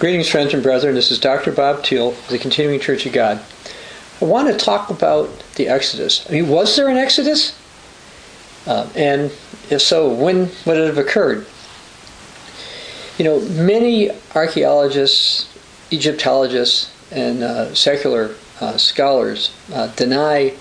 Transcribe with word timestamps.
Greetings, 0.00 0.30
friends 0.30 0.54
and 0.54 0.62
brethren. 0.62 0.94
This 0.94 1.10
is 1.10 1.18
Dr. 1.18 1.52
Bob 1.52 1.84
Thiel 1.84 2.12
of 2.12 2.28
the 2.30 2.38
Continuing 2.38 2.80
Church 2.80 3.04
of 3.04 3.12
God. 3.12 3.38
I 4.18 4.24
want 4.24 4.48
to 4.48 4.56
talk 4.56 4.88
about 4.88 5.28
the 5.56 5.68
Exodus. 5.68 6.26
I 6.26 6.32
mean, 6.32 6.48
was 6.48 6.74
there 6.74 6.88
an 6.88 6.96
Exodus? 6.96 7.54
Uh, 8.66 8.88
and 8.96 9.30
if 9.68 9.82
so, 9.82 10.08
when 10.08 10.48
would 10.64 10.78
it 10.78 10.86
have 10.86 10.96
occurred? 10.96 11.44
You 13.18 13.26
know, 13.26 13.40
many 13.50 14.10
archaeologists, 14.34 15.54
Egyptologists, 15.92 16.90
and 17.12 17.42
uh, 17.42 17.74
secular 17.74 18.36
uh, 18.62 18.78
scholars 18.78 19.52
uh, 19.70 19.88
deny 19.96 20.54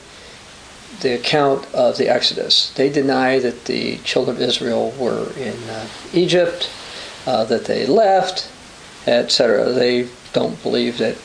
the 1.00 1.14
account 1.14 1.66
of 1.74 1.98
the 1.98 2.10
Exodus. 2.10 2.74
They 2.74 2.90
deny 2.90 3.40
that 3.40 3.64
the 3.68 4.00
children 4.00 4.36
of 4.36 4.42
Israel 4.42 4.94
were 5.00 5.32
in 5.38 5.56
uh, 5.70 5.88
Egypt, 6.12 6.70
uh, 7.26 7.46
that 7.46 7.64
they 7.64 7.86
left, 7.86 8.52
etc. 9.08 9.72
They 9.72 10.08
don't 10.34 10.62
believe 10.64 10.98
that, 11.00 11.18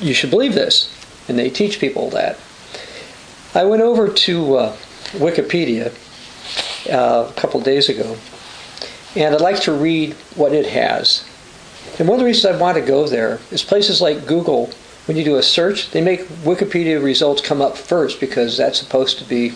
you 0.00 0.14
should 0.14 0.30
believe 0.30 0.54
this, 0.54 0.94
and 1.28 1.38
they 1.38 1.50
teach 1.50 1.80
people 1.80 2.10
that. 2.10 2.38
I 3.54 3.64
went 3.64 3.82
over 3.82 4.08
to 4.08 4.56
uh, 4.56 4.76
Wikipedia 5.12 5.94
uh, 6.90 7.30
a 7.30 7.32
couple 7.34 7.60
days 7.60 7.88
ago, 7.88 8.16
and 9.16 9.34
I'd 9.34 9.40
like 9.40 9.60
to 9.62 9.72
read 9.72 10.12
what 10.36 10.52
it 10.52 10.66
has. 10.66 11.24
And 11.98 12.06
one 12.06 12.16
of 12.16 12.20
the 12.20 12.26
reasons 12.26 12.54
I 12.54 12.60
want 12.60 12.76
to 12.76 12.84
go 12.84 13.08
there 13.08 13.40
is 13.50 13.62
places 13.62 14.00
like 14.00 14.26
Google 14.26 14.70
when 15.08 15.16
you 15.16 15.24
do 15.24 15.36
a 15.36 15.42
search, 15.42 15.90
they 15.90 16.02
make 16.02 16.28
Wikipedia 16.44 17.02
results 17.02 17.40
come 17.40 17.62
up 17.62 17.78
first 17.78 18.20
because 18.20 18.58
that's 18.58 18.78
supposed 18.78 19.16
to 19.18 19.24
be 19.24 19.54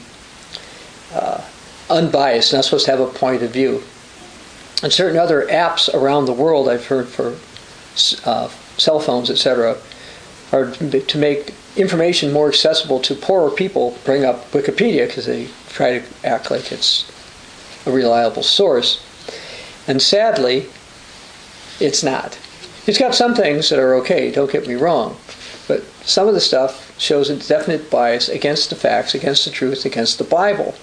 uh, 1.12 1.44
unbiased, 1.90 2.54
not 2.54 2.64
supposed 2.64 2.86
to 2.86 2.90
have 2.90 3.00
a 3.00 3.06
point 3.06 3.42
of 3.42 3.50
view. 3.50 3.84
And 4.82 4.92
certain 4.92 5.18
other 5.18 5.46
apps 5.46 5.92
around 5.92 6.26
the 6.26 6.32
world, 6.32 6.68
I've 6.68 6.86
heard 6.86 7.08
for 7.08 7.36
uh, 8.28 8.48
cell 8.78 9.00
phones, 9.00 9.30
etc., 9.30 9.76
are 10.52 10.70
to 10.72 11.18
make 11.18 11.54
information 11.76 12.32
more 12.32 12.48
accessible 12.48 13.00
to 13.00 13.14
poorer 13.14 13.50
people. 13.50 13.96
Bring 14.04 14.24
up 14.24 14.50
Wikipedia 14.50 15.06
because 15.06 15.26
they 15.26 15.48
try 15.68 15.98
to 15.98 16.04
act 16.24 16.50
like 16.50 16.72
it's 16.72 17.10
a 17.86 17.92
reliable 17.92 18.42
source, 18.42 19.02
and 19.86 20.02
sadly, 20.02 20.66
it's 21.80 22.02
not. 22.02 22.38
It's 22.86 22.98
got 22.98 23.14
some 23.14 23.34
things 23.34 23.68
that 23.70 23.78
are 23.78 23.94
okay. 23.96 24.30
Don't 24.30 24.50
get 24.50 24.66
me 24.66 24.74
wrong, 24.74 25.16
but 25.68 25.84
some 26.04 26.28
of 26.28 26.34
the 26.34 26.40
stuff 26.40 26.92
shows 27.00 27.30
a 27.30 27.36
definite 27.36 27.90
bias 27.90 28.28
against 28.28 28.70
the 28.70 28.76
facts, 28.76 29.14
against 29.14 29.44
the 29.44 29.50
truth, 29.50 29.84
against 29.84 30.18
the 30.18 30.24
Bible. 30.24 30.74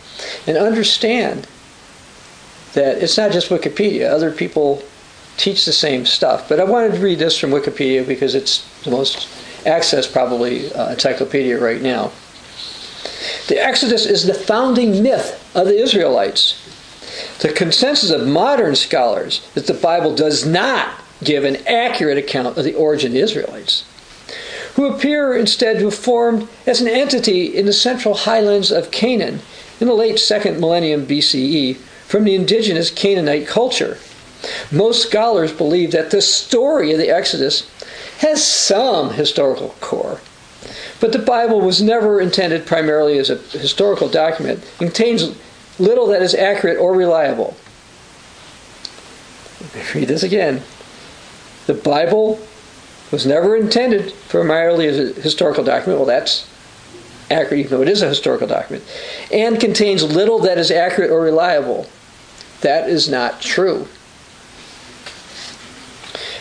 And 0.47 0.57
understand 0.57 1.47
that 2.73 3.01
it's 3.01 3.17
not 3.17 3.31
just 3.31 3.49
Wikipedia. 3.49 4.09
Other 4.09 4.31
people 4.31 4.83
teach 5.37 5.65
the 5.65 5.71
same 5.71 6.05
stuff. 6.05 6.49
But 6.49 6.59
I 6.59 6.65
wanted 6.65 6.93
to 6.93 6.99
read 6.99 7.19
this 7.19 7.37
from 7.37 7.51
Wikipedia 7.51 8.05
because 8.07 8.35
it's 8.35 8.63
the 8.83 8.91
most 8.91 9.27
accessed, 9.65 10.11
probably, 10.11 10.71
uh, 10.73 10.91
encyclopedia 10.91 11.59
right 11.59 11.81
now. 11.81 12.11
The 13.47 13.57
Exodus 13.57 14.05
is 14.05 14.25
the 14.25 14.33
founding 14.33 15.01
myth 15.01 15.51
of 15.55 15.67
the 15.67 15.79
Israelites. 15.79 16.55
The 17.39 17.51
consensus 17.51 18.11
of 18.11 18.27
modern 18.27 18.75
scholars 18.75 19.41
is 19.55 19.65
that 19.65 19.73
the 19.73 19.79
Bible 19.79 20.13
does 20.13 20.45
not 20.45 20.89
give 21.23 21.43
an 21.43 21.57
accurate 21.67 22.17
account 22.17 22.57
of 22.57 22.63
the 22.63 22.75
origin 22.75 23.07
of 23.07 23.13
the 23.13 23.19
Israelites 23.19 23.83
who 24.75 24.85
appear 24.85 25.35
instead 25.35 25.79
to 25.79 25.85
have 25.85 25.95
formed 25.95 26.47
as 26.65 26.79
an 26.79 26.87
entity 26.87 27.45
in 27.45 27.65
the 27.65 27.73
central 27.73 28.13
highlands 28.13 28.71
of 28.71 28.91
Canaan 28.91 29.41
in 29.81 29.87
the 29.87 29.93
late 29.93 30.19
second 30.19 30.59
millennium 30.59 31.05
BCE 31.05 31.77
from 32.09 32.23
the 32.23 32.33
indigenous 32.33 32.89
Canaanite 32.89 33.47
culture. 33.47 33.99
Most 34.71 35.07
scholars 35.07 35.53
believe 35.53 35.91
that 35.91 36.09
the 36.09 36.23
story 36.23 36.91
of 36.91 36.97
the 36.97 37.09
Exodus 37.09 37.69
has 38.17 38.45
some 38.45 39.11
historical 39.11 39.75
core, 39.79 40.19
but 40.99 41.11
the 41.11 41.19
Bible 41.19 41.61
was 41.61 41.83
never 41.83 42.19
intended 42.19 42.65
primarily 42.65 43.19
as 43.19 43.29
a 43.29 43.35
historical 43.35 44.09
document 44.09 44.59
and 44.79 44.89
contains 44.89 45.37
little 45.77 46.07
that 46.07 46.23
is 46.23 46.33
accurate 46.33 46.79
or 46.79 46.95
reliable. 46.95 47.55
Let 49.61 49.75
me 49.75 50.01
read 50.01 50.07
this 50.07 50.23
again. 50.23 50.63
The 51.67 51.75
Bible 51.75 52.39
was 53.11 53.27
never 53.27 53.55
intended 53.55 54.15
primarily 54.29 54.87
as 54.87 54.97
a 54.97 55.21
historical 55.21 55.63
document. 55.63 55.99
Well, 55.99 56.07
that's 56.07 56.49
accurate, 57.29 57.59
even 57.59 57.71
though 57.71 57.83
it 57.83 57.89
is 57.89 58.01
a 58.01 58.09
historical 58.09 58.47
document, 58.47 58.83
and 59.31 59.59
contains 59.59 60.01
little 60.01 60.39
that 60.39 60.57
is 60.57 60.71
accurate 60.71 61.11
or 61.11 61.21
reliable. 61.21 61.87
That 62.61 62.89
is 62.89 63.09
not 63.09 63.41
true. 63.41 63.87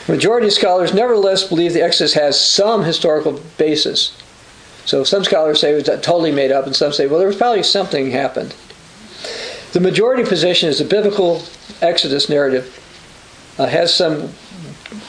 Majority 0.09 0.47
of 0.47 0.55
scholars 0.55 0.95
nevertheless 0.95 1.45
believe 1.45 1.75
the 1.75 1.83
Exodus 1.83 2.15
has 2.15 2.41
some 2.41 2.83
historical 2.83 3.41
basis. 3.59 4.17
So 4.87 5.05
some 5.05 5.23
scholars 5.23 5.61
say 5.61 5.73
it 5.73 5.75
was 5.75 6.01
totally 6.01 6.33
made 6.33 6.51
up, 6.51 6.65
and 6.65 6.75
some 6.75 6.93
say, 6.93 7.07
well, 7.07 7.19
there 7.19 7.29
was 7.29 7.37
probably 7.37 7.63
something 7.63 8.11
happened. 8.11 8.55
The 9.73 9.81
majority 9.81 10.25
position 10.25 10.71
is 10.71 10.79
the 10.79 10.87
biblical 10.87 11.43
Exodus 11.83 12.31
narrative 12.31 12.75
uh, 13.59 13.67
has 13.67 13.95
some 13.95 14.31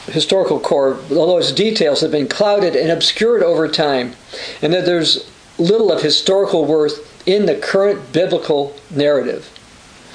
historical 0.07 0.59
core, 0.59 0.99
although 1.11 1.37
its 1.37 1.53
details 1.53 2.01
have 2.01 2.11
been 2.11 2.27
clouded 2.27 2.75
and 2.75 2.91
obscured 2.91 3.41
over 3.41 3.69
time, 3.69 4.15
and 4.61 4.73
that 4.73 4.85
there's 4.85 5.31
little 5.57 5.93
of 5.93 6.01
historical 6.01 6.65
worth 6.65 7.25
in 7.25 7.45
the 7.45 7.55
current 7.55 8.11
biblical 8.11 8.75
narrative. 8.89 9.49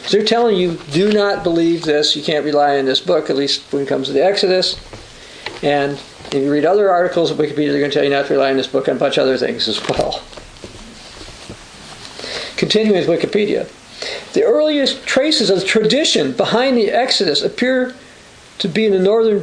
So 0.07 0.19
they're 0.19 0.27
telling 0.27 0.57
you, 0.57 0.79
do 0.93 1.13
not 1.13 1.43
believe 1.43 1.83
this. 1.83 2.15
You 2.15 2.23
can't 2.23 2.45
rely 2.45 2.79
on 2.79 2.85
this 2.85 3.01
book, 3.01 3.31
at 3.31 3.37
least 3.37 3.73
when 3.73 3.83
it 3.83 3.89
comes 3.89 4.09
to 4.09 4.13
the 4.13 4.23
Exodus. 4.23 4.79
And 5.63 5.93
if 6.27 6.35
you 6.35 6.53
read 6.53 6.67
other 6.67 6.91
articles 6.91 7.31
of 7.31 7.39
Wikipedia, 7.39 7.71
they're 7.71 7.79
going 7.79 7.91
to 7.91 7.95
tell 7.95 8.05
you 8.05 8.11
not 8.11 8.27
to 8.27 8.35
rely 8.35 8.51
on 8.51 8.59
this 8.59 8.67
book 8.67 8.87
and 8.87 8.99
a 8.99 9.01
bunch 9.01 9.17
of 9.17 9.23
other 9.23 9.39
things 9.39 9.67
as 9.67 9.81
well. 9.89 10.23
Continuing 12.57 12.99
with 12.99 13.09
Wikipedia. 13.09 13.71
The 14.35 14.45
earliest 14.45 15.07
traces 15.07 15.49
of 15.49 15.65
tradition 15.65 16.33
behind 16.33 16.77
the 16.77 16.91
Exodus 16.91 17.43
appear 17.43 17.95
to 18.59 18.69
be 18.69 18.85
in 18.85 18.93
the 18.93 18.99
northern 18.99 19.43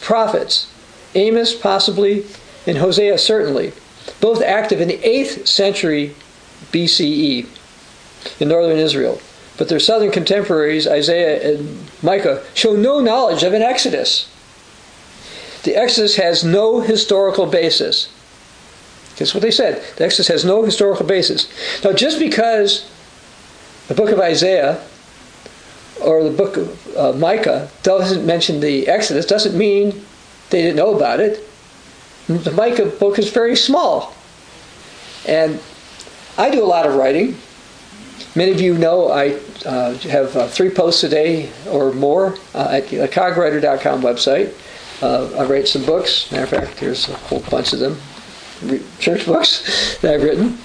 prophets, 0.00 0.72
Amos 1.14 1.54
possibly, 1.54 2.24
and 2.66 2.78
Hosea 2.78 3.18
certainly, 3.18 3.72
both 4.20 4.42
active 4.42 4.80
in 4.80 4.88
the 4.88 4.98
8th 4.98 5.48
century 5.48 6.14
BCE 6.70 7.48
in 8.38 8.48
northern 8.48 8.78
Israel. 8.78 9.20
But 9.58 9.68
their 9.68 9.80
southern 9.80 10.12
contemporaries, 10.12 10.86
Isaiah 10.86 11.52
and 11.52 11.90
Micah, 12.02 12.44
show 12.54 12.74
no 12.74 13.00
knowledge 13.00 13.42
of 13.42 13.52
an 13.52 13.62
Exodus. 13.62 14.30
The 15.64 15.76
Exodus 15.76 16.16
has 16.16 16.44
no 16.44 16.80
historical 16.80 17.46
basis. 17.46 18.08
That's 19.16 19.34
what 19.34 19.42
they 19.42 19.50
said. 19.50 19.82
The 19.96 20.04
Exodus 20.04 20.28
has 20.28 20.44
no 20.44 20.62
historical 20.62 21.04
basis. 21.04 21.48
Now, 21.82 21.92
just 21.92 22.20
because 22.20 22.88
the 23.88 23.94
book 23.94 24.10
of 24.10 24.20
Isaiah 24.20 24.80
or 26.00 26.22
the 26.22 26.30
book 26.30 26.56
of 26.56 26.96
uh, 26.96 27.12
Micah 27.14 27.68
doesn't 27.82 28.24
mention 28.24 28.60
the 28.60 28.86
Exodus, 28.86 29.26
doesn't 29.26 29.58
mean 29.58 30.04
they 30.50 30.62
didn't 30.62 30.76
know 30.76 30.94
about 30.94 31.18
it. 31.18 31.44
The 32.28 32.52
Micah 32.52 32.86
book 32.86 33.18
is 33.18 33.30
very 33.30 33.56
small. 33.56 34.14
And 35.26 35.60
I 36.36 36.50
do 36.50 36.62
a 36.62 36.66
lot 36.66 36.86
of 36.86 36.94
writing. 36.94 37.36
Many 38.34 38.52
of 38.52 38.60
you 38.60 38.76
know 38.76 39.10
I 39.10 39.40
uh, 39.64 39.94
have 39.98 40.36
uh, 40.36 40.48
three 40.48 40.70
posts 40.70 41.04
a 41.04 41.08
day 41.08 41.50
or 41.68 41.92
more 41.92 42.36
uh, 42.54 42.68
at 42.70 42.88
the 42.88 43.08
cogwriter.com 43.08 44.02
website. 44.02 44.54
Uh, 45.02 45.36
I 45.38 45.44
write 45.44 45.68
some 45.68 45.84
books. 45.84 46.30
Matter 46.32 46.44
of 46.44 46.50
fact, 46.50 46.78
here's 46.78 47.08
a 47.08 47.14
whole 47.14 47.40
bunch 47.50 47.72
of 47.72 47.78
them 47.78 47.96
church 48.98 49.24
books 49.24 49.98
that 50.02 50.14
I've 50.14 50.22
written. 50.22 50.58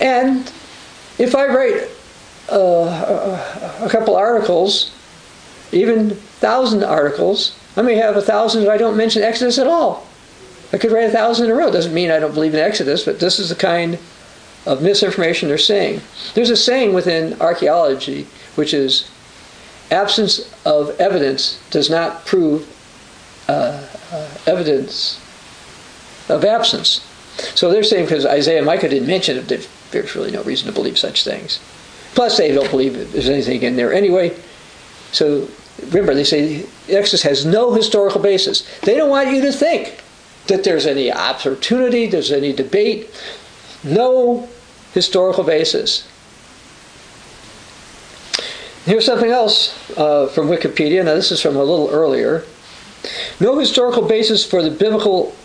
And 0.00 0.50
if 1.18 1.34
I 1.36 1.46
write 1.46 1.88
uh, 2.50 3.78
a 3.80 3.88
couple 3.88 4.16
articles, 4.16 4.92
even 5.72 6.16
thousand 6.40 6.84
articles. 6.84 7.56
I 7.76 7.82
may 7.82 7.96
have 7.96 8.16
a 8.16 8.22
thousand 8.22 8.62
if 8.62 8.68
I 8.68 8.76
don't 8.76 8.96
mention 8.96 9.22
Exodus 9.22 9.58
at 9.58 9.66
all. 9.66 10.06
I 10.72 10.78
could 10.78 10.92
write 10.92 11.08
a 11.08 11.12
thousand 11.12 11.46
in 11.46 11.52
a 11.52 11.54
row. 11.54 11.70
Doesn't 11.70 11.94
mean 11.94 12.10
I 12.10 12.18
don't 12.18 12.34
believe 12.34 12.54
in 12.54 12.60
Exodus, 12.60 13.04
but 13.04 13.20
this 13.20 13.38
is 13.38 13.48
the 13.48 13.54
kind 13.54 13.98
of 14.68 14.82
misinformation 14.82 15.48
they're 15.48 15.58
saying. 15.58 16.00
There's 16.34 16.50
a 16.50 16.56
saying 16.56 16.92
within 16.92 17.40
archaeology 17.40 18.26
which 18.54 18.74
is 18.74 19.10
absence 19.90 20.52
of 20.66 20.90
evidence 21.00 21.58
does 21.70 21.88
not 21.88 22.26
prove 22.26 22.68
uh, 23.48 23.86
uh, 24.12 24.28
evidence 24.46 25.18
of 26.28 26.44
absence. 26.44 27.04
So 27.54 27.70
they're 27.70 27.82
saying 27.82 28.04
because 28.04 28.26
Isaiah 28.26 28.58
and 28.58 28.66
Micah 28.66 28.88
didn't 28.88 29.08
mention 29.08 29.38
it, 29.38 29.68
there's 29.90 30.14
really 30.14 30.30
no 30.30 30.42
reason 30.42 30.66
to 30.66 30.74
believe 30.74 30.98
such 30.98 31.24
things. 31.24 31.60
Plus, 32.14 32.36
they 32.36 32.52
don't 32.52 32.70
believe 32.70 33.12
there's 33.12 33.28
anything 33.28 33.62
in 33.62 33.76
there 33.76 33.92
anyway. 33.92 34.36
So 35.12 35.48
remember, 35.86 36.14
they 36.14 36.24
say 36.24 36.66
Exodus 36.88 37.22
has 37.22 37.46
no 37.46 37.72
historical 37.72 38.20
basis. 38.20 38.68
They 38.80 38.96
don't 38.96 39.08
want 39.08 39.30
you 39.30 39.40
to 39.42 39.52
think 39.52 40.02
that 40.48 40.64
there's 40.64 40.86
any 40.86 41.12
opportunity, 41.12 42.06
there's 42.06 42.32
any 42.32 42.52
debate. 42.52 43.08
No 43.84 44.48
historical 44.98 45.44
basis. 45.44 46.06
Here's 48.84 49.06
something 49.06 49.30
else 49.30 49.72
uh, 49.96 50.26
from 50.26 50.48
Wikipedia. 50.48 51.04
Now, 51.04 51.14
this 51.14 51.30
is 51.30 51.40
from 51.40 51.54
a 51.54 51.62
little 51.62 51.88
earlier. 51.90 52.42
No 53.38 53.58
historical 53.58 54.02
basis 54.02 54.44
for 54.44 54.60
the 54.60 54.70
biblical 54.70 55.36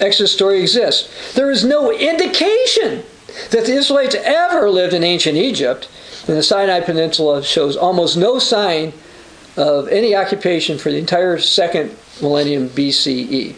Exodus 0.00 0.32
story 0.32 0.60
exists. 0.60 1.32
There 1.32 1.50
is 1.50 1.64
no 1.64 1.92
indication 1.92 3.02
that 3.50 3.64
the 3.64 3.72
Israelites 3.72 4.16
ever 4.16 4.68
lived 4.68 4.92
in 4.92 5.02
ancient 5.02 5.36
Egypt, 5.36 5.88
and 6.26 6.36
the 6.36 6.42
Sinai 6.42 6.80
Peninsula 6.80 7.42
shows 7.42 7.76
almost 7.76 8.18
no 8.18 8.38
sign 8.38 8.92
of 9.56 9.88
any 9.88 10.14
occupation 10.14 10.76
for 10.76 10.90
the 10.90 10.98
entire 10.98 11.38
second 11.38 11.96
millennium 12.20 12.68
BCE. 12.68 13.54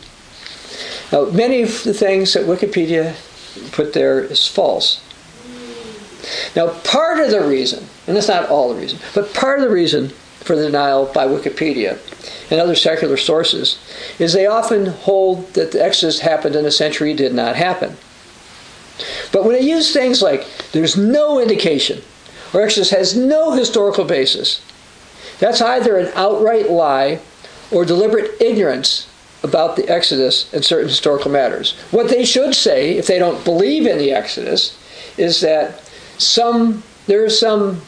Now, 1.12 1.25
many 1.27 1.62
of 1.62 1.83
the 1.83 1.95
things 1.95 2.33
that 2.35 2.47
Wikipedia 2.47 3.15
put 3.73 3.93
there 3.93 4.21
is 4.21 4.47
false. 4.47 5.01
Now, 6.55 6.69
part 6.81 7.21
of 7.21 7.31
the 7.31 7.41
reason, 7.41 7.87
and 8.07 8.17
that's 8.17 8.29
not 8.29 8.49
all 8.49 8.73
the 8.73 8.81
reason, 8.81 8.99
but 9.15 9.35
part 9.35 9.59
of 9.59 9.65
the 9.65 9.75
reason 9.75 10.11
for 10.43 10.57
the 10.57 10.67
denial 10.67 11.07
by 11.07 11.27
Wikipedia 11.27 11.99
and 12.51 12.61
other 12.61 12.75
secular 12.75 13.17
sources 13.17 13.79
is 14.19 14.33
they 14.33 14.47
often 14.47 14.87
hold 14.87 15.55
that 15.55 15.73
the 15.73 15.83
Exodus 15.83 16.21
happened 16.21 16.57
in 16.57 16.67
a 16.67 16.71
century 16.71 17.15
did 17.15 17.35
not 17.35 17.57
happen. 17.57 17.97
But 19.33 19.45
when 19.45 19.55
they 19.55 19.63
use 19.63 19.93
things 19.93 20.21
like 20.21 20.47
there's 20.73 20.97
no 20.97 21.39
indication 21.41 22.03
or 22.53 22.61
Exodus 22.63 22.91
has 22.91 23.17
no 23.17 23.53
historical 23.53 24.05
basis, 24.05 24.61
that's 25.39 25.63
either 25.63 25.97
an 25.97 26.13
outright 26.15 26.71
lie 26.71 27.21
or 27.71 27.85
deliberate 27.85 28.41
ignorance 28.41 29.09
about 29.43 29.77
the 29.77 29.89
Exodus 29.89 30.53
and 30.53 30.65
certain 30.65 30.89
historical 30.89 31.31
matters. 31.31 31.73
What 31.91 32.09
they 32.09 32.25
should 32.25 32.55
say, 32.55 32.97
if 32.97 33.07
they 33.07 33.19
don't 33.19 33.45
believe 33.45 33.87
in 33.87 33.99
the 33.99 34.13
Exodus, 34.13 34.79
is 35.17 35.41
that 35.41 35.81
some 36.27 36.83
there 37.07 37.25
are 37.25 37.31
some 37.31 37.81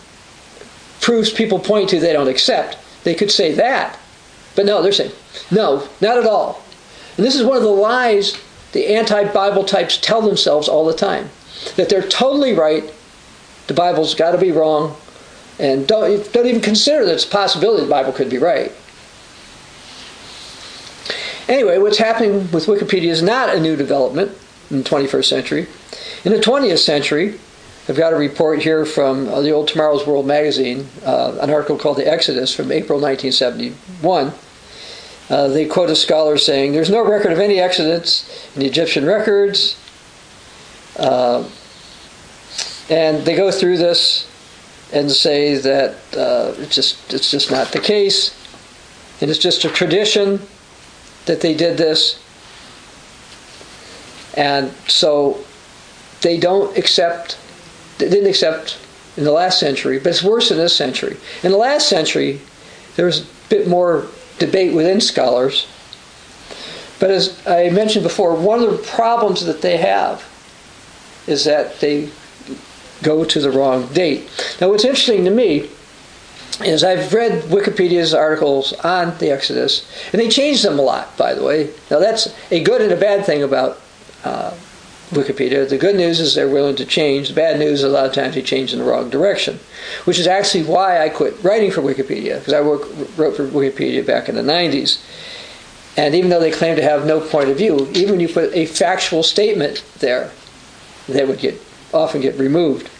proofs 1.01 1.33
people 1.33 1.59
point 1.59 1.91
to 1.91 2.01
they 2.01 2.13
don't 2.13 2.29
accept. 2.29 2.79
They 3.05 3.15
could 3.15 3.31
say 3.31 3.53
that, 3.53 3.99
but 4.57 4.67
no, 4.67 4.83
they're 4.83 4.93
saying 4.93 5.13
no, 5.51 5.89
not 6.01 6.19
at 6.19 6.27
all. 6.27 6.63
And 7.17 7.25
this 7.25 7.37
is 7.37 7.45
one 7.45 7.57
of 7.57 7.63
the 7.63 7.69
lies 7.69 8.39
the 8.73 8.89
anti-Bible 8.89 9.65
types 9.65 9.97
tell 9.99 10.21
themselves 10.21 10.69
all 10.69 10.85
the 10.85 10.95
time 10.95 11.31
that 11.77 11.89
they're 11.89 12.03
totally 12.09 12.53
right. 12.53 12.93
The 13.69 13.75
Bible's 13.75 14.15
got 14.15 14.33
to 14.33 14.39
be 14.39 14.51
wrong, 14.51 14.97
and 15.59 15.87
don't 15.87 16.33
don't 16.33 16.47
even 16.47 16.61
consider 16.61 17.05
that 17.07 17.15
it's 17.15 17.25
a 17.25 17.29
possibility 17.29 17.85
the 17.85 17.91
Bible 17.91 18.13
could 18.13 18.29
be 18.29 18.39
right. 18.39 18.73
Anyway, 21.49 21.79
what's 21.79 21.99
happening 21.99 22.51
with 22.51 22.67
Wikipedia 22.67 23.11
is 23.11 23.23
not 23.23 23.55
a 23.55 23.61
new 23.61 23.77
development 23.77 24.33
in 24.71 24.83
the 24.83 24.89
21st 24.89 25.25
century. 25.27 25.67
In 26.25 26.33
the 26.33 26.39
20th 26.39 26.79
century, 26.79 27.39
I've 27.87 27.97
got 27.97 28.15
a 28.15 28.17
report 28.17 28.63
here 28.63 28.87
from 28.87 29.29
uh, 29.29 29.43
the 29.43 29.51
old 29.51 29.69
Tomorrow's 29.69 30.07
World 30.07 30.27
magazine, 30.27 30.89
uh, 31.05 31.39
an 31.43 31.51
article 31.51 31.77
called 31.77 31.99
The 31.99 32.11
Exodus 32.11 32.55
from 32.55 32.73
April 32.73 32.99
1971. 32.99 34.33
Uh, 35.29 35.49
they 35.49 35.67
quote 35.67 35.91
a 35.91 35.97
scholar 35.97 36.39
saying, 36.39 36.73
There's 36.73 36.89
no 36.89 37.07
record 37.07 37.33
of 37.33 37.39
any 37.39 37.61
Exodus 37.61 38.49
in 38.55 38.61
the 38.61 38.67
Egyptian 38.67 39.05
records. 39.05 39.79
Uh, 40.99 41.47
and 42.89 43.25
they 43.27 43.37
go 43.37 43.51
through 43.51 43.77
this 43.77 44.31
and 44.93 45.11
say 45.11 45.57
that 45.57 45.93
uh, 46.17 46.55
it's, 46.59 46.75
just, 46.75 47.13
it's 47.13 47.31
just 47.31 47.51
not 47.51 47.73
the 47.73 47.81
case. 47.81 48.35
And 49.21 49.31
it's 49.31 49.41
just 49.41 49.65
a 49.67 49.69
tradition 49.69 50.41
that 51.27 51.43
they 51.43 51.55
did 51.55 51.77
this. 51.77 52.19
And 54.37 54.71
so 54.89 55.45
they 56.23 56.39
don't 56.39 56.77
accept, 56.79 57.39
didn't 57.99 58.26
accept 58.26 58.79
in 59.17 59.25
the 59.25 59.32
last 59.32 59.61
century, 59.61 59.99
but 59.99 60.08
it's 60.08 60.23
worse 60.23 60.50
in 60.50 60.56
this 60.56 60.76
century. 60.76 61.17
In 61.43 61.52
the 61.52 61.56
last 61.58 61.88
century, 61.88 62.41
there 62.96 63.06
was 63.06 63.23
a 63.23 63.26
bit 63.49 63.69
more 63.69 64.06
debate 64.38 64.75
within 64.75 65.00
scholars. 65.00 65.67
But 66.99 67.11
as 67.11 67.46
I 67.46 67.70
mentioned 67.70 68.02
before, 68.02 68.35
one 68.35 68.62
of 68.62 68.70
the 68.70 68.79
problems 68.79 69.44
that 69.46 69.62
they 69.62 69.76
have 69.76 70.25
is 71.26 71.44
that 71.44 71.81
they 71.81 72.11
go 73.02 73.25
to 73.25 73.41
the 73.41 73.50
wrong 73.50 73.87
date. 73.88 74.29
Now, 74.61 74.70
what's 74.70 74.85
interesting 74.85 75.25
to 75.25 75.31
me 75.31 75.69
is 76.64 76.85
I've 76.85 77.12
read 77.12 77.43
Wikipedia's 77.44 78.14
articles 78.14 78.73
on 78.85 79.17
the 79.19 79.31
Exodus, 79.31 79.87
and 80.12 80.20
they 80.20 80.29
change 80.29 80.62
them 80.62 80.79
a 80.79 80.82
lot, 80.82 81.17
by 81.17 81.35
the 81.35 81.43
way. 81.43 81.70
Now, 81.90 81.99
that's 81.99 82.35
a 82.50 82.62
good 82.62 82.81
and 82.81 82.93
a 82.93 82.97
bad 82.97 83.26
thing 83.26 83.43
about 83.43 83.81
uh, 84.25 84.55
Wikipedia. 85.11 85.69
The 85.69 85.79
good 85.79 85.97
news 85.97 86.21
is 86.21 86.35
they're 86.35 86.49
willing 86.49 86.77
to 86.77 86.85
change. 86.85 87.29
The 87.29 87.35
bad 87.35 87.59
news 87.59 87.81
is 87.81 87.85
a 87.85 87.89
lot 87.89 88.06
of 88.06 88.12
times 88.12 88.35
they 88.35 88.43
change 88.43 88.73
in 88.73 88.79
the 88.79 88.85
wrong 88.85 89.11
direction, 89.11 89.61
which 90.05 90.19
is 90.19 90.27
actually 90.27 90.65
why 90.65 91.03
I 91.03 91.09
quit 91.09 91.43
writing 91.43 91.71
for 91.71 91.83
Wikipedia, 91.83 92.39
because 92.39 92.53
I 92.53 92.61
work, 92.61 92.83
wrote 93.17 93.37
for 93.37 93.47
Wikipedia 93.47 94.05
back 94.06 94.29
in 94.29 94.35
the 94.35 94.43
90s. 94.43 95.03
And 95.97 96.15
even 96.15 96.31
though 96.31 96.41
they 96.41 96.51
claim 96.51 96.77
to 96.77 96.83
have 96.83 97.06
no 97.06 97.21
point 97.21 97.51
of 97.51 97.56
view, 97.56 97.89
even 97.93 98.12
when 98.12 98.21
you 98.21 98.29
put 98.29 98.53
a 98.53 98.67
factual 98.67 99.23
statement 99.23 99.85
there, 99.99 100.33
they 101.09 101.25
would 101.25 101.39
get 101.39 101.61
often 101.93 102.21
get 102.21 102.37
removed. 102.37 102.91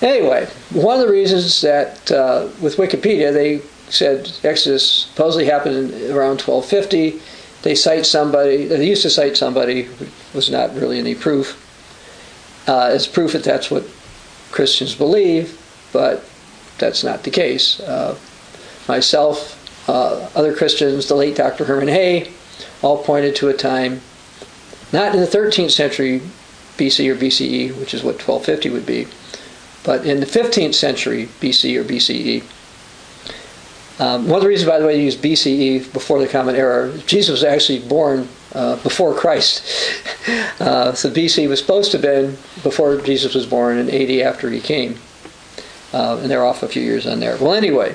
Anyway, 0.00 0.46
one 0.72 1.00
of 1.00 1.06
the 1.06 1.12
reasons 1.12 1.60
that 1.60 2.10
uh, 2.10 2.48
with 2.60 2.76
Wikipedia 2.76 3.32
they 3.32 3.60
said 3.88 4.30
Exodus 4.42 5.06
supposedly 5.06 5.46
happened 5.46 5.92
around 6.10 6.40
1250. 6.40 7.20
They 7.64 7.74
cite 7.74 8.04
somebody, 8.04 8.66
they 8.66 8.86
used 8.86 9.00
to 9.02 9.10
cite 9.10 9.38
somebody 9.38 9.88
was 10.34 10.50
not 10.50 10.74
really 10.74 10.98
any 10.98 11.14
proof, 11.14 11.58
uh, 12.68 12.90
as 12.92 13.06
proof 13.06 13.32
that 13.32 13.42
that's 13.42 13.70
what 13.70 13.84
Christians 14.52 14.94
believe, 14.94 15.58
but 15.90 16.22
that's 16.76 17.02
not 17.02 17.22
the 17.22 17.30
case. 17.30 17.80
Uh, 17.80 18.18
myself, 18.86 19.88
uh, 19.88 20.28
other 20.34 20.54
Christians, 20.54 21.08
the 21.08 21.14
late 21.14 21.36
Dr. 21.36 21.64
Herman 21.64 21.88
Hoeh, 21.88 22.30
all 22.82 23.02
pointed 23.02 23.34
to 23.36 23.48
a 23.48 23.54
time, 23.54 24.02
not 24.92 25.14
in 25.14 25.20
the 25.22 25.26
13th 25.26 25.70
century 25.70 26.20
BC 26.76 27.08
or 27.10 27.14
BCE, 27.14 27.74
which 27.80 27.94
is 27.94 28.02
what 28.02 28.16
1250 28.16 28.68
would 28.68 28.84
be, 28.84 29.06
but 29.84 30.04
in 30.04 30.20
the 30.20 30.26
15th 30.26 30.74
century 30.74 31.30
BC 31.40 31.80
or 31.80 31.84
BCE, 31.84 32.44
um, 33.98 34.26
one 34.26 34.36
of 34.36 34.42
the 34.42 34.48
reasons, 34.48 34.68
by 34.68 34.78
the 34.78 34.86
way, 34.86 34.96
to 34.96 35.02
use 35.02 35.16
BCE 35.16 35.92
before 35.92 36.18
the 36.18 36.26
Common 36.26 36.56
Era, 36.56 36.96
Jesus 37.06 37.30
was 37.30 37.44
actually 37.44 37.80
born 37.80 38.28
uh, 38.54 38.76
before 38.82 39.14
Christ. 39.14 39.64
Uh, 40.58 40.94
so 40.94 41.10
BC 41.10 41.46
was 41.48 41.60
supposed 41.60 41.90
to 41.90 41.98
have 41.98 42.02
been 42.02 42.30
before 42.62 42.96
Jesus 42.96 43.34
was 43.34 43.44
born 43.44 43.76
and 43.76 43.90
AD 43.90 44.10
after 44.20 44.48
he 44.48 44.58
came. 44.58 44.96
Uh, 45.92 46.18
and 46.22 46.30
they're 46.30 46.46
off 46.46 46.62
a 46.62 46.68
few 46.68 46.80
years 46.80 47.06
on 47.06 47.20
there. 47.20 47.36
Well, 47.36 47.52
anyway, 47.52 47.94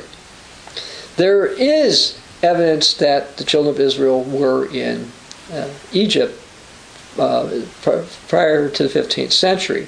there 1.16 1.48
is 1.48 2.20
evidence 2.44 2.94
that 2.96 3.38
the 3.38 3.44
children 3.44 3.74
of 3.74 3.82
Israel 3.82 4.24
were 4.24 4.72
in 4.72 5.12
uh, 5.52 5.70
Egypt 5.92 6.40
uh, 7.18 7.62
prior 8.28 8.70
to 8.70 8.88
the 8.88 9.00
15th 9.00 9.32
century. 9.32 9.88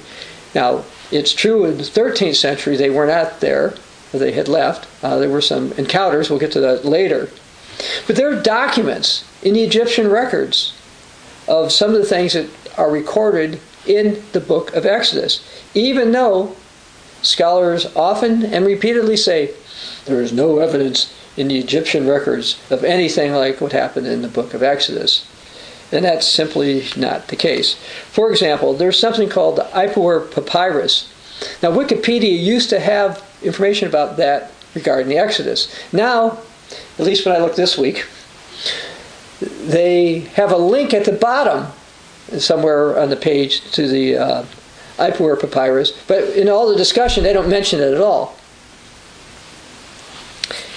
Now, 0.54 0.84
it's 1.12 1.32
true 1.32 1.64
in 1.64 1.78
the 1.78 1.84
13th 1.84 2.36
century 2.36 2.76
they 2.76 2.90
were 2.90 3.06
not 3.06 3.40
there, 3.40 3.74
they 4.18 4.32
had 4.32 4.48
left. 4.48 4.86
Uh, 5.02 5.18
there 5.18 5.30
were 5.30 5.40
some 5.40 5.72
encounters, 5.72 6.30
we'll 6.30 6.38
get 6.38 6.52
to 6.52 6.60
that 6.60 6.84
later. 6.84 7.28
But 8.06 8.16
there 8.16 8.30
are 8.30 8.40
documents 8.40 9.24
in 9.42 9.54
the 9.54 9.64
Egyptian 9.64 10.08
records 10.08 10.74
of 11.48 11.72
some 11.72 11.90
of 11.94 11.98
the 11.98 12.06
things 12.06 12.34
that 12.34 12.48
are 12.78 12.90
recorded 12.90 13.60
in 13.86 14.22
the 14.32 14.40
book 14.40 14.72
of 14.74 14.86
Exodus, 14.86 15.42
even 15.74 16.12
though 16.12 16.54
scholars 17.22 17.86
often 17.96 18.44
and 18.44 18.66
repeatedly 18.66 19.16
say 19.16 19.52
there 20.04 20.20
is 20.20 20.32
no 20.32 20.58
evidence 20.58 21.14
in 21.36 21.48
the 21.48 21.58
Egyptian 21.58 22.06
records 22.06 22.60
of 22.70 22.84
anything 22.84 23.32
like 23.32 23.60
what 23.60 23.72
happened 23.72 24.06
in 24.06 24.22
the 24.22 24.28
book 24.28 24.54
of 24.54 24.62
Exodus. 24.62 25.26
And 25.90 26.04
that's 26.04 26.26
simply 26.26 26.84
not 26.96 27.28
the 27.28 27.36
case. 27.36 27.74
For 28.10 28.30
example, 28.30 28.74
there's 28.74 28.98
something 28.98 29.28
called 29.28 29.56
the 29.56 29.68
Ipuwer 29.74 30.30
Papyrus. 30.30 31.08
Now, 31.62 31.70
Wikipedia 31.70 32.40
used 32.40 32.70
to 32.70 32.80
have 32.80 33.22
information 33.44 33.88
about 33.88 34.16
that 34.16 34.52
regarding 34.74 35.08
the 35.08 35.18
Exodus. 35.18 35.74
Now, 35.92 36.38
at 36.98 37.04
least 37.04 37.26
when 37.26 37.34
I 37.34 37.38
look 37.38 37.56
this 37.56 37.76
week, 37.76 38.06
they 39.40 40.20
have 40.34 40.52
a 40.52 40.56
link 40.56 40.94
at 40.94 41.04
the 41.04 41.12
bottom 41.12 41.72
somewhere 42.38 42.98
on 42.98 43.10
the 43.10 43.16
page 43.16 43.60
to 43.72 43.86
the 43.86 44.16
uh, 44.16 44.44
Ipuwer 44.98 45.40
Papyrus, 45.40 45.92
but 46.06 46.24
in 46.36 46.48
all 46.48 46.68
the 46.68 46.76
discussion, 46.76 47.24
they 47.24 47.32
don't 47.32 47.48
mention 47.48 47.80
it 47.80 47.92
at 47.92 48.00
all. 48.00 48.36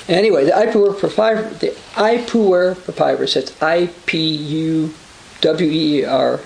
Anyway, 0.07 0.45
the 0.45 0.51
Ipuwer 0.51 0.99
Papyrus, 0.99 1.59
the 1.59 1.69
Ipuwer 1.93 2.75
Papyrus, 2.85 3.35
it's 3.35 3.61
I 3.61 3.89
P 4.05 4.19
U 4.19 4.93
W 5.41 5.69
E 5.69 6.05
R 6.05 6.39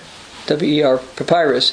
W 0.50 0.80
E 0.80 0.82
R 0.82 0.98
Papyrus, 1.16 1.72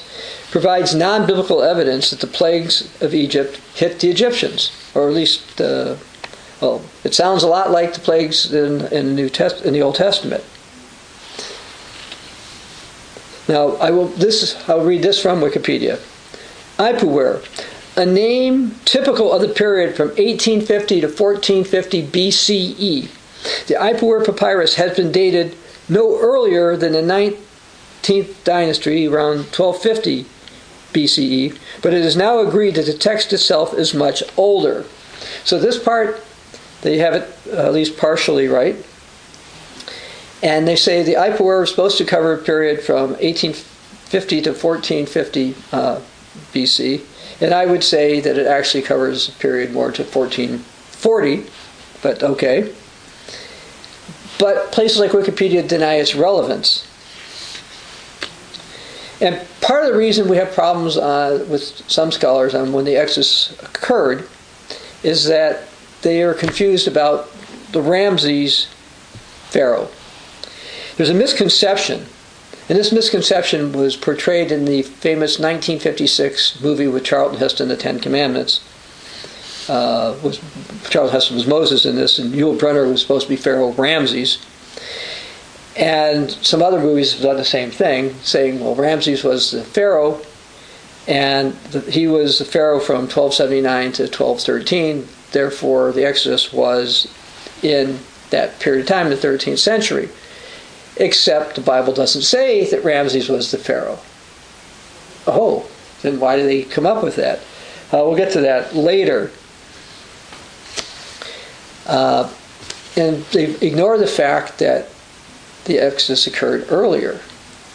provides 0.51 0.93
non 0.93 1.25
biblical 1.25 1.61
evidence 1.63 2.11
that 2.11 2.19
the 2.19 2.27
plagues 2.27 2.89
of 3.01 3.13
Egypt 3.13 3.59
hit 3.73 3.99
the 3.99 4.09
Egyptians, 4.09 4.71
or 4.93 5.07
at 5.07 5.13
least, 5.13 5.59
uh, 5.59 5.95
well, 6.61 6.81
it 7.03 7.13
sounds 7.13 7.43
a 7.43 7.47
lot 7.47 7.71
like 7.71 7.93
the 7.93 7.99
plagues 7.99 8.53
in, 8.53 8.85
in, 8.93 9.07
the, 9.07 9.13
New 9.13 9.29
Test, 9.29 9.65
in 9.65 9.73
the 9.73 9.81
Old 9.81 9.95
Testament. 9.95 10.43
Now, 13.47 13.77
I 13.77 13.91
will 13.91 14.07
this 14.07 14.55
I'll 14.69 14.85
read 14.85 15.01
this 15.01 15.21
from 15.21 15.41
Wikipedia. 15.41 15.99
Ipuwer, 16.77 17.41
a 17.97 18.05
name 18.05 18.75
typical 18.85 19.33
of 19.33 19.41
the 19.41 19.49
period 19.49 19.95
from 19.95 20.09
1850 20.09 21.01
to 21.01 21.07
1450 21.07 22.07
BCE, 22.07 23.09
The 23.67 23.73
Ipuwer 23.73 24.23
papyrus 24.23 24.75
has 24.75 24.95
been 24.95 25.11
dated 25.11 25.55
no 25.89 26.19
earlier 26.19 26.77
than 26.77 26.91
the 26.91 27.01
19th 28.07 28.43
dynasty, 28.43 29.07
around 29.07 29.37
1250 29.55 30.25
BCE, 30.93 31.57
but 31.81 31.93
it 31.93 32.03
is 32.03 32.15
now 32.15 32.39
agreed 32.39 32.75
that 32.75 32.85
the 32.85 32.93
text 32.93 33.33
itself 33.33 33.73
is 33.73 33.93
much 33.93 34.23
older. 34.37 34.85
So 35.43 35.59
this 35.59 35.81
part, 35.81 36.23
they 36.81 36.97
have 36.99 37.13
it 37.13 37.47
at 37.51 37.73
least 37.73 37.97
partially 37.97 38.47
right. 38.47 38.75
And 40.41 40.67
they 40.67 40.75
say 40.75 41.03
the 41.03 41.15
Ipuwer 41.15 41.63
is 41.63 41.69
supposed 41.69 41.97
to 41.97 42.05
cover 42.05 42.33
a 42.33 42.37
period 42.37 42.81
from 42.81 43.11
1850 43.11 44.41
to 44.41 44.51
1450 44.51 45.55
uh, 45.71 45.99
BC. 46.53 47.01
And 47.41 47.53
I 47.53 47.65
would 47.65 47.83
say 47.83 48.19
that 48.19 48.37
it 48.37 48.47
actually 48.47 48.83
covers 48.83 49.29
a 49.29 49.31
period 49.33 49.73
more 49.73 49.91
to 49.91 50.03
1440, 50.03 51.43
but 52.01 52.23
okay. 52.23 52.73
But 54.39 54.71
places 54.71 54.99
like 54.99 55.11
Wikipedia 55.11 55.67
deny 55.67 55.95
its 55.95 56.15
relevance. 56.15 56.86
And 59.19 59.41
part 59.61 59.83
of 59.83 59.91
the 59.91 59.97
reason 59.97 60.27
we 60.27 60.37
have 60.37 60.53
problems 60.53 60.95
uh, 60.95 61.45
with 61.49 61.63
some 61.89 62.11
scholars 62.11 62.53
on 62.53 62.71
when 62.71 62.85
the 62.85 62.95
Exodus 62.95 63.51
occurred 63.63 64.27
is 65.03 65.25
that 65.25 65.63
they 66.01 66.21
are 66.21 66.33
confused 66.33 66.87
about 66.87 67.29
the 67.71 67.81
Ramses 67.81 68.67
Pharaoh. 69.49 69.89
There's 70.97 71.09
a 71.09 71.13
misconception, 71.13 72.05
and 72.69 72.77
this 72.77 72.91
misconception 72.91 73.71
was 73.71 73.95
portrayed 73.95 74.51
in 74.51 74.65
the 74.65 74.83
famous 74.83 75.39
1956 75.39 76.61
movie 76.61 76.87
with 76.87 77.03
Charlton 77.03 77.39
Heston, 77.39 77.67
The 77.69 77.77
Ten 77.77 77.99
Commandments. 77.99 78.61
Uh, 79.69 80.17
was, 80.23 80.39
Charlton 80.89 81.13
Heston 81.13 81.35
was 81.35 81.45
Moses 81.45 81.85
in 81.85 81.95
this, 81.95 82.19
and 82.19 82.33
Yul 82.33 82.57
Brynner 82.57 82.89
was 82.89 83.01
supposed 83.01 83.27
to 83.27 83.29
be 83.29 83.35
Pharaoh 83.35 83.73
Ramses. 83.73 84.37
And 85.77 86.31
some 86.31 86.63
other 86.63 86.79
movies 86.79 87.13
have 87.13 87.21
done 87.21 87.37
the 87.37 87.45
same 87.45 87.69
thing, 87.69 88.15
saying, 88.23 88.59
well, 88.59 88.73
Ramses 88.73 89.23
was 89.23 89.51
the 89.51 89.63
Pharaoh, 89.63 90.19
and 91.07 91.53
the, 91.71 91.81
he 91.81 92.07
was 92.07 92.39
the 92.39 92.45
Pharaoh 92.45 92.79
from 92.79 93.01
1279 93.01 93.91
to 93.93 94.03
1213. 94.03 95.07
Therefore, 95.31 95.91
the 95.91 96.03
Exodus 96.03 96.51
was 96.51 97.07
in 97.61 97.99
that 98.31 98.59
period 98.59 98.81
of 98.81 98.87
time, 98.87 99.09
the 99.09 99.15
13th 99.15 99.59
century. 99.59 100.09
Except 100.97 101.55
the 101.55 101.61
Bible 101.61 101.93
doesn't 101.93 102.23
say 102.23 102.67
that 102.71 102.83
Ramses 102.83 103.29
was 103.29 103.51
the 103.51 103.59
Pharaoh. 103.59 103.99
Oh, 105.27 105.69
then 106.01 106.19
why 106.19 106.37
did 106.37 106.47
they 106.47 106.63
come 106.63 106.87
up 106.87 107.03
with 107.03 107.17
that? 107.17 107.39
Uh, 107.93 108.03
we'll 108.03 108.17
get 108.17 108.33
to 108.33 108.41
that 108.41 108.75
later. 108.75 109.31
Uh, 111.85 112.33
and 112.95 113.23
they 113.25 113.55
ignore 113.65 113.97
the 113.99 114.07
fact 114.07 114.57
that 114.57 114.89
the 115.67 115.79
Exodus 115.79 116.25
occurred 116.27 116.65
earlier. 116.69 117.19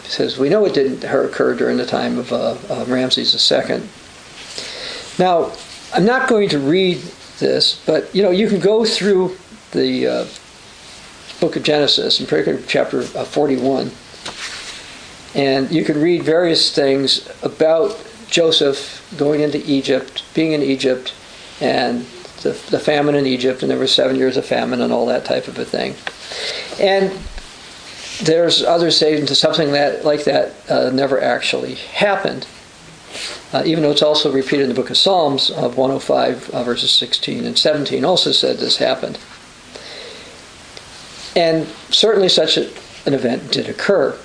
He 0.03 0.09
says, 0.09 0.37
we 0.37 0.49
know 0.49 0.65
it 0.65 0.73
didn't 0.73 1.03
occur 1.03 1.55
during 1.55 1.77
the 1.77 1.85
time 1.85 2.17
of 2.17 2.33
uh, 2.33 2.57
uh, 2.69 2.85
Ramses 2.87 3.51
II. 3.51 3.81
Now, 5.17 5.53
I'm 5.93 6.05
not 6.05 6.27
going 6.27 6.49
to 6.49 6.59
read 6.59 6.97
this, 7.39 7.81
but 7.85 8.13
you 8.13 8.21
know, 8.21 8.31
you 8.31 8.49
can 8.49 8.59
go 8.59 8.83
through 8.83 9.37
the 9.71 10.07
uh, 10.07 10.25
book 11.39 11.55
of 11.55 11.63
Genesis, 11.63 12.19
in 12.19 12.25
particular 12.25 12.61
chapter 12.67 13.01
uh, 13.01 13.23
41, 13.23 13.91
and 15.35 15.71
you 15.71 15.85
can 15.85 16.01
read 16.01 16.23
various 16.23 16.73
things 16.73 17.27
about 17.43 18.03
Joseph 18.27 19.15
going 19.17 19.41
into 19.41 19.63
Egypt, 19.69 20.23
being 20.33 20.51
in 20.51 20.61
Egypt, 20.61 21.13
and 21.61 22.05
the, 22.41 22.51
the 22.71 22.79
famine 22.79 23.15
in 23.15 23.25
Egypt, 23.25 23.61
and 23.61 23.71
there 23.71 23.77
were 23.77 23.87
seven 23.87 24.15
years 24.15 24.35
of 24.35 24.45
famine 24.45 24.81
and 24.81 24.91
all 24.91 25.05
that 25.05 25.25
type 25.25 25.47
of 25.47 25.57
a 25.59 25.65
thing. 25.65 25.95
And 26.79 27.11
there's 28.25 28.63
others 28.63 28.97
saying 28.97 29.25
to 29.27 29.35
something 29.35 29.71
that 29.71 30.05
like 30.05 30.23
that 30.23 30.53
uh, 30.69 30.89
never 30.91 31.21
actually 31.21 31.75
happened. 31.75 32.47
Uh, 33.51 33.61
even 33.65 33.83
though 33.83 33.91
it's 33.91 34.01
also 34.01 34.31
repeated 34.31 34.63
in 34.63 34.69
the 34.69 34.75
book 34.75 34.89
of 34.89 34.97
Psalms 34.97 35.51
of 35.51 35.77
105 35.77 36.49
uh, 36.49 36.63
verses 36.63 36.89
16 36.91 37.45
and 37.45 37.57
17 37.57 38.03
also 38.03 38.31
said 38.31 38.57
this 38.57 38.77
happened. 38.77 39.19
And 41.35 41.67
certainly 41.89 42.29
such 42.29 42.57
a, 42.57 42.71
an 43.05 43.13
event 43.13 43.51
did 43.51 43.69
occur. 43.69 44.17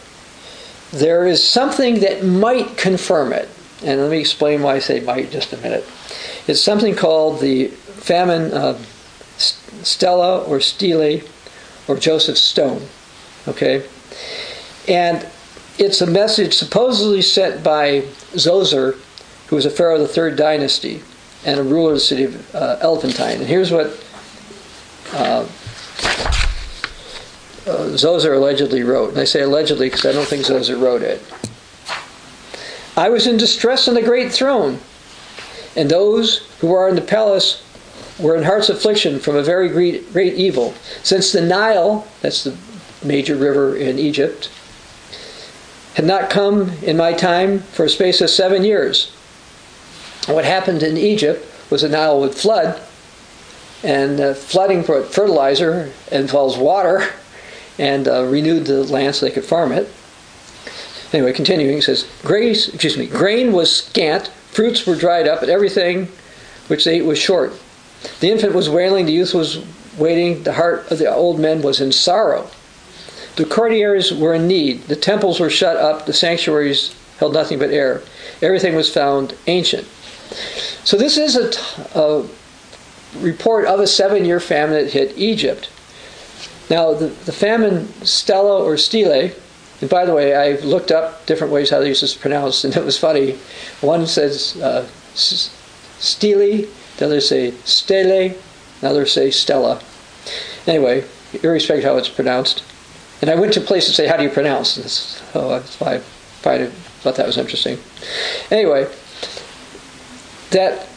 There 0.93 1.27
is 1.27 1.47
something 1.47 2.01
that 2.01 2.25
might 2.25 2.79
confirm 2.79 3.33
it. 3.33 3.49
And 3.85 4.01
let 4.01 4.11
me 4.11 4.19
explain 4.19 4.63
why 4.63 4.77
I 4.77 4.79
say 4.79 5.01
might 5.01 5.31
just 5.31 5.53
a 5.53 5.59
minute. 5.59 5.85
It's 6.47 6.61
something 6.61 6.97
called 6.97 7.41
the 7.41 7.69
famine 7.69 8.53
of 8.53 8.81
Stella 9.37 10.43
or 10.45 10.61
Stele 10.61 11.21
or 11.87 11.97
Joseph 11.97 12.39
Stone. 12.39 12.83
Okay? 13.49 13.85
And 14.87 15.27
it's 15.79 16.01
a 16.01 16.07
message 16.07 16.55
supposedly 16.55 17.23
sent 17.23 17.63
by 17.63 18.03
Zoser, 18.35 18.99
who 19.49 19.57
was 19.57 19.67
a 19.67 19.71
pharaoh 19.71 19.95
of 19.95 20.01
the 20.01 20.09
third 20.09 20.37
dynasty 20.37 21.03
and 21.45 21.59
a 21.59 21.63
ruler 21.63 21.91
of 21.91 21.97
the 21.97 22.01
city 22.01 22.25
of 22.25 22.55
uh, 22.55 22.79
Elephantine. 22.81 23.39
And 23.39 23.47
here's 23.47 23.71
what 23.71 23.87
uh, 25.13 25.47
uh, 27.67 27.95
Zoser 27.95 28.37
allegedly 28.37 28.83
wrote. 28.83 29.11
And 29.11 29.19
I 29.19 29.25
say 29.25 29.43
allegedly 29.43 29.89
because 29.89 30.05
I 30.07 30.13
don't 30.13 30.27
think 30.27 30.45
Zoser 30.45 30.81
wrote 30.81 31.03
it. 31.03 31.23
I 32.97 33.09
was 33.11 33.27
in 33.27 33.37
distress 33.37 33.87
on 33.87 33.95
the 33.95 34.03
great 34.03 34.33
throne, 34.33 34.81
and 35.77 35.89
those 35.89 36.39
who 36.59 36.75
are 36.75 36.89
in 36.89 36.97
the 36.97 37.01
palace 37.01 37.63
were 38.19 38.35
in 38.35 38.43
heart's 38.43 38.69
affliction 38.69 39.21
from 39.21 39.37
a 39.37 39.43
very 39.43 39.69
great, 39.69 40.13
great 40.13 40.35
evil. 40.35 40.75
Since 41.05 41.31
the 41.31 41.41
Nile, 41.41 42.09
that's 42.21 42.43
the 42.43 42.57
major 43.03 43.37
river 43.37 43.77
in 43.77 43.99
Egypt, 43.99 44.51
had 45.95 46.05
not 46.05 46.31
come 46.31 46.71
in 46.83 46.97
my 46.97 47.13
time 47.13 47.61
for 47.61 47.85
a 47.85 47.89
space 47.89 48.21
of 48.21 48.31
seven 48.31 48.65
years. 48.65 49.11
What 50.27 50.45
happened 50.45 50.83
in 50.83 50.97
Egypt 50.97 51.45
was 51.71 51.83
the 51.83 51.89
Nile 51.89 52.21
would 52.21 52.35
flood, 52.35 52.81
and 53.83 54.21
uh, 54.21 54.35
flooding 54.35 54.83
brought 54.83 55.13
fertilizer 55.13 55.93
involves 56.11 56.57
water, 56.57 57.09
and 57.79 58.09
uh, 58.09 58.25
renewed 58.25 58.67
the 58.67 58.85
land 58.85 59.15
so 59.15 59.27
they 59.27 59.33
could 59.33 59.45
farm 59.45 59.73
it. 59.73 59.89
Anyway, 61.13 61.33
continuing, 61.33 61.77
he 61.77 61.81
says, 61.81 62.09
Grace, 62.23 62.69
excuse 62.69 62.99
me, 62.99 63.07
grain 63.07 63.53
was 63.53 63.75
scant, 63.75 64.29
fruits 64.51 64.87
were 64.87 64.97
dried 64.97 65.27
up, 65.27 65.41
and 65.43 65.51
everything 65.51 66.09
which 66.67 66.85
they 66.85 66.97
ate 66.97 67.05
was 67.05 67.19
short. 67.19 67.53
The 68.21 68.31
infant 68.31 68.55
was 68.55 68.69
wailing, 68.69 69.07
the 69.07 69.13
youth 69.13 69.35
was 69.35 69.65
waiting, 69.97 70.43
the 70.43 70.53
heart 70.53 70.91
of 70.91 70.99
the 70.99 71.13
old 71.13 71.41
men 71.41 71.63
was 71.63 71.81
in 71.81 71.93
sorrow. 71.93 72.51
The 73.39 73.45
courtiers 73.45 74.13
were 74.13 74.35
in 74.35 74.49
need, 74.49 74.83
the 74.89 74.97
temples 74.97 75.39
were 75.39 75.49
shut 75.49 75.77
up, 75.77 76.07
the 76.07 76.13
sanctuaries 76.13 76.93
held 77.21 77.35
nothing 77.35 77.61
but 77.61 77.71
air. 77.71 78.03
Everything 78.43 78.75
was 78.75 78.93
found 78.93 79.37
ancient. 79.47 79.87
So 80.83 80.97
this 80.97 81.17
is 81.17 81.37
a, 81.37 81.51
t- 81.53 81.83
a 81.95 82.27
report 83.19 83.67
of 83.67 83.79
a 83.79 83.87
seven-year 83.87 84.41
famine 84.41 84.83
that 84.83 84.93
hit 84.93 85.17
Egypt. 85.17 85.71
Now, 86.69 86.93
the, 86.95 87.07
the 87.07 87.33
famine 87.33 87.87
Stella 88.05 88.61
or 88.61 88.77
Stele, 88.77 89.31
and 89.81 89.89
by 89.89 90.05
the 90.05 90.15
way, 90.15 90.35
I 90.35 90.61
looked 90.63 90.91
up 90.91 91.25
different 91.27 91.53
ways 91.53 91.71
how 91.71 91.79
these 91.79 92.03
is 92.03 92.17
pronounced, 92.17 92.65
and 92.65 92.77
it 92.77 92.85
was 92.85 92.99
funny. 92.99 93.39
One 93.81 94.09
says 94.09 94.57
uh, 94.57 94.85
Stele, 95.15 96.67
the 96.97 97.05
other 97.05 97.21
say 97.21 97.53
Stele, 97.65 98.35
another 98.83 99.07
say 99.07 99.31
Stella. 99.31 99.81
Anyway, 100.67 101.05
irrespective 101.45 101.85
of 101.85 101.93
how 101.93 101.99
it's 101.99 102.09
pronounced. 102.09 102.65
And 103.21 103.31
I 103.31 103.35
went 103.35 103.53
to 103.55 103.61
places 103.61 103.91
to 103.91 103.95
say, 103.97 104.07
how 104.07 104.17
do 104.17 104.23
you 104.23 104.31
pronounce 104.31 104.77
this? 104.77 105.23
Oh, 105.35 105.49
that's 105.49 105.81
why 105.81 105.95
I 105.95 106.67
thought 107.03 107.17
that 107.17 107.27
was 107.27 107.37
interesting. 107.37 107.79
Anyway, 108.51 108.89
that 110.51 110.89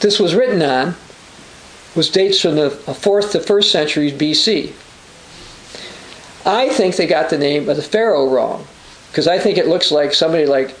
this 0.00 0.20
was 0.20 0.34
written 0.34 0.62
on 0.62 0.94
was 1.96 2.10
dates 2.10 2.40
from 2.40 2.56
the 2.56 2.66
uh, 2.66 2.92
4th 2.92 3.32
to 3.32 3.38
1st 3.38 3.64
centuries 3.64 4.12
BC. 4.12 4.72
I 6.46 6.68
think 6.68 6.96
they 6.96 7.06
got 7.06 7.30
the 7.30 7.38
name 7.38 7.68
of 7.68 7.76
the 7.76 7.82
pharaoh 7.82 8.28
wrong 8.28 8.66
because 9.10 9.26
I 9.26 9.38
think 9.38 9.56
it 9.56 9.66
looks 9.66 9.90
like 9.90 10.12
somebody 10.12 10.44
like 10.44 10.74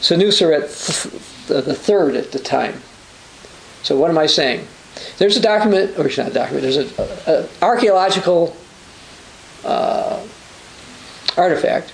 Senuseret 0.00 0.68
the 1.48 1.74
third 1.74 2.14
at 2.14 2.32
the 2.32 2.38
time. 2.38 2.80
So 3.82 3.98
what 3.98 4.10
am 4.10 4.18
I 4.18 4.26
saying? 4.26 4.66
There's 5.18 5.36
a 5.36 5.40
document, 5.40 5.98
or 5.98 6.06
it's 6.06 6.18
not 6.18 6.28
a 6.28 6.34
document. 6.34 6.62
There's 6.62 6.76
an 7.26 7.48
archaeological 7.62 8.56
uh, 9.68 10.26
artifact 11.36 11.92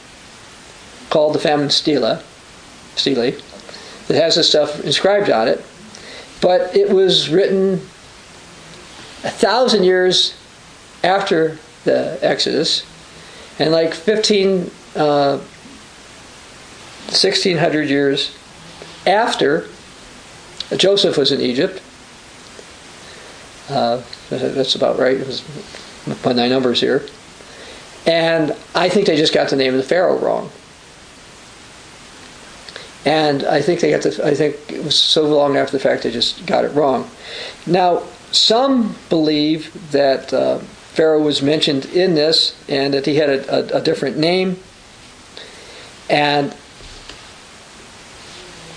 called 1.10 1.34
the 1.34 1.38
famine 1.38 1.70
stela, 1.70 2.22
stele, 2.94 3.32
that 4.06 4.14
has 4.14 4.36
this 4.36 4.48
stuff 4.48 4.84
inscribed 4.84 5.28
on 5.30 5.48
it, 5.48 5.64
but 6.40 6.74
it 6.76 6.90
was 6.90 7.28
written 7.28 7.74
a 9.24 9.30
thousand 9.30 9.82
years 9.82 10.34
after 11.02 11.58
the 11.84 12.18
Exodus, 12.22 12.84
and 13.58 13.72
like 13.72 13.92
15, 13.92 14.70
uh, 14.96 15.38
1600 17.08 17.88
years 17.88 18.36
after 19.06 19.68
Joseph 20.76 21.16
was 21.16 21.32
in 21.32 21.40
Egypt. 21.40 21.82
Uh, 23.68 24.02
that's 24.30 24.74
about 24.74 24.98
right. 24.98 25.16
It 25.16 25.26
was 25.26 25.42
by 26.22 26.32
my 26.32 26.48
numbers 26.48 26.80
here. 26.80 27.06
And 28.06 28.54
I 28.74 28.88
think 28.88 29.06
they 29.06 29.16
just 29.16 29.32
got 29.32 29.48
the 29.48 29.56
name 29.56 29.72
of 29.72 29.78
the 29.78 29.86
Pharaoh 29.86 30.18
wrong. 30.18 30.50
And 33.06 33.44
I 33.44 33.60
think 33.60 33.80
they 33.80 33.90
got 33.90 34.02
the, 34.02 34.26
I 34.26 34.34
think 34.34 34.56
it 34.70 34.82
was 34.82 34.98
so 34.98 35.22
long 35.22 35.56
after 35.56 35.72
the 35.72 35.82
fact 35.82 36.02
they 36.02 36.10
just 36.10 36.46
got 36.46 36.64
it 36.64 36.68
wrong. 36.68 37.10
Now, 37.66 38.02
some 38.32 38.96
believe 39.10 39.92
that 39.92 40.32
uh, 40.32 40.58
Pharaoh 40.58 41.22
was 41.22 41.42
mentioned 41.42 41.86
in 41.86 42.14
this 42.14 42.56
and 42.68 42.94
that 42.94 43.06
he 43.06 43.16
had 43.16 43.28
a, 43.28 43.76
a, 43.76 43.78
a 43.78 43.82
different 43.82 44.16
name. 44.16 44.58
And 46.08 46.54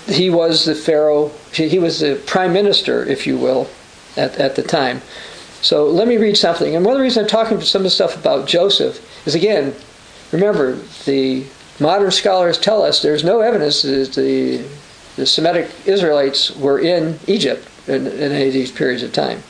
he 0.06 0.30
was 0.30 0.64
the 0.64 0.74
Pharaoh, 0.74 1.30
he 1.52 1.78
was 1.78 2.00
the 2.00 2.20
prime 2.26 2.52
minister, 2.52 3.04
if 3.04 3.26
you 3.26 3.38
will, 3.38 3.68
at, 4.16 4.36
at 4.36 4.56
the 4.56 4.62
time. 4.62 5.02
So 5.60 5.86
let 5.86 6.06
me 6.06 6.16
read 6.16 6.36
something. 6.36 6.76
And 6.76 6.84
one 6.84 6.94
of 6.94 6.98
the 6.98 7.02
reasons 7.02 7.24
I'm 7.24 7.30
talking 7.30 7.60
some 7.60 7.80
of 7.80 7.84
the 7.84 7.90
stuff 7.90 8.16
about 8.16 8.46
Joseph 8.46 9.04
is 9.26 9.34
again, 9.34 9.74
remember, 10.32 10.76
the 11.04 11.44
modern 11.80 12.10
scholars 12.10 12.58
tell 12.58 12.82
us 12.82 13.02
there's 13.02 13.24
no 13.24 13.40
evidence 13.40 13.82
that 13.82 14.14
the, 14.14 14.64
the 15.16 15.26
Semitic 15.26 15.70
Israelites 15.86 16.54
were 16.56 16.78
in 16.78 17.18
Egypt 17.26 17.68
in, 17.86 18.06
in 18.06 18.32
any 18.32 18.48
of 18.48 18.52
these 18.52 18.72
periods 18.72 19.02
of 19.02 19.12
time. 19.12 19.42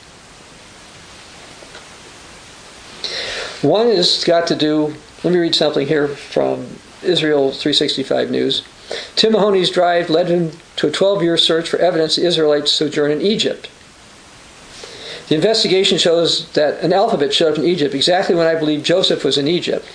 One 3.61 3.87
has 3.87 4.23
got 4.23 4.47
to 4.47 4.55
do, 4.55 4.95
let 5.23 5.33
me 5.33 5.39
read 5.39 5.53
something 5.53 5.85
here 5.85 6.07
from 6.07 6.65
Israel 7.03 7.51
365 7.51 8.31
News. 8.31 8.65
Tim 9.15 9.33
Mahoney's 9.33 9.69
drive 9.69 10.09
led 10.09 10.29
him 10.29 10.51
to 10.77 10.87
a 10.87 10.91
12 10.91 11.23
year 11.23 11.37
search 11.37 11.69
for 11.69 11.77
evidence 11.77 12.15
the 12.15 12.25
Israelites 12.25 12.71
sojourned 12.71 13.13
in 13.13 13.21
Egypt. 13.21 13.69
The 15.29 15.35
investigation 15.35 15.99
shows 15.99 16.51
that 16.53 16.81
an 16.81 16.91
alphabet 16.91 17.31
showed 17.31 17.53
up 17.53 17.59
in 17.59 17.65
Egypt 17.65 17.93
exactly 17.93 18.33
when 18.33 18.47
I 18.47 18.55
believe 18.55 18.81
Joseph 18.81 19.23
was 19.23 19.37
in 19.37 19.47
Egypt. 19.47 19.87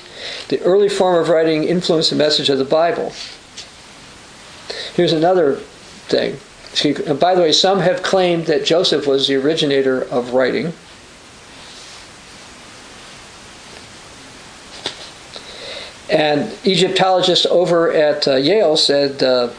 The 0.49 0.63
early 0.63 0.89
form 0.89 1.21
of 1.21 1.29
writing 1.29 1.65
influenced 1.65 2.11
the 2.11 2.17
message 2.17 2.49
of 2.49 2.59
the 2.59 2.65
Bible. 2.65 3.13
Here's 4.95 5.13
another 5.13 5.57
thing. 6.07 6.39
And 7.07 7.19
By 7.19 7.35
the 7.35 7.41
way, 7.41 7.51
some 7.51 7.81
have 7.81 8.03
claimed 8.05 8.47
that 8.47 8.65
Joseph 8.65 9.09
was 9.09 9.27
the 9.27 9.35
originator 9.35 10.03
of 10.03 10.35
writing. 10.35 10.73
And 16.09 16.53
Egyptologists 16.65 17.47
over 17.47 17.91
at 17.93 18.29
uh, 18.29 18.37
Yale 18.37 18.77
said 18.77 19.21
uh, 19.21 19.51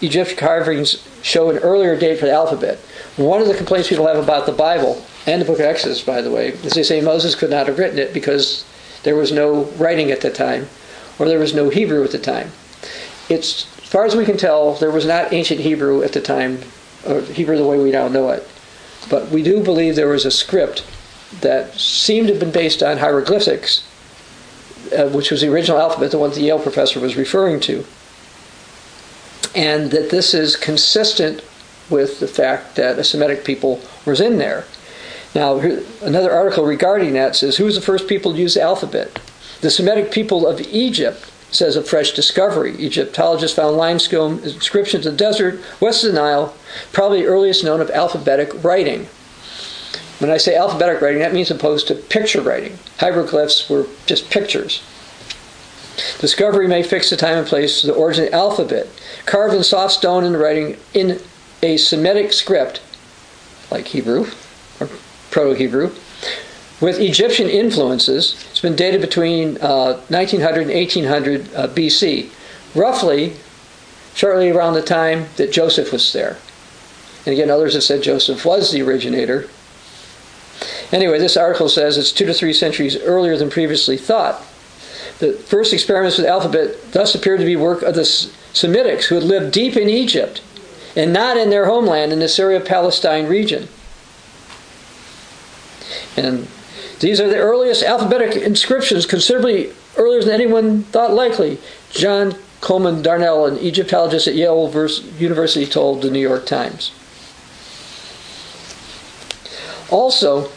Egyptian 0.00 0.38
carvings 0.38 1.04
show 1.22 1.50
an 1.50 1.58
earlier 1.58 1.98
date 1.98 2.20
for 2.20 2.26
the 2.26 2.32
alphabet. 2.32 2.78
One 3.18 3.42
of 3.42 3.48
the 3.48 3.54
complaints 3.54 3.88
people 3.88 4.06
have 4.06 4.22
about 4.22 4.46
the 4.46 4.52
Bible 4.52 5.04
and 5.26 5.42
the 5.42 5.44
book 5.44 5.58
of 5.58 5.64
Exodus, 5.64 6.00
by 6.00 6.22
the 6.22 6.30
way, 6.30 6.50
is 6.50 6.74
they 6.74 6.84
say 6.84 7.00
Moses 7.00 7.34
could 7.34 7.50
not 7.50 7.66
have 7.66 7.76
written 7.76 7.98
it 7.98 8.14
because 8.14 8.64
there 9.02 9.16
was 9.16 9.32
no 9.32 9.64
writing 9.76 10.12
at 10.12 10.20
the 10.20 10.30
time, 10.30 10.68
or 11.18 11.26
there 11.26 11.40
was 11.40 11.52
no 11.52 11.68
Hebrew 11.68 12.04
at 12.04 12.12
the 12.12 12.18
time. 12.20 12.52
It's, 13.28 13.66
as 13.78 13.88
far 13.88 14.04
as 14.04 14.14
we 14.14 14.24
can 14.24 14.36
tell, 14.36 14.74
there 14.74 14.92
was 14.92 15.04
not 15.04 15.32
ancient 15.32 15.58
Hebrew 15.60 16.04
at 16.04 16.12
the 16.12 16.20
time, 16.20 16.60
or 17.04 17.20
Hebrew 17.22 17.56
the 17.56 17.66
way 17.66 17.80
we 17.80 17.90
now 17.90 18.06
know 18.06 18.30
it. 18.30 18.48
But 19.10 19.30
we 19.30 19.42
do 19.42 19.64
believe 19.64 19.96
there 19.96 20.06
was 20.06 20.24
a 20.24 20.30
script 20.30 20.86
that 21.40 21.74
seemed 21.74 22.28
to 22.28 22.34
have 22.34 22.40
been 22.40 22.52
based 22.52 22.84
on 22.84 22.98
hieroglyphics, 22.98 23.84
uh, 24.96 25.08
which 25.08 25.32
was 25.32 25.40
the 25.40 25.52
original 25.52 25.80
alphabet, 25.80 26.12
the 26.12 26.18
one 26.18 26.30
the 26.30 26.40
Yale 26.42 26.60
professor 26.60 27.00
was 27.00 27.16
referring 27.16 27.58
to. 27.60 27.84
And 29.56 29.90
that 29.90 30.10
this 30.10 30.34
is 30.34 30.54
consistent 30.54 31.42
with 31.90 32.20
the 32.20 32.28
fact 32.28 32.76
that 32.76 32.98
a 32.98 33.04
Semitic 33.04 33.44
people 33.44 33.80
was 34.04 34.20
in 34.20 34.38
there. 34.38 34.64
Now, 35.34 35.58
another 36.02 36.32
article 36.32 36.64
regarding 36.64 37.12
that 37.14 37.36
says 37.36 37.56
Who 37.56 37.64
was 37.64 37.74
the 37.74 37.80
first 37.80 38.08
people 38.08 38.32
to 38.32 38.38
use 38.38 38.54
the 38.54 38.62
alphabet? 38.62 39.20
The 39.60 39.70
Semitic 39.70 40.10
people 40.10 40.46
of 40.46 40.60
Egypt, 40.60 41.30
says 41.50 41.76
a 41.76 41.82
fresh 41.82 42.12
discovery. 42.12 42.74
Egyptologists 42.76 43.56
found 43.56 43.76
limestone 43.76 44.38
inscriptions 44.40 45.06
in 45.06 45.12
the 45.12 45.18
desert 45.18 45.60
west 45.80 46.04
of 46.04 46.12
the 46.12 46.20
Nile, 46.20 46.54
probably 46.92 47.22
the 47.22 47.28
earliest 47.28 47.64
known 47.64 47.80
of 47.80 47.90
alphabetic 47.90 48.62
writing. 48.62 49.08
When 50.18 50.30
I 50.30 50.36
say 50.36 50.56
alphabetic 50.56 51.00
writing, 51.00 51.20
that 51.20 51.32
means 51.32 51.50
opposed 51.50 51.88
to 51.88 51.94
picture 51.94 52.42
writing. 52.42 52.78
Hieroglyphs 52.98 53.68
were 53.70 53.86
just 54.04 54.30
pictures. 54.30 54.82
Discovery 56.18 56.68
may 56.68 56.82
fix 56.82 57.10
the 57.10 57.16
time 57.16 57.38
and 57.38 57.46
place 57.46 57.82
of 57.82 57.88
the 57.88 57.94
origin 57.94 58.24
of 58.24 58.30
the 58.30 58.36
alphabet. 58.36 58.88
Carved 59.26 59.54
in 59.54 59.62
soft 59.62 59.94
stone 59.94 60.24
in 60.24 60.36
writing 60.36 60.76
in 60.92 61.20
a 61.62 61.76
Semitic 61.76 62.32
script, 62.32 62.80
like 63.70 63.86
Hebrew 63.86 64.26
or 64.80 64.88
Proto 65.30 65.54
Hebrew, 65.54 65.92
with 66.80 67.00
Egyptian 67.00 67.48
influences. 67.48 68.46
It's 68.50 68.60
been 68.60 68.76
dated 68.76 69.00
between 69.00 69.58
uh, 69.58 70.00
1900 70.08 70.62
and 70.62 70.74
1800 70.74 71.54
uh, 71.54 71.68
BC, 71.68 72.30
roughly 72.74 73.34
shortly 74.14 74.50
around 74.50 74.74
the 74.74 74.82
time 74.82 75.26
that 75.36 75.52
Joseph 75.52 75.92
was 75.92 76.12
there. 76.12 76.36
And 77.24 77.32
again, 77.32 77.50
others 77.50 77.74
have 77.74 77.84
said 77.84 78.02
Joseph 78.02 78.44
was 78.44 78.72
the 78.72 78.82
originator. 78.82 79.48
Anyway, 80.90 81.18
this 81.18 81.36
article 81.36 81.68
says 81.68 81.96
it's 81.96 82.10
two 82.10 82.26
to 82.26 82.34
three 82.34 82.52
centuries 82.52 82.96
earlier 82.96 83.36
than 83.36 83.48
previously 83.48 83.96
thought. 83.96 84.40
The 85.20 85.34
first 85.34 85.72
experiments 85.72 86.16
with 86.16 86.26
alphabet 86.26 86.92
thus 86.92 87.14
appeared 87.14 87.40
to 87.40 87.46
be 87.46 87.54
work 87.54 87.82
of 87.82 87.94
the 87.94 88.02
Semitics 88.02 89.04
who 89.04 89.14
had 89.14 89.24
lived 89.24 89.52
deep 89.52 89.76
in 89.76 89.88
Egypt 89.88 90.40
and 90.98 91.12
not 91.12 91.36
in 91.36 91.48
their 91.48 91.66
homeland 91.66 92.12
in 92.12 92.18
the 92.18 92.28
Syria 92.28 92.58
Palestine 92.58 93.28
region. 93.28 93.68
And 96.16 96.48
these 96.98 97.20
are 97.20 97.28
the 97.28 97.38
earliest 97.38 97.84
alphabetic 97.84 98.36
inscriptions, 98.42 99.06
considerably 99.06 99.72
earlier 99.96 100.20
than 100.20 100.34
anyone 100.34 100.82
thought 100.82 101.12
likely. 101.12 101.58
John 101.92 102.34
Coleman 102.60 103.00
Darnell, 103.00 103.46
an 103.46 103.58
Egyptologist 103.58 104.26
at 104.26 104.34
Yale 104.34 104.68
University, 105.18 105.66
told 105.66 106.02
the 106.02 106.10
New 106.10 106.18
York 106.18 106.46
Times. 106.46 106.90
Also, 109.90 110.50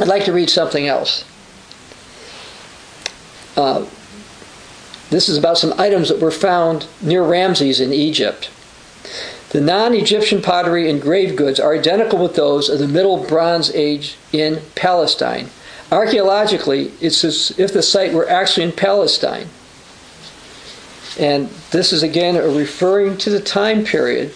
I'd 0.00 0.08
like 0.08 0.24
to 0.24 0.32
read 0.32 0.50
something 0.50 0.88
else. 0.88 1.24
Uh, 3.56 3.86
this 5.10 5.28
is 5.28 5.38
about 5.38 5.56
some 5.56 5.72
items 5.78 6.08
that 6.08 6.20
were 6.20 6.32
found 6.32 6.88
near 7.00 7.22
Ramses 7.22 7.80
in 7.80 7.92
Egypt. 7.92 8.50
The 9.50 9.60
non 9.60 9.94
Egyptian 9.94 10.42
pottery 10.42 10.90
and 10.90 11.00
grave 11.00 11.34
goods 11.34 11.58
are 11.58 11.74
identical 11.74 12.18
with 12.18 12.34
those 12.34 12.68
of 12.68 12.78
the 12.78 12.88
Middle 12.88 13.24
Bronze 13.24 13.70
Age 13.74 14.16
in 14.32 14.60
Palestine. 14.74 15.48
Archaeologically, 15.90 16.92
it's 17.00 17.24
as 17.24 17.58
if 17.58 17.72
the 17.72 17.82
site 17.82 18.12
were 18.12 18.28
actually 18.28 18.64
in 18.64 18.72
Palestine. 18.72 19.48
And 21.18 21.48
this 21.70 21.92
is 21.92 22.02
again 22.02 22.36
referring 22.36 23.16
to 23.18 23.30
the 23.30 23.40
time 23.40 23.84
period 23.84 24.32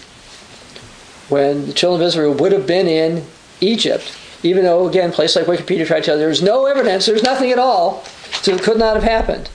when 1.29 1.66
the 1.66 1.72
children 1.75 2.01
of 2.01 2.09
Israel 2.09 2.35
would 2.35 2.53
have 2.53 2.66
been 2.66 2.88
in 2.88 3.25
Egypt. 3.61 4.16
Even 4.42 4.64
though, 4.64 4.88
again, 4.88 5.12
places 5.12 5.37
like 5.37 5.59
Wikipedia 5.59 5.87
try 5.87 6.01
to 6.01 6.05
tell 6.05 6.16
you 6.16 6.20
there's 6.20 6.42
no 6.42 6.66
evidence, 6.66 7.07
there's 7.07 7.22
nothing 7.22 7.53
at 7.53 7.59
all, 7.59 8.05
so 8.42 8.55
it 8.55 8.62
could 8.62 8.79
not 8.79 8.94
have 8.94 9.05
happened. 9.05 9.48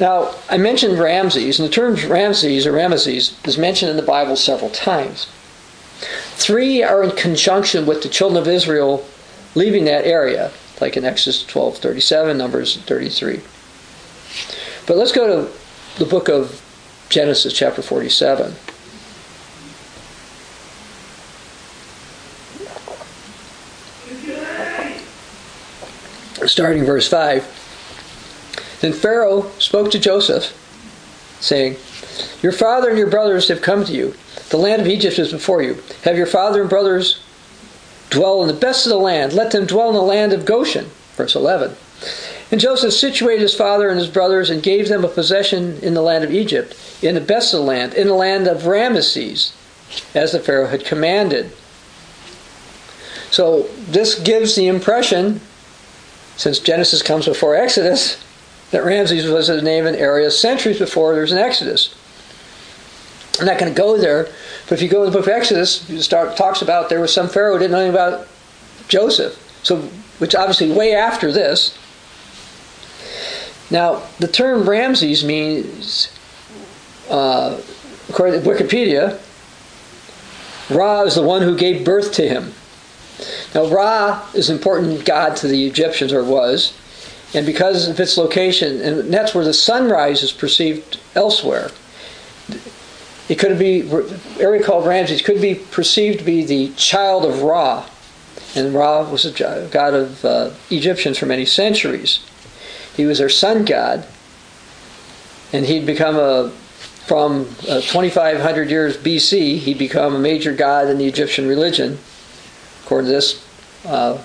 Now, 0.00 0.34
I 0.48 0.56
mentioned 0.56 0.98
Ramses, 0.98 1.58
and 1.58 1.68
the 1.68 1.72
term 1.72 1.94
Ramses 1.94 2.66
or 2.66 2.72
Ramesses 2.72 3.46
is 3.46 3.58
mentioned 3.58 3.90
in 3.90 3.96
the 3.96 4.02
Bible 4.02 4.36
several 4.36 4.70
times. 4.70 5.26
Three 6.34 6.82
are 6.82 7.02
in 7.04 7.10
conjunction 7.12 7.86
with 7.86 8.02
the 8.02 8.08
children 8.08 8.40
of 8.40 8.48
Israel 8.48 9.04
leaving 9.54 9.84
that 9.84 10.04
area, 10.04 10.50
like 10.80 10.96
in 10.96 11.04
Exodus 11.04 11.44
12 11.44 11.78
37, 11.78 12.36
Numbers 12.36 12.78
33. 12.78 13.40
But 14.86 14.96
let's 14.96 15.12
go 15.12 15.46
to 15.46 15.52
the 15.98 16.06
book 16.06 16.28
of 16.28 16.60
Genesis, 17.08 17.52
chapter 17.52 17.82
47. 17.82 18.54
Starting 26.48 26.84
verse 26.84 27.08
5. 27.08 27.61
Then 28.82 28.92
Pharaoh 28.92 29.48
spoke 29.58 29.92
to 29.92 29.98
Joseph, 29.98 30.52
saying, 31.40 31.76
Your 32.42 32.52
father 32.52 32.90
and 32.90 32.98
your 32.98 33.08
brothers 33.08 33.46
have 33.46 33.62
come 33.62 33.84
to 33.84 33.92
you. 33.92 34.14
The 34.50 34.56
land 34.56 34.82
of 34.82 34.88
Egypt 34.88 35.20
is 35.20 35.30
before 35.32 35.62
you. 35.62 35.80
Have 36.02 36.18
your 36.18 36.26
father 36.26 36.60
and 36.60 36.68
brothers 36.68 37.22
dwell 38.10 38.42
in 38.42 38.48
the 38.48 38.54
best 38.54 38.84
of 38.84 38.90
the 38.90 38.98
land. 38.98 39.32
Let 39.32 39.52
them 39.52 39.66
dwell 39.66 39.90
in 39.90 39.94
the 39.94 40.02
land 40.02 40.32
of 40.32 40.44
Goshen. 40.44 40.86
Verse 41.14 41.36
11. 41.36 41.76
And 42.50 42.60
Joseph 42.60 42.92
situated 42.92 43.40
his 43.40 43.54
father 43.54 43.88
and 43.88 44.00
his 44.00 44.08
brothers 44.08 44.50
and 44.50 44.62
gave 44.62 44.88
them 44.88 45.04
a 45.04 45.08
possession 45.08 45.78
in 45.78 45.94
the 45.94 46.02
land 46.02 46.24
of 46.24 46.32
Egypt, 46.32 46.76
in 47.00 47.14
the 47.14 47.20
best 47.20 47.54
of 47.54 47.60
the 47.60 47.66
land, 47.66 47.94
in 47.94 48.08
the 48.08 48.14
land 48.14 48.48
of 48.48 48.62
Ramesses, 48.62 49.52
as 50.12 50.32
the 50.32 50.40
Pharaoh 50.40 50.66
had 50.66 50.84
commanded. 50.84 51.52
So 53.30 53.68
this 53.88 54.18
gives 54.18 54.56
the 54.56 54.66
impression, 54.66 55.40
since 56.36 56.58
Genesis 56.58 57.00
comes 57.00 57.26
before 57.26 57.54
Exodus, 57.54 58.22
that 58.72 58.84
Ramses 58.84 59.30
was 59.30 59.46
the 59.46 59.62
name 59.62 59.86
of 59.86 59.94
an 59.94 60.00
area 60.00 60.30
centuries 60.30 60.78
before 60.78 61.12
there 61.12 61.22
was 61.22 61.32
an 61.32 61.38
Exodus. 61.38 61.94
I'm 63.38 63.46
not 63.46 63.58
going 63.58 63.72
to 63.72 63.78
go 63.78 63.96
there, 63.96 64.24
but 64.68 64.72
if 64.72 64.82
you 64.82 64.88
go 64.88 65.04
to 65.04 65.10
the 65.10 65.16
book 65.16 65.26
of 65.26 65.32
Exodus, 65.32 65.88
it 65.88 66.02
start, 66.02 66.36
talks 66.36 66.60
about 66.60 66.88
there 66.88 67.00
was 67.00 67.12
some 67.12 67.28
Pharaoh 67.28 67.54
who 67.54 67.58
didn't 67.60 67.72
know 67.72 67.78
anything 67.78 67.94
about 67.94 68.28
Joseph. 68.88 69.38
So 69.62 69.88
which 70.22 70.36
obviously 70.36 70.70
way 70.70 70.94
after 70.94 71.32
this. 71.32 71.76
Now, 73.72 74.02
the 74.20 74.28
term 74.28 74.68
Ramses 74.68 75.24
means, 75.24 76.16
uh, 77.10 77.60
according 78.08 78.40
to 78.40 78.48
Wikipedia, 78.48 79.20
Ra 80.70 81.02
is 81.02 81.16
the 81.16 81.22
one 81.22 81.42
who 81.42 81.56
gave 81.56 81.84
birth 81.84 82.12
to 82.14 82.28
him. 82.28 82.52
Now, 83.52 83.66
Ra 83.66 84.24
is 84.32 84.48
an 84.48 84.56
important 84.56 85.04
god 85.04 85.34
to 85.38 85.48
the 85.48 85.66
Egyptians, 85.66 86.12
or 86.12 86.22
was, 86.22 86.72
and 87.34 87.46
because 87.46 87.88
of 87.88 87.98
its 87.98 88.16
location, 88.16 88.80
and 88.80 89.12
that's 89.12 89.34
where 89.34 89.44
the 89.44 89.54
sunrise 89.54 90.22
is 90.22 90.32
perceived 90.32 90.98
elsewhere. 91.14 91.70
It 93.28 93.38
could 93.38 93.58
be 93.58 93.90
area 94.38 94.62
called 94.62 94.86
Ramses 94.86 95.22
could 95.22 95.40
be 95.40 95.54
perceived 95.54 96.18
to 96.18 96.24
be 96.24 96.44
the 96.44 96.72
child 96.74 97.24
of 97.24 97.42
Ra, 97.42 97.86
and 98.54 98.74
Ra 98.74 99.08
was 99.08 99.24
a 99.24 99.68
god 99.70 99.94
of 99.94 100.24
uh, 100.24 100.50
Egyptians 100.70 101.18
for 101.18 101.26
many 101.26 101.46
centuries. 101.46 102.20
He 102.96 103.06
was 103.06 103.18
their 103.18 103.30
sun 103.30 103.64
god, 103.64 104.06
and 105.52 105.64
he'd 105.64 105.86
become 105.86 106.16
a 106.16 106.52
from 107.06 107.42
uh, 107.68 107.80
2,500 107.80 108.70
years 108.70 108.96
BC. 108.96 109.58
He'd 109.58 109.78
become 109.78 110.14
a 110.14 110.18
major 110.18 110.54
god 110.54 110.88
in 110.88 110.98
the 110.98 111.06
Egyptian 111.06 111.48
religion, 111.48 111.98
according 112.84 113.06
to 113.06 113.12
this. 113.12 113.44
Uh, 113.84 114.22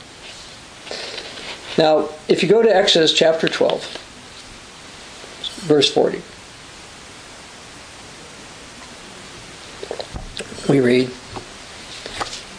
now, 1.78 2.10
if 2.28 2.42
you 2.44 2.50
go 2.50 2.62
to 2.62 2.76
Exodus 2.76 3.14
chapter 3.14 3.48
12, 3.48 3.84
verse 5.68 5.94
40. 5.94 6.22
we 10.68 10.82
read 10.82 11.10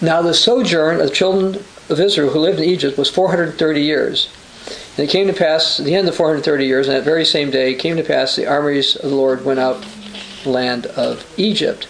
Now 0.00 0.22
the 0.22 0.34
sojourn 0.34 1.00
of 1.00 1.08
the 1.08 1.14
children 1.14 1.62
of 1.88 2.00
Israel 2.00 2.30
who 2.30 2.40
lived 2.40 2.58
in 2.58 2.64
Egypt 2.64 2.98
was 2.98 3.10
430 3.10 3.82
years. 3.82 4.30
And 4.96 5.08
it 5.08 5.10
came 5.10 5.26
to 5.28 5.32
pass, 5.32 5.78
at 5.78 5.86
the 5.86 5.94
end 5.94 6.08
of 6.08 6.14
430 6.16 6.66
years, 6.66 6.88
and 6.88 6.96
that 6.96 7.04
very 7.04 7.24
same 7.24 7.50
day, 7.50 7.74
came 7.74 7.96
to 7.96 8.02
pass 8.02 8.34
the 8.34 8.46
armies 8.46 8.96
of 8.96 9.10
the 9.10 9.16
Lord 9.16 9.44
went 9.44 9.60
out 9.60 9.84
the 10.42 10.50
land 10.50 10.86
of 10.86 11.24
Egypt. 11.38 11.86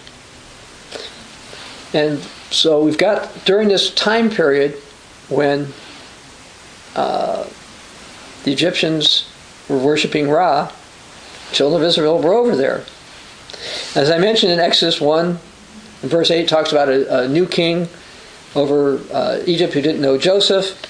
And 1.93 2.19
so 2.51 2.83
we've 2.83 2.97
got 2.97 3.45
during 3.45 3.67
this 3.67 3.93
time 3.93 4.29
period 4.29 4.73
when 5.27 5.73
uh, 6.95 7.47
the 8.43 8.51
Egyptians 8.51 9.29
were 9.67 9.77
worshiping 9.77 10.29
Ra, 10.29 10.71
children 11.51 11.81
of 11.81 11.87
Israel 11.87 12.21
were 12.21 12.33
over 12.33 12.55
there. 12.55 12.83
As 13.95 14.09
I 14.09 14.17
mentioned 14.17 14.51
in 14.51 14.59
Exodus 14.59 15.01
1, 15.01 15.39
in 16.01 16.09
verse 16.09 16.31
8 16.31 16.47
talks 16.47 16.71
about 16.71 16.89
a, 16.89 17.23
a 17.23 17.27
new 17.27 17.45
king 17.45 17.89
over 18.55 18.99
uh, 19.11 19.41
Egypt 19.45 19.73
who 19.73 19.81
didn't 19.81 20.01
know 20.01 20.17
Joseph. 20.17 20.85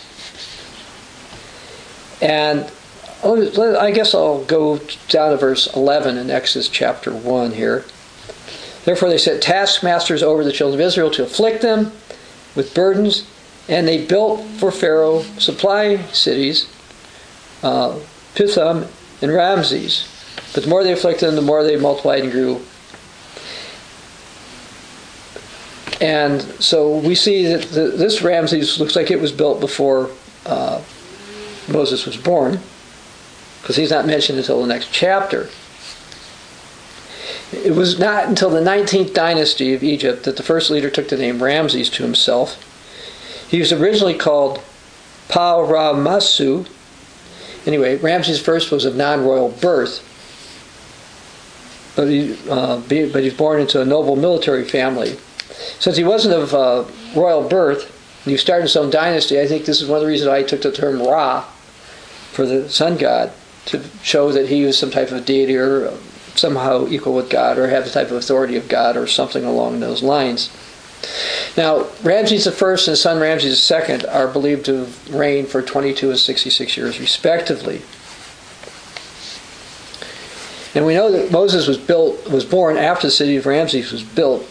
And 2.22 2.72
I 3.24 3.92
guess 3.92 4.14
I'll 4.14 4.44
go 4.46 4.80
down 5.08 5.32
to 5.32 5.38
verse 5.38 5.74
11 5.76 6.18
in 6.18 6.30
Exodus 6.30 6.70
chapter 6.70 7.12
1 7.12 7.52
here. 7.54 7.86
Therefore, 8.86 9.10
they 9.10 9.18
set 9.18 9.42
taskmasters 9.42 10.24
over 10.24 10.44
the 10.44 10.52
children 10.52 10.80
of 10.80 10.88
Israel 10.88 11.12
to 11.12 11.24
afflict 11.24 11.62
them 11.62 11.92
with 12.56 12.74
burdens, 12.74 13.28
and 13.70 13.88
they 13.88 14.06
built 14.06 14.44
for 14.60 14.72
Pharaoh 14.72 15.22
supply 15.38 15.98
cities, 16.12 16.68
uh, 17.64 17.98
Pithom 18.36 18.88
and 19.22 19.34
Ramses. 19.34 20.08
But 20.54 20.64
the 20.64 20.70
more 20.70 20.84
they 20.84 20.92
afflicted 20.92 21.30
them, 21.30 21.36
the 21.36 21.42
more 21.42 21.64
they 21.64 21.78
multiplied 21.78 22.24
and 22.24 22.32
grew 22.32 22.62
And 26.02 26.42
so 26.42 26.98
we 26.98 27.16
see 27.16 27.46
that 27.46 27.64
the, 27.64 27.88
this 27.90 28.22
Ramses 28.22 28.80
looks 28.80 28.96
like 28.96 29.12
it 29.12 29.20
was 29.20 29.32
built 29.32 29.60
before 29.60 30.10
uh, 30.46 30.82
Moses 31.68 32.06
was 32.06 32.16
born, 32.16 32.60
because 33.62 33.76
he's 33.76 33.92
not 33.92 34.06
mentioned 34.06 34.38
until 34.38 34.62
the 34.62 34.68
next 34.68 34.92
chapter. 34.94 35.50
It 37.52 37.76
was 37.76 38.00
not 38.00 38.28
until 38.28 38.50
the 38.50 38.62
19th 38.62 39.14
dynasty 39.14 39.74
of 39.74 39.84
Egypt 39.84 40.24
that 40.24 40.38
the 40.38 40.44
first 40.44 40.70
leader 40.70 40.90
took 40.90 41.10
the 41.10 41.18
name 41.18 41.44
Ramses 41.44 41.90
to 41.92 42.04
himself. 42.04 42.66
He 43.50 43.60
was 43.60 43.72
originally 43.72 44.14
called 44.14 44.62
Pa-ra-masu. 45.28 46.66
Anyway, 47.66 47.98
Ramses 47.98 48.42
first 48.42 48.72
was 48.72 48.86
of 48.86 48.96
non-royal 48.96 49.50
birth, 49.50 50.06
but 51.96 52.08
he, 52.08 52.38
uh, 52.50 52.78
but 52.78 52.92
he 52.92 53.04
was 53.04 53.34
born 53.34 53.60
into 53.60 53.82
a 53.82 53.86
noble 53.86 54.16
military 54.16 54.64
family 54.64 55.18
since 55.80 55.98
he 55.98 56.04
wasn't 56.04 56.36
of 56.36 56.54
uh, 56.54 56.86
royal 57.16 57.48
birth, 57.48 57.96
he 58.26 58.38
started 58.38 58.64
his 58.64 58.76
own 58.76 58.90
dynasty, 58.90 59.40
I 59.40 59.48
think 59.48 59.66
this 59.66 59.82
is 59.82 59.88
one 59.88 59.98
of 59.98 60.02
the 60.02 60.08
reasons 60.08 60.30
I 60.30 60.44
took 60.44 60.62
the 60.62 60.72
term 60.72 61.02
Ra 61.02 61.42
for 62.32 62.46
the 62.46 62.70
sun 62.70 62.98
god 62.98 63.32
to 63.66 63.84
show 64.04 64.32
that 64.32 64.48
he 64.48 64.64
was 64.64 64.78
some 64.78 64.92
type 64.92 65.12
of 65.12 65.26
deity 65.26 65.58
or 65.58 65.94
somehow 66.36 66.88
equal 66.88 67.14
with 67.14 67.30
God 67.30 67.58
or 67.58 67.68
have 67.68 67.86
the 67.86 67.92
type 67.92 68.12
of 68.12 68.18
authority 68.18 68.56
of 68.56 68.70
God 68.70 68.96
or 68.96 69.08
something 69.08 69.44
along 69.44 69.80
those 69.80 70.02
lines. 70.02 70.50
Now, 71.58 71.88
Ramses 72.04 72.48
I 72.48 72.52
and 72.52 72.80
his 72.80 73.02
son 73.02 73.20
Ramses 73.20 73.72
II 73.72 74.06
are 74.08 74.28
believed 74.28 74.66
to 74.66 74.86
have 74.86 75.14
reigned 75.14 75.48
for 75.48 75.62
22 75.62 76.10
and 76.10 76.20
66 76.20 76.78
years 76.78 77.00
respectively. 77.00 77.82
And 80.76 80.86
we 80.86 80.94
know 80.94 81.12
that 81.12 81.32
Moses 81.32 81.68
was 81.68 81.78
built 81.78 82.30
was 82.30 82.46
born 82.46 82.78
after 82.78 83.08
the 83.08 83.12
city 83.12 83.36
of 83.38 83.46
Ramses 83.46 83.92
was 83.92 84.04
built 84.04 84.48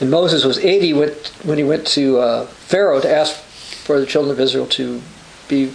and 0.00 0.10
Moses 0.10 0.44
was 0.44 0.58
80 0.58 0.92
when 1.44 1.58
he 1.58 1.64
went 1.64 1.86
to 1.88 2.18
uh, 2.18 2.46
Pharaoh 2.46 3.00
to 3.00 3.10
ask 3.10 3.36
for 3.36 4.00
the 4.00 4.06
children 4.06 4.32
of 4.32 4.40
Israel 4.40 4.66
to 4.66 5.00
be 5.48 5.72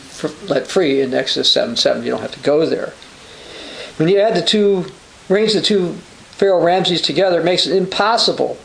let 0.48 0.68
free 0.68 1.02
in 1.02 1.14
Exodus 1.14 1.52
7 1.52 1.76
7. 1.76 2.04
You 2.04 2.12
don't 2.12 2.22
have 2.22 2.34
to 2.34 2.40
go 2.40 2.66
there. 2.66 2.94
When 3.98 4.10
you 4.10 4.20
add 4.20 4.36
the 4.36 4.42
two, 4.42 4.86
range 5.30 5.54
the 5.54 5.62
two 5.62 5.94
Pharaoh 6.32 6.64
Ramses 6.64 7.02
together, 7.02 7.40
it 7.40 7.46
makes 7.46 7.66
it 7.66 7.76
impossible 7.76 8.58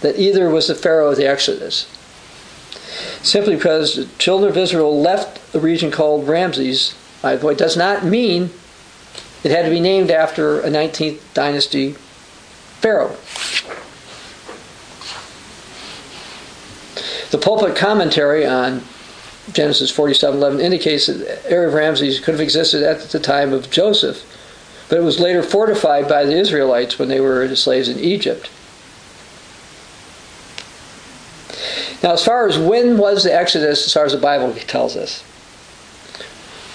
that 0.00 0.18
either 0.18 0.48
was 0.48 0.68
the 0.68 0.74
Pharaoh 0.74 1.10
of 1.10 1.16
the 1.16 1.26
Exodus. 1.26 1.86
Simply 3.22 3.56
because 3.56 3.96
the 3.96 4.06
children 4.18 4.50
of 4.50 4.56
Israel 4.56 5.00
left 5.00 5.40
a 5.54 5.58
region 5.58 5.90
called 5.90 6.28
Ramses, 6.28 6.94
it 7.24 7.58
does 7.58 7.76
not 7.76 8.04
mean 8.04 8.50
it 9.44 9.50
had 9.50 9.64
to 9.64 9.70
be 9.70 9.80
named 9.80 10.10
after 10.10 10.60
a 10.60 10.68
19th 10.68 11.20
dynasty 11.34 11.92
Pharaoh. 12.80 13.16
The 17.30 17.38
pulpit 17.38 17.76
commentary 17.76 18.46
on 18.46 18.82
Genesis 19.52 19.90
47:11 19.90 20.60
indicates 20.60 21.06
that 21.06 21.18
the 21.18 21.50
area 21.50 21.68
of 21.68 21.74
Ramses 21.74 22.20
could 22.20 22.32
have 22.32 22.40
existed 22.40 22.82
at 22.82 23.10
the 23.10 23.18
time 23.18 23.52
of 23.52 23.70
Joseph, 23.70 24.22
but 24.88 24.98
it 24.98 25.02
was 25.02 25.20
later 25.20 25.42
fortified 25.42 26.08
by 26.08 26.24
the 26.24 26.36
Israelites 26.36 26.98
when 26.98 27.08
they 27.08 27.20
were 27.20 27.54
slaves 27.54 27.88
in 27.88 27.98
Egypt. 27.98 28.48
Now, 32.02 32.12
as 32.12 32.24
far 32.24 32.46
as 32.46 32.58
when 32.58 32.96
was 32.96 33.24
the 33.24 33.34
Exodus, 33.34 33.86
as 33.86 33.92
far 33.92 34.04
as 34.04 34.12
the 34.12 34.18
Bible 34.18 34.54
tells 34.54 34.96
us, 34.96 35.24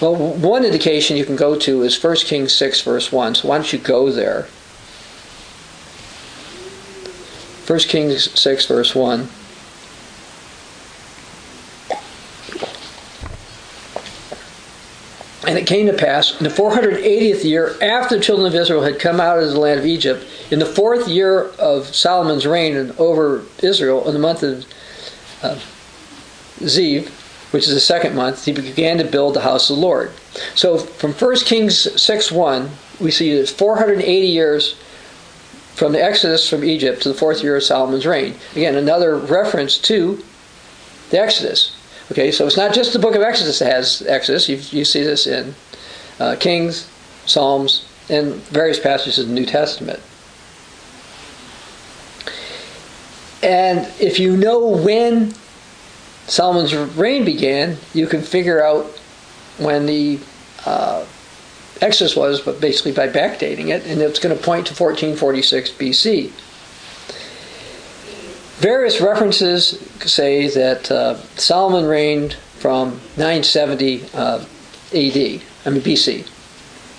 well, 0.00 0.14
one 0.16 0.64
indication 0.64 1.16
you 1.16 1.24
can 1.24 1.36
go 1.36 1.58
to 1.60 1.82
is 1.82 2.02
1 2.02 2.16
Kings 2.16 2.52
6, 2.52 2.82
verse 2.82 3.10
1. 3.10 3.36
So 3.36 3.48
why 3.48 3.56
don't 3.56 3.72
you 3.72 3.78
go 3.78 4.10
there? 4.10 4.46
1 7.66 7.78
Kings 7.80 8.38
6, 8.38 8.66
verse 8.66 8.94
1. 8.94 9.28
And 15.46 15.58
it 15.58 15.66
came 15.66 15.86
to 15.86 15.92
pass 15.92 16.38
in 16.38 16.44
the 16.44 16.50
480th 16.50 17.44
year 17.44 17.76
after 17.82 18.16
the 18.16 18.22
children 18.22 18.46
of 18.46 18.54
Israel 18.54 18.82
had 18.82 18.98
come 18.98 19.20
out 19.20 19.38
of 19.38 19.50
the 19.50 19.58
land 19.60 19.78
of 19.78 19.86
Egypt, 19.86 20.26
in 20.50 20.58
the 20.58 20.66
fourth 20.66 21.06
year 21.06 21.50
of 21.58 21.94
Solomon's 21.94 22.46
reign 22.46 22.92
over 22.98 23.44
Israel, 23.62 24.06
in 24.06 24.14
the 24.14 24.20
month 24.20 24.42
of 24.42 24.66
uh, 25.44 25.58
Ziv, 26.60 27.08
which 27.52 27.68
is 27.68 27.74
the 27.74 27.80
second 27.80 28.16
month, 28.16 28.44
he 28.44 28.52
began 28.52 28.98
to 28.98 29.04
build 29.04 29.34
the 29.34 29.40
house 29.40 29.70
of 29.70 29.76
the 29.76 29.82
Lord. 29.82 30.10
So 30.54 30.78
from 30.78 31.12
1 31.12 31.36
Kings 31.40 32.00
6 32.00 32.32
1, 32.32 32.70
we 33.00 33.10
see 33.10 33.30
it's 33.30 33.50
480 33.50 34.26
years 34.26 34.76
from 35.74 35.92
the 35.92 36.02
Exodus 36.02 36.48
from 36.48 36.64
Egypt 36.64 37.02
to 37.02 37.08
the 37.08 37.14
fourth 37.14 37.42
year 37.42 37.56
of 37.56 37.62
Solomon's 37.62 38.06
reign. 38.06 38.34
Again, 38.52 38.76
another 38.76 39.16
reference 39.16 39.78
to 39.78 40.22
the 41.10 41.20
Exodus. 41.20 41.76
Okay, 42.12 42.30
so 42.30 42.46
it's 42.46 42.56
not 42.56 42.74
just 42.74 42.92
the 42.92 42.98
book 42.98 43.14
of 43.14 43.22
Exodus 43.22 43.58
that 43.58 43.72
has 43.72 44.02
Exodus. 44.02 44.48
You, 44.48 44.56
you 44.70 44.84
see 44.84 45.02
this 45.02 45.26
in 45.26 45.54
uh, 46.20 46.36
Kings, 46.38 46.88
Psalms, 47.26 47.86
and 48.08 48.34
various 48.34 48.78
passages 48.78 49.18
of 49.18 49.28
the 49.28 49.34
New 49.34 49.46
Testament. 49.46 50.00
And 53.44 53.86
if 54.00 54.18
you 54.18 54.38
know 54.38 54.66
when 54.66 55.34
Solomon's 56.26 56.74
reign 56.74 57.26
began, 57.26 57.76
you 57.92 58.06
can 58.06 58.22
figure 58.22 58.64
out 58.64 58.86
when 59.58 59.84
the 59.84 60.18
uh, 60.64 61.04
Exodus 61.82 62.16
was, 62.16 62.40
but 62.40 62.58
basically 62.58 62.92
by 62.92 63.06
backdating 63.06 63.68
it, 63.68 63.84
and 63.86 64.00
it's 64.00 64.18
going 64.18 64.34
to 64.34 64.42
point 64.42 64.66
to 64.68 64.72
1446 64.72 65.72
BC. 65.72 66.30
Various 68.62 69.02
references 69.02 69.78
say 70.00 70.48
that 70.48 70.90
uh, 70.90 71.16
Solomon 71.36 71.84
reigned 71.84 72.34
from 72.60 72.92
970 73.18 74.04
uh, 74.14 74.38
AD, 74.38 74.42
I 74.94 75.70
mean 75.70 75.82
BC. 75.82 76.26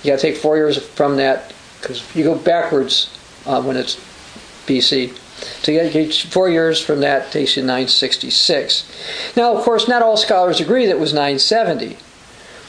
You 0.04 0.12
got 0.12 0.20
to 0.20 0.22
take 0.22 0.36
four 0.36 0.56
years 0.56 0.78
from 0.90 1.16
that 1.16 1.52
because 1.80 2.14
you 2.14 2.22
go 2.22 2.38
backwards 2.38 3.18
uh, 3.46 3.60
when 3.60 3.76
it's 3.76 3.96
BC. 4.66 5.18
So 5.36 5.72
you 5.72 5.90
get 5.90 6.14
four 6.14 6.48
years 6.48 6.80
from 6.80 7.00
that 7.00 7.30
takes 7.30 7.56
you 7.56 7.62
966. 7.62 9.34
Now, 9.36 9.54
of 9.54 9.64
course, 9.64 9.88
not 9.88 10.02
all 10.02 10.16
scholars 10.16 10.60
agree 10.60 10.86
that 10.86 10.92
it 10.92 11.00
was 11.00 11.12
970, 11.12 11.96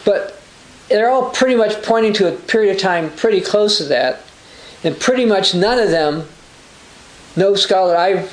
but 0.03 0.41
they're 0.89 1.09
all 1.09 1.29
pretty 1.31 1.55
much 1.55 1.81
pointing 1.83 2.13
to 2.13 2.33
a 2.33 2.35
period 2.35 2.75
of 2.75 2.81
time 2.81 3.11
pretty 3.11 3.41
close 3.41 3.77
to 3.77 3.85
that, 3.85 4.21
and 4.83 4.99
pretty 4.99 5.25
much 5.25 5.55
none 5.55 5.79
of 5.79 5.89
them, 5.89 6.27
no 7.35 7.55
scholar 7.55 7.95
I'm 7.95 8.27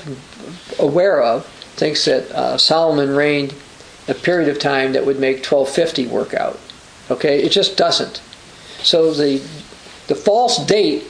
aware 0.79 1.23
of, 1.23 1.47
thinks 1.77 2.05
that 2.05 2.31
uh, 2.31 2.59
Solomon 2.59 3.15
reigned 3.15 3.55
a 4.09 4.15
period 4.15 4.49
of 4.49 4.59
time 4.59 4.93
that 4.93 5.07
would 5.07 5.19
make 5.19 5.37
1250 5.37 6.07
work 6.09 6.35
out. 6.35 6.59
Okay, 7.11 7.43
it 7.43 7.51
just 7.51 7.77
doesn't. 7.77 8.21
So 8.83 9.13
the 9.13 9.39
the 10.07 10.15
false 10.15 10.65
date 10.67 11.05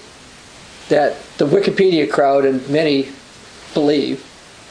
that 0.88 1.16
the 1.38 1.46
Wikipedia 1.46 2.10
crowd 2.10 2.44
and 2.44 2.66
many 2.68 3.08
believe 3.72 4.24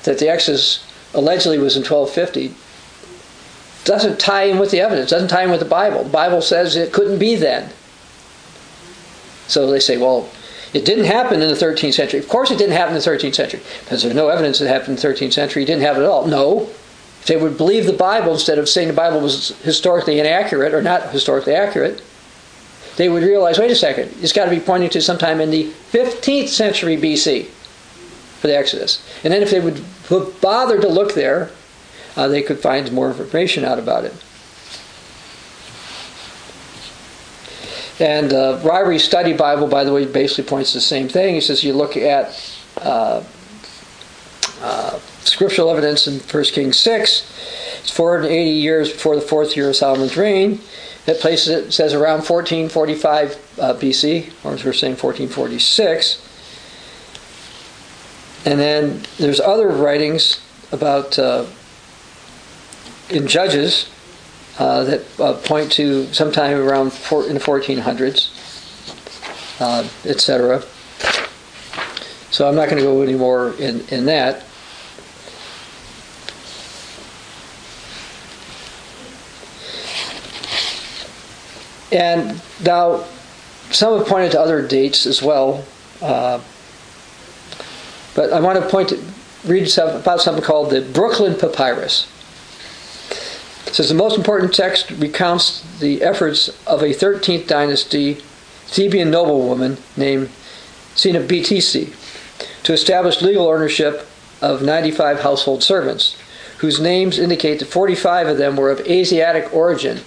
that 0.03 0.19
the 0.19 0.29
Exodus 0.29 0.85
allegedly 1.13 1.59
was 1.59 1.75
in 1.75 1.83
1250 1.83 2.55
doesn't 3.83 4.19
tie 4.19 4.43
in 4.43 4.59
with 4.59 4.71
the 4.71 4.79
evidence, 4.79 5.09
doesn't 5.09 5.27
tie 5.27 5.43
in 5.43 5.51
with 5.51 5.59
the 5.59 5.65
Bible. 5.65 6.03
The 6.03 6.09
Bible 6.09 6.41
says 6.41 6.75
it 6.75 6.93
couldn't 6.93 7.19
be 7.19 7.35
then. 7.35 7.69
So 9.47 9.69
they 9.69 9.79
say, 9.79 9.97
well, 9.97 10.29
it 10.73 10.85
didn't 10.85 11.05
happen 11.05 11.41
in 11.41 11.49
the 11.49 11.55
13th 11.55 11.93
century. 11.93 12.19
Of 12.19 12.29
course, 12.29 12.49
it 12.49 12.57
didn't 12.57 12.75
happen 12.75 12.95
in 12.95 13.01
the 13.01 13.09
13th 13.09 13.35
century 13.35 13.61
because 13.81 14.03
there's 14.03 14.15
no 14.15 14.29
evidence 14.29 14.61
it 14.61 14.67
happened 14.67 14.97
in 14.97 15.01
the 15.01 15.07
13th 15.07 15.33
century. 15.33 15.63
It 15.63 15.67
didn't 15.67 15.83
happen 15.83 16.01
at 16.01 16.07
all. 16.07 16.25
No. 16.27 16.69
If 17.19 17.25
they 17.27 17.37
would 17.37 17.57
believe 17.57 17.85
the 17.85 17.93
Bible 17.93 18.33
instead 18.33 18.57
of 18.57 18.67
saying 18.67 18.87
the 18.87 18.93
Bible 18.93 19.19
was 19.19 19.49
historically 19.59 20.19
inaccurate 20.19 20.73
or 20.73 20.81
not 20.81 21.11
historically 21.11 21.53
accurate, 21.53 22.01
they 22.97 23.09
would 23.09 23.23
realize 23.23 23.59
wait 23.59 23.71
a 23.71 23.75
second, 23.75 24.13
it's 24.21 24.33
got 24.33 24.45
to 24.45 24.51
be 24.51 24.59
pointing 24.59 24.89
to 24.91 25.01
sometime 25.01 25.41
in 25.41 25.49
the 25.49 25.71
15th 25.91 26.47
century 26.47 26.97
BC 26.97 27.47
for 28.39 28.47
the 28.47 28.57
Exodus. 28.57 29.03
And 29.23 29.33
then 29.33 29.41
if 29.41 29.51
they 29.51 29.59
would 29.59 29.83
bother 30.41 30.79
to 30.79 30.87
look 30.87 31.13
there, 31.13 31.49
uh, 32.15 32.27
they 32.27 32.43
could 32.43 32.59
find 32.59 32.91
more 32.91 33.09
information 33.09 33.63
out 33.65 33.79
about 33.79 34.05
it. 34.05 34.13
And 37.99 38.33
uh, 38.33 38.59
Ryrie's 38.63 39.03
study 39.03 39.33
Bible, 39.33 39.67
by 39.67 39.83
the 39.83 39.93
way, 39.93 40.05
basically 40.05 40.43
points 40.45 40.71
to 40.71 40.77
the 40.77 40.81
same 40.81 41.07
thing. 41.07 41.35
He 41.35 41.41
says 41.41 41.63
you 41.63 41.73
look 41.73 41.95
at 41.95 42.57
uh, 42.77 43.23
uh, 44.61 44.99
scriptural 45.21 45.69
evidence 45.69 46.07
in 46.07 46.19
1 46.19 46.43
Kings 46.45 46.77
6, 46.79 47.79
it's 47.81 47.91
480 47.91 48.49
years 48.49 48.91
before 48.91 49.15
the 49.15 49.21
fourth 49.21 49.55
year 49.55 49.69
of 49.69 49.75
Solomon's 49.75 50.17
reign. 50.17 50.59
That 51.05 51.19
places 51.19 51.49
it, 51.49 51.71
says 51.73 51.93
around 51.93 52.19
1445 52.27 53.59
uh, 53.59 53.73
BC, 53.73 54.31
or 54.45 54.53
as 54.53 54.63
we're 54.63 54.73
saying 54.73 54.93
1446. 54.93 56.29
And 58.45 58.59
then 58.59 59.01
there's 59.17 59.39
other 59.39 59.67
writings 59.67 60.41
about 60.71 61.17
uh, 61.19 61.45
in 63.09 63.27
Judges 63.27 63.89
uh, 64.59 64.83
that 64.83 65.19
uh, 65.19 65.33
point 65.33 65.71
to 65.73 66.05
sometime 66.13 66.57
around 66.57 66.93
four, 66.93 67.25
in 67.25 67.33
the 67.33 67.39
1400s, 67.39 68.29
uh, 69.59 69.87
etc. 70.05 70.63
So 72.31 72.47
I'm 72.47 72.55
not 72.55 72.69
going 72.69 72.77
to 72.77 72.83
go 72.83 73.01
any 73.01 73.15
more 73.15 73.53
in, 73.55 73.87
in 73.89 74.05
that. 74.05 74.43
And 81.93 82.41
now, 82.65 83.05
some 83.69 83.95
have 83.99 84.07
pointed 84.07 84.31
to 84.31 84.41
other 84.41 84.67
dates 84.67 85.05
as 85.05 85.21
well, 85.21 85.63
uh, 86.01 86.41
but 88.15 88.33
I 88.33 88.39
want 88.39 88.59
to 88.59 88.67
point 88.67 88.89
to, 88.89 89.03
read 89.45 89.69
some, 89.69 89.89
about 89.89 90.19
something 90.19 90.43
called 90.43 90.71
the 90.71 90.81
Brooklyn 90.81 91.35
Papyrus. 91.35 92.09
It 93.67 93.75
says 93.75 93.89
the 93.89 93.95
most 93.95 94.17
important 94.17 94.55
text 94.55 94.89
recounts 94.89 95.61
the 95.79 96.01
efforts 96.01 96.49
of 96.65 96.81
a 96.81 96.95
13th 96.95 97.47
dynasty 97.47 98.15
Theban 98.65 99.11
noblewoman 99.11 99.77
named 99.95 100.29
Senebtisi 100.95 101.93
to 102.63 102.73
establish 102.73 103.21
legal 103.21 103.47
ownership 103.47 104.07
of 104.41 104.63
95 104.63 105.19
household 105.19 105.61
servants, 105.61 106.17
whose 106.57 106.79
names 106.79 107.19
indicate 107.19 107.59
that 107.59 107.67
45 107.67 108.29
of 108.29 108.37
them 108.37 108.55
were 108.55 108.71
of 108.71 108.79
Asiatic 108.81 109.53
origin 109.53 110.01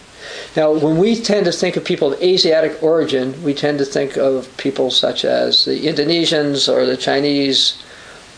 now, 0.57 0.73
when 0.73 0.97
we 0.97 1.21
tend 1.21 1.45
to 1.45 1.53
think 1.53 1.77
of 1.77 1.85
people 1.85 2.15
of 2.15 2.23
Asiatic 2.23 2.83
origin, 2.83 3.43
we 3.43 3.53
tend 3.53 3.79
to 3.79 3.85
think 3.85 4.17
of 4.17 4.49
people 4.57 4.91
such 4.91 5.27
as 5.27 5.67
the 5.67 5.87
Indonesians 5.87 6.73
or 6.73 6.87
the 6.87 6.97
Chinese 6.97 7.83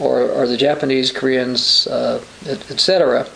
or, 0.00 0.22
or 0.22 0.48
the 0.48 0.56
Japanese, 0.56 1.12
Koreans, 1.12 1.86
uh, 1.86 2.20
etc. 2.44 3.28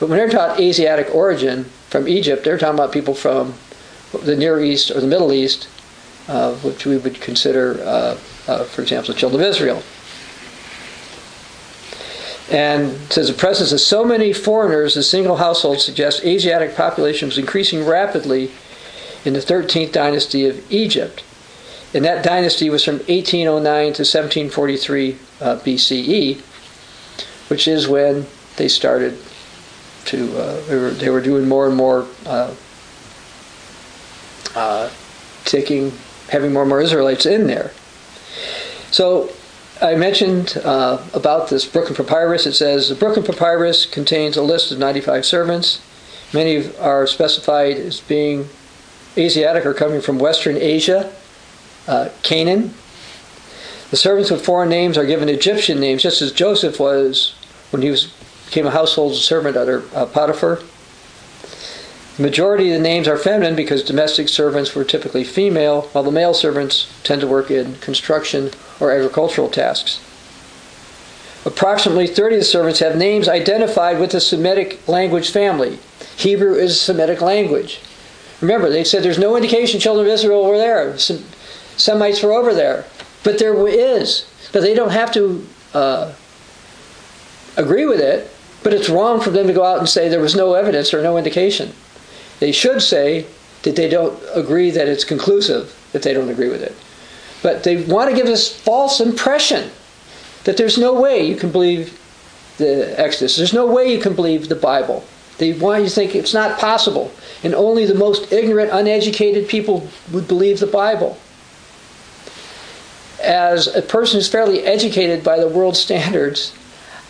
But 0.00 0.08
when 0.08 0.18
they're 0.18 0.28
taught 0.28 0.58
Asiatic 0.58 1.14
origin 1.14 1.64
from 1.90 2.08
Egypt, 2.08 2.42
they're 2.42 2.58
talking 2.58 2.74
about 2.74 2.92
people 2.92 3.14
from 3.14 3.54
the 4.24 4.34
Near 4.34 4.60
East 4.60 4.90
or 4.90 5.00
the 5.00 5.06
Middle 5.06 5.32
East, 5.32 5.68
uh, 6.26 6.54
which 6.56 6.86
we 6.86 6.96
would 6.96 7.20
consider, 7.20 7.80
uh, 7.84 8.18
uh 8.48 8.64
for 8.64 8.82
example, 8.82 9.14
the 9.14 9.20
children 9.20 9.42
of 9.42 9.48
Israel. 9.48 9.80
And 12.50 12.92
says 13.10 13.28
the 13.28 13.34
presence 13.34 13.72
of 13.72 13.80
so 13.80 14.04
many 14.04 14.32
foreigners 14.32 14.96
in 14.96 15.02
single 15.02 15.36
households 15.36 15.84
suggests 15.84 16.22
Asiatic 16.24 16.76
population 16.76 17.28
was 17.28 17.38
increasing 17.38 17.86
rapidly 17.86 18.50
in 19.24 19.32
the 19.32 19.40
13th 19.40 19.92
dynasty 19.92 20.46
of 20.46 20.70
Egypt. 20.70 21.24
And 21.94 22.04
that 22.04 22.24
dynasty 22.24 22.68
was 22.68 22.84
from 22.84 22.96
1809 22.96 23.62
to 23.64 24.02
1743 24.02 25.12
uh, 25.12 25.56
BCE, 25.60 26.40
which 27.48 27.66
is 27.66 27.88
when 27.88 28.26
they 28.56 28.68
started 28.68 29.16
to, 30.06 30.38
uh, 30.38 30.60
they, 30.66 30.76
were, 30.76 30.90
they 30.90 31.08
were 31.08 31.22
doing 31.22 31.48
more 31.48 31.66
and 31.66 31.76
more 31.76 32.06
uh, 32.26 32.54
uh 34.54 34.90
taking, 35.44 35.92
having 36.28 36.52
more 36.52 36.62
and 36.62 36.68
more 36.68 36.80
Israelites 36.80 37.26
in 37.26 37.46
there. 37.46 37.70
So 38.90 39.30
I 39.82 39.96
mentioned 39.96 40.56
uh, 40.64 41.02
about 41.14 41.50
this 41.50 41.66
Brooklyn 41.66 41.96
Papyrus. 41.96 42.46
It 42.46 42.54
says 42.54 42.88
the 42.88 42.94
Brooklyn 42.94 43.24
Papyrus 43.24 43.86
contains 43.86 44.36
a 44.36 44.42
list 44.42 44.70
of 44.70 44.78
95 44.78 45.26
servants. 45.26 45.82
Many 46.32 46.74
are 46.78 47.06
specified 47.06 47.76
as 47.76 48.00
being 48.00 48.48
Asiatic 49.16 49.66
or 49.66 49.74
coming 49.74 50.00
from 50.00 50.18
Western 50.18 50.56
Asia, 50.56 51.12
uh, 51.88 52.08
Canaan. 52.22 52.74
The 53.90 53.96
servants 53.96 54.30
with 54.30 54.44
foreign 54.44 54.68
names 54.68 54.96
are 54.96 55.06
given 55.06 55.28
Egyptian 55.28 55.80
names, 55.80 56.02
just 56.02 56.22
as 56.22 56.32
Joseph 56.32 56.80
was 56.80 57.34
when 57.70 57.82
he 57.82 57.90
was, 57.90 58.12
became 58.46 58.66
a 58.66 58.70
household 58.70 59.14
servant 59.14 59.56
under 59.56 59.84
uh, 59.94 60.06
Potiphar. 60.06 60.60
The 62.16 62.22
majority 62.22 62.70
of 62.70 62.78
the 62.78 62.82
names 62.82 63.08
are 63.08 63.16
feminine 63.16 63.56
because 63.56 63.82
domestic 63.82 64.28
servants 64.28 64.74
were 64.74 64.84
typically 64.84 65.24
female, 65.24 65.82
while 65.92 66.04
the 66.04 66.12
male 66.12 66.32
servants 66.32 66.88
tend 67.02 67.20
to 67.22 67.26
work 67.26 67.50
in 67.50 67.74
construction 67.76 68.52
or 68.78 68.92
agricultural 68.92 69.48
tasks. 69.48 70.00
Approximately 71.44 72.06
30 72.06 72.36
of 72.36 72.40
the 72.40 72.44
servants 72.44 72.78
have 72.78 72.96
names 72.96 73.28
identified 73.28 73.98
with 73.98 74.12
the 74.12 74.20
Semitic 74.20 74.86
language 74.86 75.30
family. 75.30 75.80
Hebrew 76.16 76.54
is 76.54 76.70
a 76.70 76.74
Semitic 76.74 77.20
language. 77.20 77.80
Remember, 78.40 78.70
they 78.70 78.84
said 78.84 79.02
there's 79.02 79.18
no 79.18 79.34
indication 79.34 79.80
children 79.80 80.06
of 80.06 80.12
Israel 80.12 80.46
were 80.46 80.56
there. 80.56 80.96
Some 80.98 81.24
Semites 81.76 82.22
were 82.22 82.32
over 82.32 82.54
there. 82.54 82.84
But 83.24 83.38
there 83.38 83.66
is. 83.66 84.26
But 84.52 84.62
they 84.62 84.74
don't 84.74 84.90
have 84.90 85.12
to 85.14 85.46
uh, 85.74 86.12
agree 87.56 87.86
with 87.86 88.00
it. 88.00 88.30
But 88.62 88.72
it's 88.72 88.88
wrong 88.88 89.20
for 89.20 89.30
them 89.30 89.48
to 89.48 89.52
go 89.52 89.64
out 89.64 89.78
and 89.78 89.88
say 89.88 90.08
there 90.08 90.20
was 90.20 90.36
no 90.36 90.54
evidence 90.54 90.94
or 90.94 91.02
no 91.02 91.18
indication. 91.18 91.72
They 92.40 92.52
should 92.52 92.82
say 92.82 93.26
that 93.62 93.76
they 93.76 93.88
don't 93.88 94.20
agree 94.34 94.70
that 94.70 94.88
it's 94.88 95.04
conclusive 95.04 95.74
that 95.92 96.02
they 96.02 96.12
don't 96.12 96.28
agree 96.28 96.48
with 96.48 96.62
it. 96.62 96.74
But 97.42 97.62
they 97.62 97.84
want 97.84 98.10
to 98.10 98.16
give 98.16 98.26
this 98.26 98.54
false 98.54 99.00
impression 99.00 99.70
that 100.44 100.56
there's 100.56 100.78
no 100.78 101.00
way 101.00 101.26
you 101.26 101.36
can 101.36 101.50
believe 101.50 102.00
the 102.58 102.98
Exodus. 102.98 103.36
There's 103.36 103.52
no 103.52 103.66
way 103.66 103.92
you 103.92 104.00
can 104.00 104.14
believe 104.14 104.48
the 104.48 104.54
Bible. 104.54 105.04
They 105.38 105.52
want 105.52 105.82
you 105.82 105.88
to 105.88 105.94
think 105.94 106.14
it's 106.14 106.34
not 106.34 106.58
possible. 106.58 107.12
And 107.42 107.54
only 107.54 107.86
the 107.86 107.94
most 107.94 108.32
ignorant, 108.32 108.70
uneducated 108.72 109.48
people 109.48 109.88
would 110.12 110.28
believe 110.28 110.60
the 110.60 110.66
Bible. 110.66 111.18
As 113.22 113.66
a 113.66 113.82
person 113.82 114.18
who's 114.18 114.28
fairly 114.28 114.60
educated 114.60 115.24
by 115.24 115.38
the 115.38 115.48
world 115.48 115.76
standards, 115.76 116.56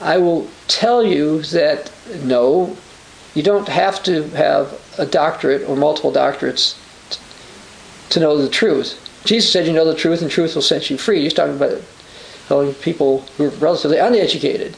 I 0.01 0.19
will 0.19 0.49
tell 0.69 1.03
you 1.05 1.43
that 1.43 1.91
no, 2.23 2.77
you 3.35 3.43
don't 3.43 3.69
have 3.69 4.03
to 4.05 4.29
have 4.31 4.81
a 4.99 5.07
doctorate 5.07 5.69
or 5.69 5.77
multiple 5.77 6.13
doctorates 6.13 6.77
to 8.11 8.21
know 8.21 8.39
the 8.39 8.49
truth. 8.49 9.01
Jesus 9.25 9.53
said, 9.53 9.67
You 9.67 9.73
know 9.73 9.85
the 9.85 9.95
truth, 9.95 10.23
and 10.23 10.31
truth 10.31 10.55
will 10.55 10.63
set 10.63 10.91
you 10.91 10.99
free. 10.99 11.23
He's 11.23 11.35
talking 11.35 11.57
about 11.57 11.83
telling 12.47 12.75
people 12.75 13.23
who 13.37 13.47
are 13.47 13.51
relatively 13.51 13.99
uneducated. 13.99 14.77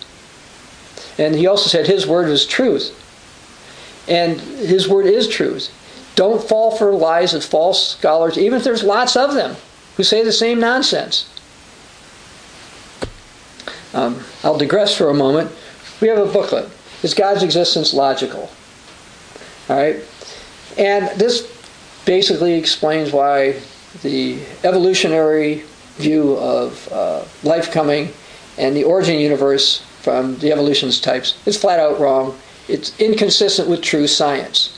And 1.19 1.35
he 1.35 1.47
also 1.47 1.69
said 1.69 1.87
his 1.87 2.07
word 2.07 2.29
was 2.29 2.47
truth. 2.47 3.03
And 4.09 4.41
his 4.41 4.89
word 4.89 5.07
is 5.07 5.29
truth. 5.29 5.73
Don't 6.15 6.43
fall 6.43 6.77
for 6.77 6.93
lies 6.93 7.35
of 7.35 7.45
false 7.45 7.89
scholars, 7.89 8.39
even 8.39 8.59
if 8.59 8.65
there's 8.65 8.85
lots 8.85 9.17
of 9.17 9.35
them 9.35 9.57
who 9.97 10.03
say 10.03 10.23
the 10.23 10.33
same 10.33 10.61
nonsense. 10.61 11.29
Um, 13.93 14.23
I'll 14.45 14.59
digress 14.59 14.97
for 14.97 15.11
a 15.11 15.15
moment. 15.15 15.51
We 16.01 16.09
have 16.09 16.19
a 16.19 16.31
booklet. 16.31 16.69
Is 17.07 17.15
God's 17.15 17.45
existence 17.45 17.95
logical? 17.95 18.51
All 19.69 19.77
right? 19.77 20.03
And 20.77 21.09
this 21.11 21.47
basically 22.05 22.55
explains 22.55 23.13
why 23.13 23.61
the 24.03 24.41
evolutionary 24.65 25.63
view 25.99 26.37
of 26.39 26.89
uh, 26.91 27.25
life 27.45 27.71
coming 27.71 28.13
and 28.59 28.75
the 28.75 28.83
origin 28.83 29.21
universe 29.21 29.85
from 30.01 30.37
the 30.39 30.51
evolutionist 30.51 31.05
types 31.05 31.39
is 31.47 31.57
flat 31.57 31.79
out 31.79 32.01
wrong. 32.01 32.37
It's 32.67 33.01
inconsistent 33.01 33.69
with 33.69 33.83
true 33.83 34.09
science. 34.09 34.77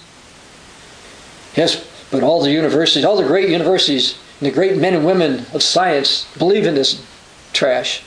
Yes, 1.57 1.83
but 2.11 2.23
all 2.23 2.43
the 2.43 2.53
universities, 2.53 3.07
all 3.07 3.17
the 3.17 3.27
great 3.27 3.49
universities, 3.49 4.19
and 4.39 4.51
the 4.51 4.55
great 4.55 4.77
men 4.77 4.93
and 4.93 5.07
women 5.07 5.47
of 5.55 5.63
science 5.63 6.27
believe 6.37 6.67
in 6.67 6.75
this 6.75 7.03
trash. 7.55 8.03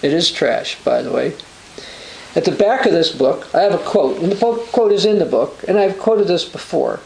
It 0.00 0.14
is 0.14 0.30
trash, 0.32 0.82
by 0.82 1.02
the 1.02 1.12
way. 1.12 1.34
At 2.36 2.44
the 2.44 2.52
back 2.52 2.84
of 2.84 2.92
this 2.92 3.10
book, 3.10 3.52
I 3.54 3.62
have 3.62 3.74
a 3.74 3.78
quote, 3.78 4.18
and 4.18 4.30
the 4.30 4.36
quote 4.36 4.92
is 4.92 5.06
in 5.06 5.18
the 5.18 5.24
book, 5.24 5.64
and 5.66 5.78
I've 5.78 5.98
quoted 5.98 6.28
this 6.28 6.44
before. 6.44 7.00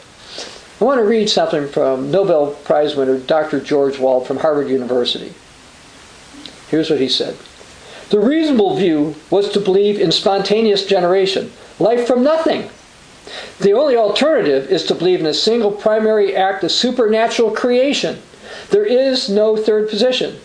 I 0.81 0.83
want 0.83 0.99
to 0.99 1.05
read 1.05 1.29
something 1.29 1.67
from 1.67 2.11
Nobel 2.11 2.51
Prize 2.65 2.95
winner 2.95 3.17
Dr. 3.17 3.61
George 3.61 3.99
Wald 3.99 4.27
from 4.27 4.37
Harvard 4.37 4.67
University. 4.67 5.33
Here's 6.67 6.89
what 6.89 6.99
he 6.99 7.07
said 7.07 7.37
The 8.09 8.19
reasonable 8.19 8.75
view 8.75 9.15
was 9.29 9.49
to 9.51 9.61
believe 9.61 9.99
in 9.99 10.11
spontaneous 10.11 10.85
generation, 10.85 11.53
life 11.79 12.05
from 12.05 12.23
nothing. 12.23 12.69
The 13.61 13.73
only 13.73 13.95
alternative 13.95 14.69
is 14.69 14.83
to 14.85 14.95
believe 14.95 15.21
in 15.21 15.25
a 15.25 15.33
single 15.33 15.71
primary 15.71 16.35
act 16.35 16.65
of 16.65 16.71
supernatural 16.71 17.51
creation. 17.51 18.21
There 18.71 18.85
is 18.85 19.29
no 19.29 19.55
third 19.55 19.89
position. 19.89 20.39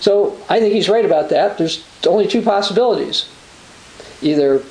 So 0.00 0.36
I 0.50 0.60
think 0.60 0.74
he's 0.74 0.90
right 0.90 1.06
about 1.06 1.30
that. 1.30 1.56
There's 1.56 1.84
only 2.06 2.28
two 2.28 2.42
possibilities. 2.42 3.30
Either 4.22 4.62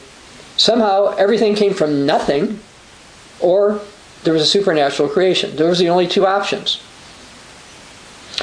somehow 0.57 1.15
everything 1.17 1.55
came 1.55 1.73
from 1.73 2.05
nothing, 2.05 2.59
or 3.39 3.81
there 4.23 4.33
was 4.33 4.41
a 4.41 4.47
supernatural 4.47 5.09
creation. 5.09 5.55
Those 5.55 5.79
are 5.79 5.83
the 5.83 5.89
only 5.89 6.07
two 6.07 6.25
options. 6.25 6.81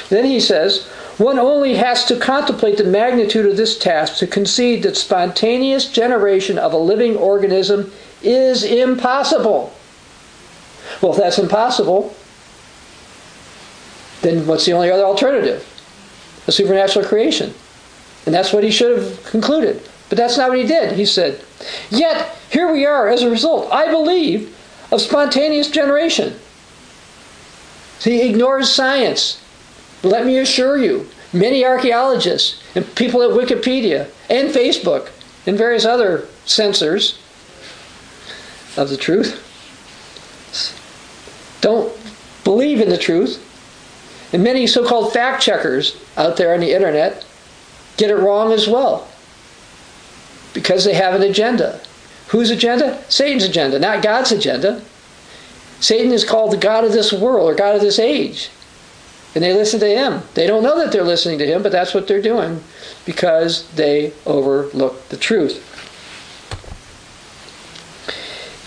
Then 0.09 0.25
he 0.25 0.39
says, 0.39 0.87
one 1.17 1.37
only 1.37 1.75
has 1.75 2.05
to 2.05 2.17
contemplate 2.17 2.77
the 2.77 2.83
magnitude 2.83 3.45
of 3.45 3.57
this 3.57 3.77
task 3.77 4.17
to 4.17 4.27
concede 4.27 4.83
that 4.83 4.97
spontaneous 4.97 5.91
generation 5.91 6.57
of 6.57 6.73
a 6.73 6.77
living 6.77 7.15
organism 7.15 7.91
is 8.23 8.63
impossible. 8.63 9.73
Well, 11.01 11.11
if 11.11 11.17
that's 11.17 11.37
impossible, 11.37 12.15
then 14.21 14.47
what's 14.47 14.65
the 14.65 14.73
only 14.73 14.89
other 14.89 15.03
alternative? 15.03 15.67
A 16.47 16.51
supernatural 16.51 17.05
creation. 17.05 17.53
And 18.25 18.33
that's 18.33 18.53
what 18.53 18.63
he 18.63 18.71
should 18.71 18.97
have 18.97 19.23
concluded. 19.25 19.87
But 20.13 20.17
that's 20.17 20.37
not 20.37 20.49
what 20.49 20.59
he 20.59 20.67
did. 20.67 20.91
He 20.95 21.05
said, 21.05 21.43
Yet, 21.89 22.37
here 22.51 22.71
we 22.71 22.85
are 22.85 23.07
as 23.07 23.23
a 23.23 23.31
result, 23.31 23.73
I 23.73 23.89
believe, 23.89 24.55
of 24.91 25.01
spontaneous 25.01 25.71
generation. 25.71 26.35
he 27.99 28.29
ignores 28.29 28.69
science. 28.69 29.41
Let 30.03 30.27
me 30.27 30.37
assure 30.37 30.77
you, 30.77 31.09
many 31.33 31.65
archaeologists 31.65 32.61
and 32.75 32.93
people 32.93 33.23
at 33.23 33.31
Wikipedia 33.31 34.07
and 34.29 34.49
Facebook 34.49 35.09
and 35.47 35.57
various 35.57 35.83
other 35.83 36.27
censors 36.45 37.17
of 38.77 38.89
the 38.89 38.97
truth 38.97 39.41
don't 41.61 41.91
believe 42.43 42.79
in 42.79 42.89
the 42.89 42.99
truth. 42.99 43.41
And 44.31 44.43
many 44.43 44.67
so 44.67 44.87
called 44.87 45.11
fact 45.11 45.41
checkers 45.41 45.97
out 46.15 46.37
there 46.37 46.53
on 46.53 46.59
the 46.59 46.71
internet 46.71 47.25
get 47.97 48.11
it 48.11 48.17
wrong 48.17 48.51
as 48.51 48.67
well 48.67 49.07
because 50.53 50.85
they 50.85 50.93
have 50.93 51.15
an 51.15 51.21
agenda. 51.21 51.79
Whose 52.27 52.49
agenda? 52.49 53.03
Satan's 53.09 53.43
agenda, 53.43 53.79
not 53.79 54.03
God's 54.03 54.31
agenda. 54.31 54.81
Satan 55.79 56.11
is 56.11 56.23
called 56.23 56.51
the 56.51 56.57
God 56.57 56.85
of 56.85 56.93
this 56.93 57.11
world 57.11 57.49
or 57.49 57.55
God 57.55 57.75
of 57.75 57.81
this 57.81 57.99
age. 57.99 58.49
And 59.35 59.43
they 59.43 59.53
listen 59.53 59.79
to 59.79 59.87
him. 59.87 60.21
They 60.35 60.47
don't 60.47 60.63
know 60.63 60.77
that 60.77 60.91
they're 60.91 61.03
listening 61.03 61.39
to 61.39 61.45
him, 61.45 61.63
but 61.63 61.71
that's 61.71 61.93
what 61.93 62.07
they're 62.07 62.21
doing 62.21 62.63
because 63.05 63.67
they 63.71 64.13
overlook 64.25 65.09
the 65.09 65.17
truth. 65.17 65.69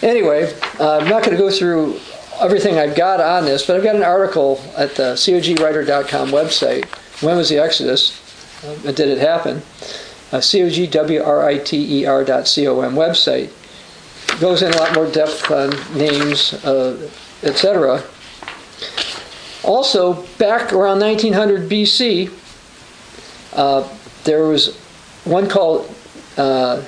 Anyway, 0.02 0.52
uh, 0.78 0.98
I'm 0.98 1.08
not 1.08 1.22
going 1.22 1.36
to 1.36 1.42
go 1.42 1.50
through 1.50 1.98
everything 2.40 2.78
I've 2.78 2.94
got 2.94 3.20
on 3.20 3.44
this, 3.44 3.66
but 3.66 3.76
I've 3.76 3.82
got 3.82 3.96
an 3.96 4.02
article 4.02 4.60
at 4.76 4.94
the 4.94 5.14
cogwriter.com 5.14 6.30
website. 6.30 6.84
When 7.22 7.36
was 7.36 7.48
the 7.48 7.58
Exodus? 7.58 8.20
Uh, 8.64 8.92
did 8.92 9.08
it 9.08 9.18
happen? 9.18 9.62
Uh, 10.32 10.38
cogwriter 10.38 12.26
dot 12.26 12.44
com 12.46 12.94
website 12.94 13.50
goes 14.40 14.62
in 14.62 14.72
a 14.72 14.76
lot 14.76 14.94
more 14.94 15.06
depth 15.10 15.50
on 15.50 15.70
names, 15.96 16.52
uh, 16.64 17.10
etc. 17.42 18.02
Also, 19.62 20.14
back 20.38 20.72
around 20.72 21.00
1900 21.00 21.68
BC, 21.70 22.30
uh, 23.54 23.88
there 24.24 24.44
was 24.44 24.76
one 25.24 25.48
called 25.48 25.92
uh, 26.36 26.82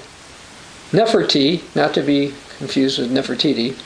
Neferti, 0.93 1.63
not 1.75 1.95
to 1.95 2.03
be 2.03 2.35
confused 2.59 2.99
with 2.99 3.11
Nefertiti, 3.11 3.77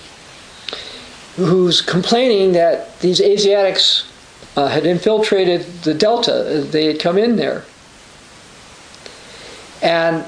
who's 1.37 1.81
complaining 1.81 2.53
that 2.53 2.99
these 3.01 3.21
Asiatics 3.21 4.11
uh, 4.57 4.69
had 4.69 4.85
infiltrated 4.85 5.63
the 5.83 5.95
delta. 5.95 6.67
They 6.71 6.87
had 6.87 7.01
come 7.01 7.17
in 7.17 7.37
there. 7.37 7.65
And 9.83 10.25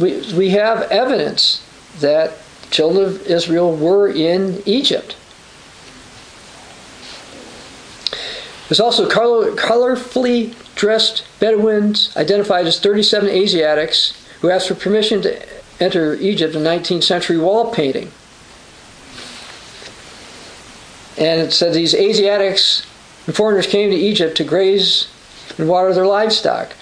we, 0.00 0.32
we 0.34 0.50
have 0.50 0.82
evidence 0.90 1.62
that 2.00 2.32
children 2.70 3.06
of 3.06 3.26
Israel 3.26 3.76
were 3.76 4.08
in 4.08 4.62
Egypt. 4.64 5.16
There's 8.68 8.80
also 8.80 9.08
color, 9.08 9.52
colorfully 9.52 10.54
dressed 10.74 11.24
Bedouins 11.38 12.16
identified 12.16 12.66
as 12.66 12.80
37 12.80 13.28
Asiatics 13.28 14.26
who 14.40 14.50
asked 14.50 14.68
for 14.68 14.74
permission 14.74 15.22
to 15.22 15.46
enter 15.80 16.14
Egypt 16.14 16.54
in 16.54 16.62
19th 16.62 17.04
century 17.04 17.38
wall 17.38 17.72
painting. 17.72 18.10
And 21.18 21.40
it 21.40 21.52
said 21.52 21.72
these 21.72 21.94
Asiatics 21.94 22.86
and 23.26 23.34
foreigners 23.34 23.66
came 23.66 23.90
to 23.90 23.96
Egypt 23.96 24.36
to 24.36 24.44
graze 24.44 25.08
and 25.58 25.68
water 25.68 25.94
their 25.94 26.06
livestock. 26.06 26.72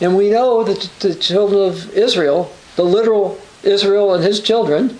And 0.00 0.16
we 0.16 0.30
know 0.30 0.62
that 0.64 0.90
the 1.00 1.14
children 1.14 1.68
of 1.68 1.90
Israel, 1.94 2.52
the 2.76 2.84
literal 2.84 3.40
Israel 3.62 4.14
and 4.14 4.22
his 4.22 4.40
children, 4.40 4.98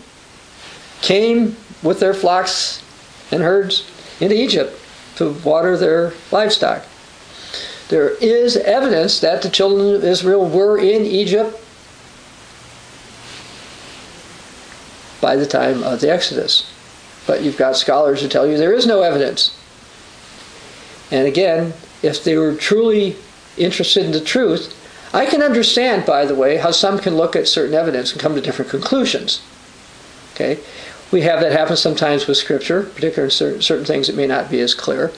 came 1.03 1.57
with 1.83 2.01
their 2.01 2.15
flocks 2.15 2.83
and 3.31 3.43
herds 3.43 3.91
into 4.21 4.35
Egypt 4.35 4.79
to 5.17 5.33
water 5.45 5.77
their 5.77 6.13
livestock. 6.33 6.85
There 7.89 8.11
is 8.17 8.57
evidence 8.57 9.21
that 9.21 9.43
the 9.43 9.51
children 9.51 9.95
of 9.95 10.05
Israel 10.05 10.49
were 10.49 10.79
in 10.79 11.05
Egypt 11.05 11.61
by 15.21 15.37
the 15.37 15.47
time 15.47 15.83
of 15.83 16.01
the 16.01 16.11
Exodus. 16.11 16.73
But 17.27 17.43
you've 17.43 17.57
got 17.57 17.77
scholars 17.77 18.23
who 18.23 18.29
tell 18.29 18.47
you 18.47 18.57
there 18.57 18.73
is 18.73 18.87
no 18.87 19.03
evidence. 19.03 19.57
And 21.11 21.27
again, 21.27 21.73
if 22.03 22.25
they 22.25 22.37
were 22.37 22.55
truly 22.55 23.17
interested 23.57 24.05
in 24.05 24.13
the 24.13 24.21
truth, 24.21 24.75
I 25.17 25.25
can 25.25 25.41
understand, 25.41 26.05
by 26.05 26.27
the 26.27 26.35
way, 26.35 26.59
how 26.59 26.73
some 26.73 26.99
can 26.99 27.17
look 27.17 27.35
at 27.35 27.49
certain 27.49 27.75
evidence 27.75 28.13
and 28.13 28.21
come 28.21 28.35
to 28.35 28.41
different 28.43 28.71
conclusions. 28.71 29.41
Okay? 30.35 30.59
We 31.11 31.23
have 31.23 31.41
that 31.41 31.53
happen 31.53 31.79
sometimes 31.79 32.27
with 32.27 32.37
Scripture, 32.37 32.83
particularly 32.83 33.33
in 33.55 33.63
certain 33.63 33.87
things 33.87 34.09
that 34.09 34.17
may 34.17 34.27
not 34.27 34.51
be 34.51 34.61
as 34.61 34.75
clear. 34.75 35.13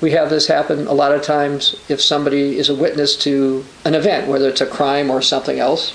We 0.00 0.12
have 0.12 0.30
this 0.30 0.46
happen 0.46 0.86
a 0.86 0.92
lot 0.92 1.10
of 1.10 1.22
times 1.22 1.74
if 1.88 2.00
somebody 2.00 2.56
is 2.56 2.68
a 2.68 2.74
witness 2.74 3.16
to 3.24 3.64
an 3.84 3.96
event, 3.96 4.28
whether 4.28 4.48
it's 4.48 4.60
a 4.60 4.66
crime 4.66 5.10
or 5.10 5.20
something 5.20 5.58
else. 5.58 5.92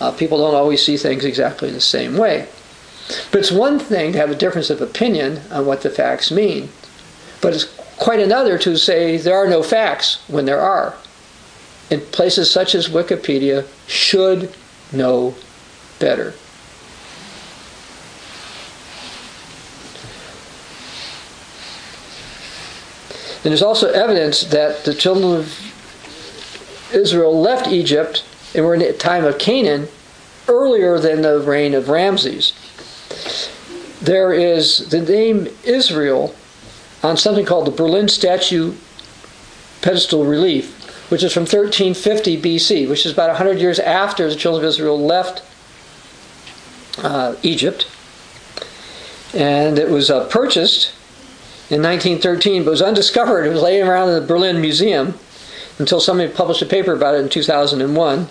Uh, 0.00 0.12
people 0.12 0.38
don't 0.38 0.54
always 0.54 0.82
see 0.82 0.96
things 0.96 1.26
exactly 1.26 1.70
the 1.70 1.82
same 1.82 2.16
way. 2.16 2.48
But 3.30 3.40
it's 3.40 3.52
one 3.52 3.78
thing 3.78 4.12
to 4.12 4.18
have 4.18 4.30
a 4.30 4.34
difference 4.34 4.70
of 4.70 4.80
opinion 4.80 5.42
on 5.50 5.66
what 5.66 5.82
the 5.82 5.90
facts 5.90 6.30
mean, 6.30 6.70
but 7.42 7.52
it's 7.52 7.64
quite 7.98 8.20
another 8.20 8.56
to 8.56 8.78
say 8.78 9.18
there 9.18 9.36
are 9.36 9.50
no 9.50 9.62
facts 9.62 10.22
when 10.28 10.46
there 10.46 10.62
are. 10.62 10.94
And 11.90 12.02
places 12.12 12.50
such 12.50 12.74
as 12.74 12.88
Wikipedia 12.88 13.66
should 13.86 14.52
know 14.92 15.34
better. 15.98 16.34
And 23.42 23.50
there's 23.52 23.62
also 23.62 23.90
evidence 23.90 24.42
that 24.44 24.84
the 24.84 24.92
children 24.92 25.34
of 25.34 26.92
Israel 26.92 27.40
left 27.40 27.68
Egypt 27.68 28.24
and 28.54 28.64
were 28.64 28.74
in 28.74 28.80
the 28.80 28.92
time 28.92 29.24
of 29.24 29.38
Canaan 29.38 29.88
earlier 30.46 30.98
than 30.98 31.22
the 31.22 31.40
reign 31.40 31.74
of 31.74 31.88
Ramses. 31.88 32.52
there 34.00 34.32
is 34.32 34.88
the 34.88 35.00
name 35.00 35.48
Israel 35.64 36.34
on 37.02 37.16
something 37.16 37.46
called 37.46 37.66
the 37.66 37.70
Berlin 37.70 38.08
Statue 38.08 38.74
pedestal 39.80 40.24
relief, 40.24 40.79
which 41.10 41.24
is 41.24 41.32
from 41.32 41.42
1350 41.42 42.40
BC, 42.40 42.88
which 42.88 43.04
is 43.04 43.12
about 43.12 43.28
100 43.28 43.58
years 43.58 43.78
after 43.80 44.28
the 44.28 44.36
children 44.36 44.64
of 44.64 44.68
Israel 44.68 44.98
left 44.98 45.42
uh, 47.02 47.34
Egypt. 47.42 47.90
And 49.34 49.78
it 49.78 49.90
was 49.90 50.08
uh, 50.08 50.28
purchased 50.28 50.92
in 51.68 51.82
1913, 51.82 52.64
but 52.64 52.70
was 52.70 52.82
undiscovered. 52.82 53.44
It 53.44 53.50
was 53.50 53.60
laying 53.60 53.86
around 53.86 54.08
in 54.10 54.20
the 54.20 54.26
Berlin 54.26 54.60
Museum 54.60 55.18
until 55.78 56.00
somebody 56.00 56.32
published 56.32 56.62
a 56.62 56.66
paper 56.66 56.92
about 56.92 57.16
it 57.16 57.22
in 57.22 57.28
2001. 57.28 58.28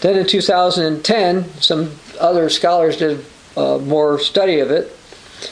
Then 0.00 0.16
in 0.16 0.26
2010, 0.26 1.44
some 1.60 1.92
other 2.18 2.48
scholars 2.48 2.96
did 2.96 3.24
uh, 3.56 3.78
more 3.78 4.18
study 4.18 4.58
of 4.58 4.70
it. 4.70 4.84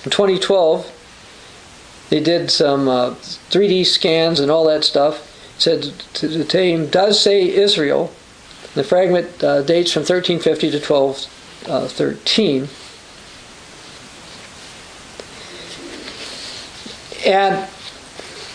In 0.05 0.11
2012, 0.11 2.07
they 2.11 2.21
did 2.21 2.51
some 2.51 2.89
uh, 2.89 3.11
3D 3.51 3.87
scans 3.87 4.41
and 4.41 4.51
all 4.51 4.65
that 4.67 4.85
stuff. 4.85 5.38
Said 5.59 5.83
the 6.21 6.49
name 6.55 6.87
does 6.87 7.21
say 7.21 7.49
Israel. 7.49 8.13
The 8.75 8.85
fragment 8.85 9.43
uh, 9.43 9.63
dates 9.63 9.93
from 9.93 10.03
1350 10.03 10.71
to 10.71 10.79
1213. 10.79 12.69
And 17.27 17.69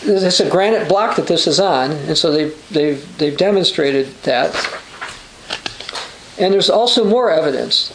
it's 0.06 0.40
a 0.40 0.48
granite 0.48 0.88
block 0.88 1.16
that 1.16 1.26
this 1.26 1.46
is 1.46 1.60
on, 1.60 1.92
and 1.92 2.16
so 2.16 2.30
they've, 2.30 2.68
they've, 2.70 3.18
they've 3.18 3.36
demonstrated 3.36 4.06
that. 4.22 4.54
And 6.38 6.52
there's 6.52 6.70
also 6.70 7.04
more 7.04 7.30
evidence. 7.30 7.92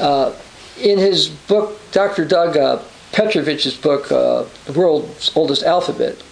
Uh, 0.00 0.34
in 0.80 0.98
his 0.98 1.28
book, 1.28 1.80
Dr. 1.92 2.24
Doug 2.24 2.56
uh, 2.56 2.82
Petrovich's 3.12 3.76
book, 3.76 4.12
uh, 4.12 4.44
The 4.66 4.72
World's 4.72 5.36
Oldest 5.36 5.62
Alphabet, 5.62 6.22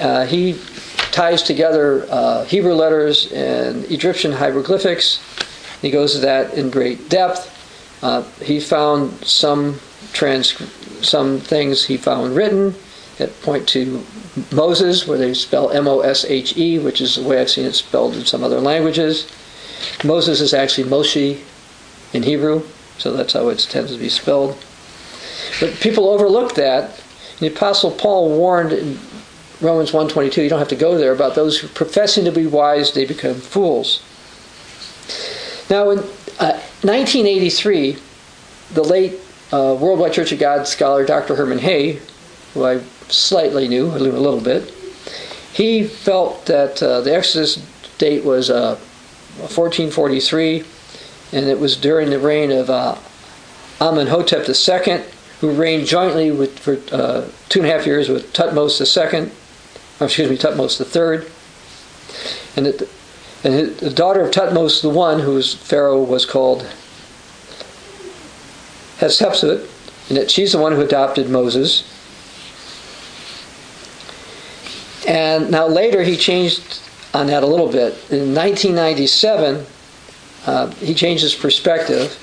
uh, 0.00 0.26
he 0.26 0.58
ties 1.12 1.42
together 1.42 2.06
uh, 2.10 2.44
Hebrew 2.44 2.74
letters 2.74 3.30
and 3.32 3.84
Egyptian 3.86 4.32
hieroglyphics. 4.32 5.20
He 5.80 5.90
goes 5.90 6.12
to 6.14 6.18
that 6.20 6.54
in 6.54 6.70
great 6.70 7.08
depth. 7.08 7.54
Uh, 8.02 8.22
he 8.42 8.60
found 8.60 9.12
some 9.24 9.80
trans, 10.12 10.54
some 11.06 11.40
things 11.40 11.84
he 11.84 11.96
found 11.96 12.36
written 12.36 12.74
that 13.18 13.40
point 13.42 13.68
to 13.68 14.04
Moses, 14.52 15.06
where 15.06 15.18
they 15.18 15.34
spell 15.34 15.70
M 15.70 15.88
O 15.88 16.00
S 16.00 16.24
H 16.24 16.56
E, 16.56 16.78
which 16.78 17.00
is 17.00 17.16
the 17.16 17.22
way 17.22 17.40
I've 17.40 17.50
seen 17.50 17.66
it 17.66 17.74
spelled 17.74 18.14
in 18.14 18.24
some 18.24 18.44
other 18.44 18.60
languages. 18.60 19.30
Moses 20.04 20.40
is 20.40 20.54
actually 20.54 20.88
Moshe 20.88 21.40
in 22.12 22.22
Hebrew, 22.22 22.62
so 22.96 23.12
that's 23.12 23.32
how 23.32 23.48
it 23.48 23.58
tends 23.58 23.92
to 23.92 23.98
be 23.98 24.08
spelled. 24.08 24.56
But 25.60 25.74
people 25.74 26.08
overlook 26.08 26.54
that. 26.54 27.02
The 27.40 27.48
Apostle 27.48 27.90
Paul 27.90 28.36
warned 28.36 28.72
in 28.72 28.98
Romans 29.60 29.90
1.22, 29.90 30.44
you 30.44 30.48
don't 30.48 30.60
have 30.60 30.68
to 30.68 30.76
go 30.76 30.96
there, 30.96 31.12
about 31.12 31.34
those 31.34 31.58
who 31.58 31.68
professing 31.68 32.24
to 32.24 32.32
be 32.32 32.46
wise, 32.46 32.92
they 32.92 33.04
become 33.04 33.34
fools. 33.34 34.02
Now 35.68 35.90
in 35.90 35.98
uh, 36.38 36.60
1983, 36.82 37.96
the 38.74 38.82
late 38.84 39.14
uh, 39.52 39.76
Worldwide 39.80 40.12
Church 40.12 40.30
of 40.30 40.38
God 40.38 40.68
scholar 40.68 41.04
Dr. 41.04 41.34
Herman 41.34 41.58
Hoeh, 41.58 41.98
who 42.54 42.64
I 42.64 42.80
slightly 43.08 43.66
knew, 43.66 43.86
a 43.86 43.98
little 43.98 44.40
bit, 44.40 44.72
he 45.52 45.82
felt 45.82 46.46
that 46.46 46.80
uh, 46.82 47.00
the 47.00 47.14
Exodus 47.14 47.56
date 47.98 48.24
was 48.24 48.50
uh, 48.50 48.76
1443, 49.38 50.62
and 51.32 51.46
it 51.46 51.58
was 51.58 51.76
during 51.76 52.10
the 52.10 52.18
reign 52.18 52.52
of 52.52 52.70
uh, 52.70 52.96
Amenhotep 53.80 54.48
II, 54.48 55.02
who 55.40 55.50
reigned 55.50 55.86
jointly 55.86 56.30
with, 56.30 56.58
for 56.58 56.78
uh, 56.92 57.26
two 57.48 57.60
and 57.60 57.68
a 57.68 57.72
half 57.72 57.86
years 57.86 58.08
with 58.08 58.32
Thutmose 58.32 58.80
II, 58.80 59.30
oh, 60.00 60.04
excuse 60.04 60.30
me, 60.30 60.36
Thutmose 60.36 60.80
III. 60.80 61.28
And, 62.56 62.66
it, 62.66 62.88
and 63.44 63.54
his, 63.54 63.76
the 63.78 63.90
daughter 63.90 64.22
of 64.22 64.30
Thutmose 64.30 64.82
the 64.82 64.88
One, 64.88 65.20
whose 65.20 65.54
pharaoh 65.54 66.02
was 66.02 66.26
called 66.26 66.66
Hatshepsut, 68.98 69.68
and 70.08 70.16
that 70.16 70.30
she's 70.30 70.52
the 70.52 70.58
one 70.58 70.72
who 70.72 70.80
adopted 70.80 71.28
Moses. 71.28 71.84
And 75.06 75.50
now 75.50 75.66
later 75.66 76.02
he 76.02 76.16
changed 76.16 76.80
on 77.14 77.26
that 77.28 77.42
a 77.42 77.46
little 77.46 77.70
bit. 77.70 77.94
In 78.10 78.34
1997, 78.34 79.64
uh, 80.46 80.70
he 80.72 80.94
changed 80.94 81.22
his 81.22 81.34
perspective, 81.34 82.18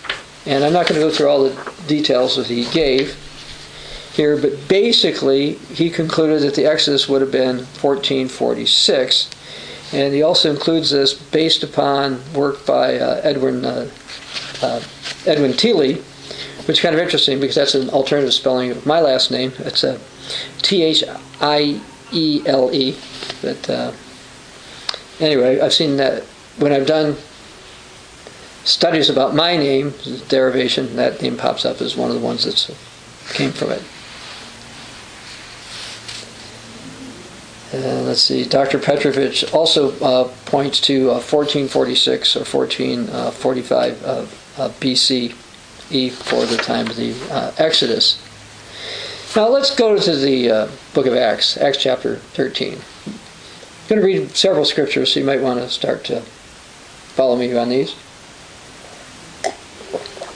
and 0.46 0.64
I'm 0.64 0.74
not 0.74 0.88
going 0.88 1.00
to 1.00 1.08
go 1.08 1.14
through 1.14 1.30
all 1.30 1.44
the 1.50 1.74
details 1.88 2.36
that 2.38 2.48
he 2.48 2.66
gave 2.66 3.18
here, 4.16 4.38
but 4.38 4.68
basically 4.70 5.54
he 5.54 5.90
concluded 5.90 6.42
that 6.42 6.56
the 6.56 6.66
Exodus 6.66 7.10
would 7.10 7.22
have 7.22 7.32
been 7.32 7.58
1446, 7.58 9.30
and 9.92 10.14
he 10.14 10.24
also 10.24 10.50
includes 10.50 10.90
this 10.92 11.14
based 11.14 11.64
upon 11.64 12.22
work 12.34 12.66
by 12.66 12.98
uh, 12.98 13.20
Edwin 13.24 13.66
uh, 13.66 13.90
uh 14.62 14.82
Edwin 15.26 15.52
Thiele, 15.52 15.98
which 16.66 16.78
is 16.78 16.82
kind 16.82 16.96
of 16.96 17.02
interesting 17.02 17.42
because 17.42 17.56
that's 17.56 17.76
an 17.76 17.90
alternative 17.90 18.34
spelling 18.34 18.72
of 18.72 18.86
my 18.86 19.02
last 19.02 19.32
name. 19.32 19.52
It's 19.60 19.84
a 19.84 20.00
T 20.62 20.82
H 20.82 21.04
I 21.42 21.82
E 22.14 22.42
L 22.46 22.74
E, 22.74 22.98
but 23.42 23.70
uh, 23.70 23.92
anyway, 25.20 25.60
I've 25.60 25.74
seen 25.74 25.98
that 25.98 26.24
when 26.58 26.72
I've 26.72 26.88
done 26.88 27.18
studies 28.64 29.10
about 29.10 29.36
my 29.36 29.58
name, 29.58 29.94
derivation, 30.30 30.96
that 30.96 31.22
name 31.22 31.36
pops 31.36 31.66
up 31.66 31.82
as 31.82 31.98
one 31.98 32.10
of 32.10 32.16
the 32.16 32.26
ones 32.26 32.46
that 32.46 32.76
came 33.34 33.52
from 33.52 33.72
it. 33.72 33.84
Uh, 37.76 38.04
let's 38.04 38.22
see, 38.22 38.46
Dr. 38.46 38.80
Petrovich 38.80 39.54
also 39.54 39.92
uh, 40.00 40.30
points 40.46 40.80
to 40.80 41.10
uh, 41.10 41.20
1446 41.20 42.38
or 42.38 42.46
1445 42.46 44.04
uh, 44.06 44.08
uh, 44.08 44.70
BCE 44.80 46.12
for 46.12 46.46
the 46.46 46.56
time 46.56 46.88
of 46.88 46.96
the 46.96 47.14
uh, 47.32 47.52
Exodus. 47.58 48.22
Now 49.36 49.50
let's 49.50 49.76
go 49.76 50.00
to 50.00 50.16
the 50.16 50.70
book 50.94 51.06
of 51.06 51.16
Acts, 51.16 51.58
Acts 51.58 51.80
chapter 51.80 52.16
13. 52.16 52.76
I'm 52.76 52.80
going 53.90 54.00
to 54.00 54.06
read 54.06 54.30
several 54.32 54.64
scriptures, 54.64 55.12
so 55.14 55.20
you 55.20 55.26
might 55.26 55.42
want 55.42 55.60
to 55.60 55.70
start 55.70 56.06
to 56.06 56.22
follow 56.22 57.36
me 57.36 57.54
on 57.58 57.68
these. 57.68 57.94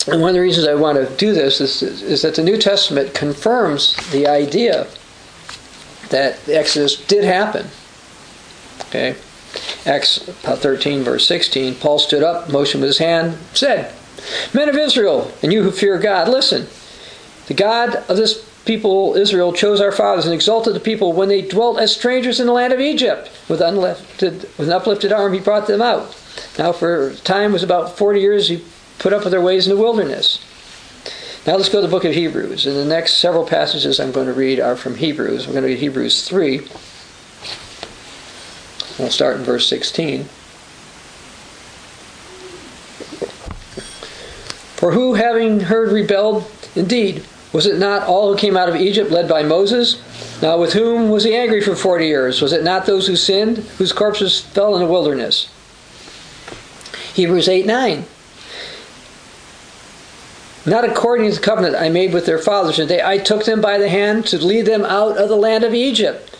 And 0.09 0.19
one 0.19 0.31
of 0.31 0.35
the 0.35 0.41
reasons 0.41 0.67
I 0.67 0.75
want 0.75 0.97
to 0.97 1.15
do 1.15 1.31
this 1.31 1.61
is, 1.61 1.81
is 1.83 2.21
that 2.23 2.35
the 2.35 2.43
New 2.43 2.57
Testament 2.57 3.13
confirms 3.13 3.95
the 4.11 4.27
idea 4.27 4.87
that 6.09 6.43
the 6.45 6.57
Exodus 6.57 6.95
did 6.95 7.23
happen. 7.23 7.67
Okay? 8.87 9.15
Acts 9.85 10.19
13, 10.19 11.03
verse 11.03 11.27
16, 11.27 11.75
Paul 11.75 11.99
stood 11.99 12.23
up, 12.23 12.49
motioned 12.49 12.81
with 12.81 12.89
his 12.89 12.97
hand, 12.97 13.37
said, 13.53 13.93
Men 14.53 14.69
of 14.69 14.75
Israel, 14.75 15.31
and 15.41 15.53
you 15.53 15.63
who 15.63 15.71
fear 15.71 15.97
God, 15.97 16.27
listen. 16.27 16.67
The 17.47 17.53
God 17.53 17.95
of 18.09 18.17
this 18.17 18.45
people 18.65 19.15
Israel 19.15 19.51
chose 19.53 19.81
our 19.81 19.91
fathers 19.91 20.25
and 20.25 20.33
exalted 20.33 20.75
the 20.75 20.79
people 20.79 21.13
when 21.13 21.29
they 21.29 21.41
dwelt 21.41 21.79
as 21.79 21.95
strangers 21.95 22.39
in 22.39 22.45
the 22.45 22.53
land 22.53 22.73
of 22.73 22.79
Egypt. 22.79 23.31
With, 23.47 23.61
unlifted, 23.61 24.41
with 24.57 24.67
an 24.67 24.73
uplifted 24.73 25.11
arm, 25.11 25.33
he 25.33 25.39
brought 25.39 25.65
them 25.65 25.81
out. 25.81 26.15
Now, 26.57 26.71
for 26.71 27.15
time 27.23 27.51
was 27.51 27.63
about 27.63 27.97
40 27.97 28.19
years, 28.19 28.49
he 28.49 28.63
put 28.99 29.13
up 29.13 29.23
with 29.23 29.31
their 29.31 29.41
ways 29.41 29.67
in 29.67 29.75
the 29.75 29.81
wilderness. 29.81 30.45
Now 31.47 31.55
let's 31.55 31.69
go 31.69 31.81
to 31.81 31.87
the 31.87 31.91
book 31.91 32.05
of 32.05 32.13
Hebrews. 32.13 32.65
And 32.65 32.75
the 32.75 32.85
next 32.85 33.15
several 33.15 33.45
passages 33.45 33.99
I'm 33.99 34.11
going 34.11 34.27
to 34.27 34.33
read 34.33 34.59
are 34.59 34.75
from 34.75 34.95
Hebrews. 34.95 35.47
We're 35.47 35.53
going 35.53 35.63
to 35.63 35.69
read 35.69 35.79
Hebrews 35.79 36.27
3. 36.27 36.59
We'll 38.99 39.09
start 39.09 39.37
in 39.37 39.43
verse 39.43 39.67
16. 39.67 40.25
For 44.75 44.91
who, 44.91 45.13
having 45.13 45.61
heard, 45.61 45.91
rebelled? 45.91 46.49
Indeed, 46.75 47.25
was 47.51 47.65
it 47.65 47.79
not 47.79 48.03
all 48.03 48.31
who 48.31 48.37
came 48.37 48.55
out 48.55 48.69
of 48.69 48.75
Egypt 48.75 49.11
led 49.11 49.27
by 49.27 49.43
Moses? 49.43 50.01
Now, 50.41 50.57
with 50.57 50.73
whom 50.73 51.09
was 51.09 51.23
he 51.23 51.35
angry 51.35 51.61
for 51.61 51.75
forty 51.75 52.07
years? 52.07 52.41
Was 52.41 52.53
it 52.53 52.63
not 52.63 52.85
those 52.85 53.07
who 53.07 53.15
sinned, 53.15 53.57
whose 53.57 53.91
corpses 53.91 54.39
fell 54.39 54.75
in 54.75 54.81
the 54.81 54.87
wilderness? 54.87 55.49
Hebrews 57.13 57.49
8 57.49 57.65
9. 57.65 58.05
Not 60.69 60.85
according 60.85 61.27
to 61.27 61.35
the 61.35 61.41
covenant 61.41 61.75
I 61.77 61.89
made 61.89 62.13
with 62.13 62.27
their 62.27 62.37
fathers 62.37 62.77
in 62.77 62.87
the 62.87 62.97
day 62.97 63.01
I 63.03 63.17
took 63.17 63.43
them 63.43 63.59
by 63.59 63.79
the 63.79 63.89
hand 63.89 64.27
to 64.27 64.37
lead 64.37 64.67
them 64.67 64.85
out 64.85 65.17
of 65.17 65.27
the 65.27 65.35
land 65.35 65.63
of 65.63 65.73
Egypt. 65.73 66.37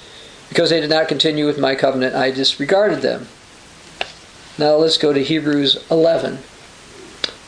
Because 0.50 0.70
they 0.70 0.80
did 0.80 0.92
not 0.92 1.08
continue 1.08 1.48
with 1.48 1.58
my 1.58 1.74
covenant, 1.74 2.14
I 2.14 2.30
disregarded 2.30 3.02
them. 3.02 3.28
Now 4.60 4.76
let's 4.76 4.98
go 4.98 5.14
to 5.14 5.24
Hebrews 5.24 5.84
11. 5.90 6.38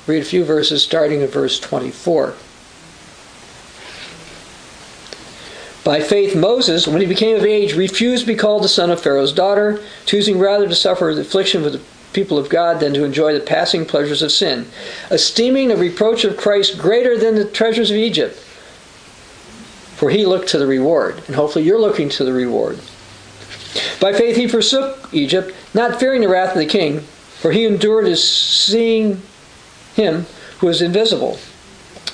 Read 0.08 0.24
a 0.24 0.26
few 0.26 0.44
verses 0.44 0.82
starting 0.82 1.22
at 1.22 1.30
verse 1.30 1.60
24. 1.60 2.34
By 5.84 6.00
faith, 6.00 6.36
Moses, 6.36 6.88
when 6.88 7.02
he 7.02 7.08
became 7.08 7.36
of 7.38 7.46
age, 7.46 7.76
refused 7.76 8.24
to 8.24 8.34
be 8.34 8.36
called 8.36 8.64
the 8.64 8.68
son 8.68 8.90
of 8.90 9.00
Pharaoh's 9.00 9.34
daughter, 9.34 9.80
choosing 10.08 10.40
rather 10.40 10.68
to 10.68 10.76
suffer 10.76 11.14
the 11.14 11.22
affliction 11.22 11.62
with 11.62 11.74
the 11.74 11.91
people 12.14 12.38
of 12.38 12.50
God 12.50 12.80
than 12.80 12.94
to 12.94 13.04
enjoy 13.04 13.34
the 13.34 13.40
passing 13.40 13.86
pleasures 13.86 14.22
of 14.22 14.32
sin, 14.32 14.68
esteeming 15.10 15.70
the 15.70 15.78
reproach 15.78 16.24
of 16.24 16.38
Christ 16.38 16.78
greater 16.78 17.18
than 17.18 17.36
the 17.36 17.46
treasures 17.46 17.92
of 17.92 17.98
Egypt, 17.98 18.36
for 19.96 20.10
he 20.10 20.26
looked 20.26 20.50
to 20.50 20.58
the 20.58 20.68
reward. 20.68 21.22
And 21.28 21.36
hopefully 21.36 21.66
you're 21.66 21.80
looking 21.80 22.10
to 22.10 22.24
the 22.24 22.34
reward. 22.34 22.80
By 24.00 24.14
faith 24.14 24.36
he 24.36 24.48
forsook 24.48 25.10
Egypt, 25.14 25.54
not 25.74 26.00
fearing 26.00 26.22
the 26.22 26.28
wrath 26.28 26.52
of 26.52 26.58
the 26.58 26.66
king, 26.66 27.00
for 27.00 27.52
he 27.52 27.66
endured 27.66 28.08
as 28.08 28.24
seeing 28.24 29.22
him 29.96 30.26
who 30.60 30.68
is 30.68 30.82
invisible. 30.82 31.40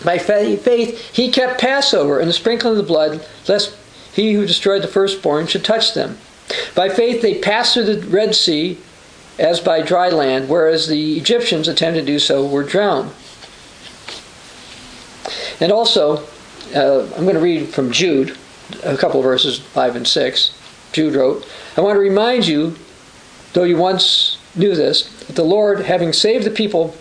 By 0.06 0.18
faith 0.20 1.16
he 1.16 1.32
kept 1.32 1.60
Passover 1.60 2.20
and 2.20 2.30
the 2.30 2.34
sprinkling 2.34 2.74
of 2.74 2.78
the 2.78 2.84
blood, 2.84 3.26
lest 3.48 3.76
he 4.14 4.34
who 4.34 4.46
destroyed 4.46 4.84
the 4.84 4.88
firstborn 4.88 5.48
should 5.48 5.66
touch 5.66 5.94
them. 5.94 6.18
By 6.76 6.90
faith 6.90 7.22
they 7.22 7.40
passed 7.40 7.74
through 7.74 7.86
the 7.86 8.08
Red 8.08 8.36
Sea 8.36 8.78
as 9.40 9.60
by 9.60 9.82
dry 9.82 10.10
land, 10.10 10.50
whereas 10.50 10.88
the 10.88 11.18
Egyptians 11.18 11.68
attempted 11.68 12.02
to 12.02 12.06
do 12.06 12.20
so 12.20 12.46
were 12.46 12.64
drowned. 12.64 13.12
And 15.60 15.72
also, 15.72 16.24
uh, 16.76 17.04
I'm 17.16 17.24
going 17.24 17.36
to 17.36 17.40
read 17.40 17.70
from 17.70 17.92
Jude, 17.92 18.38
a 18.84 18.98
couple 18.98 19.20
of 19.20 19.24
verses, 19.24 19.60
5 19.60 19.96
and 19.96 20.08
6. 20.08 20.54
Jude 20.92 21.16
wrote, 21.16 21.48
I 21.76 21.82
want 21.82 21.96
to 21.96 22.00
remind 22.00 22.48
you, 22.48 22.76
though 23.54 23.64
you 23.64 23.78
once 23.78 24.38
knew 24.56 24.76
this, 24.76 25.04
that 25.26 25.36
the 25.36 25.44
Lord, 25.44 25.82
having 25.82 26.14
saved 26.14 26.46
the 26.46 26.52
people 26.52 26.96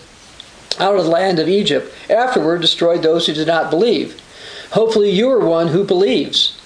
out 0.79 0.97
of 0.97 1.05
the 1.05 1.11
land 1.11 1.39
of 1.39 1.49
Egypt, 1.49 1.93
afterward 2.11 2.61
destroyed 2.61 3.03
those 3.03 3.27
who 3.27 3.35
did 3.35 3.47
not 3.47 3.71
believe. 3.71 4.21
Hopefully, 4.73 5.11
you 5.11 5.31
are 5.31 5.41
one 5.41 5.69
who 5.69 5.85
believes. 5.85 6.61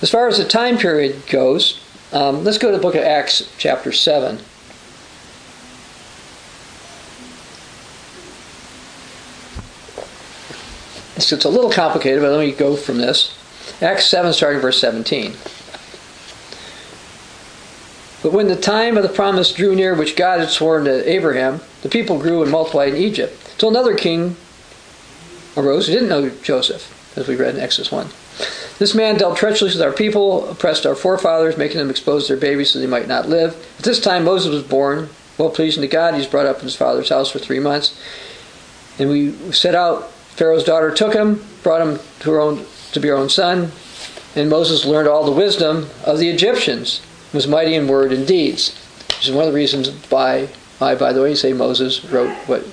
As 0.00 0.10
far 0.10 0.26
as 0.26 0.38
the 0.38 0.44
time 0.44 0.78
period 0.78 1.26
goes, 1.26 1.81
um, 2.12 2.44
let's 2.44 2.58
go 2.58 2.70
to 2.70 2.76
the 2.76 2.82
book 2.82 2.94
of 2.94 3.02
Acts, 3.02 3.50
chapter 3.58 3.92
7. 3.92 4.38
It's 11.16 11.30
a 11.30 11.48
little 11.48 11.70
complicated, 11.70 12.20
but 12.20 12.30
let 12.30 12.40
me 12.40 12.52
go 12.52 12.76
from 12.76 12.98
this. 12.98 13.38
Acts 13.80 14.06
7, 14.06 14.32
starting 14.32 14.60
verse 14.60 14.80
17. 14.80 15.32
But 18.22 18.32
when 18.32 18.48
the 18.48 18.56
time 18.56 18.96
of 18.96 19.02
the 19.02 19.08
promise 19.08 19.52
drew 19.52 19.74
near 19.74 19.94
which 19.94 20.14
God 20.14 20.40
had 20.40 20.50
sworn 20.50 20.84
to 20.84 21.08
Abraham, 21.10 21.60
the 21.82 21.88
people 21.88 22.18
grew 22.18 22.42
and 22.42 22.50
multiplied 22.50 22.90
in 22.90 22.96
Egypt. 22.96 23.54
Till 23.58 23.70
another 23.70 23.96
king 23.96 24.36
arose 25.56 25.86
who 25.86 25.94
didn't 25.94 26.08
know 26.08 26.28
Joseph, 26.28 27.16
as 27.16 27.26
we 27.26 27.36
read 27.36 27.54
in 27.54 27.60
Exodus 27.60 27.90
1. 27.90 28.08
This 28.78 28.94
man 28.94 29.16
dealt 29.16 29.36
treacherously 29.36 29.78
with 29.78 29.86
our 29.86 29.92
people, 29.92 30.48
oppressed 30.50 30.86
our 30.86 30.94
forefathers, 30.94 31.56
making 31.56 31.78
them 31.78 31.90
expose 31.90 32.28
their 32.28 32.36
babies 32.36 32.70
so 32.70 32.78
they 32.78 32.86
might 32.86 33.08
not 33.08 33.28
live. 33.28 33.54
At 33.78 33.84
this 33.84 34.00
time 34.00 34.24
Moses 34.24 34.52
was 34.52 34.62
born, 34.62 35.08
well 35.38 35.50
pleasing 35.50 35.82
to 35.82 35.88
God. 35.88 36.14
He 36.14 36.18
was 36.18 36.26
brought 36.26 36.46
up 36.46 36.58
in 36.58 36.64
his 36.64 36.76
father's 36.76 37.08
house 37.08 37.30
for 37.30 37.38
three 37.38 37.60
months. 37.60 37.98
And 38.98 39.08
we 39.10 39.32
set 39.52 39.74
out. 39.74 40.10
Pharaoh's 40.10 40.64
daughter 40.64 40.90
took 40.90 41.14
him, 41.14 41.44
brought 41.62 41.86
him 41.86 42.00
to 42.20 42.30
her 42.30 42.40
own 42.40 42.64
to 42.92 43.00
be 43.00 43.08
her 43.08 43.16
own 43.16 43.28
son. 43.28 43.70
And 44.34 44.48
Moses 44.48 44.84
learned 44.84 45.08
all 45.08 45.24
the 45.24 45.30
wisdom 45.30 45.88
of 46.04 46.18
the 46.18 46.30
Egyptians, 46.30 47.02
was 47.32 47.46
mighty 47.46 47.74
in 47.74 47.86
word 47.86 48.12
and 48.12 48.26
deeds. 48.26 48.78
Which 49.08 49.28
is 49.28 49.34
one 49.34 49.46
of 49.46 49.52
the 49.52 49.56
reasons 49.56 49.90
why, 50.10 50.48
I, 50.80 50.94
by 50.94 51.12
the 51.12 51.22
way, 51.22 51.34
say 51.34 51.52
Moses 51.52 52.04
wrote 52.06 52.34
what 52.48 52.64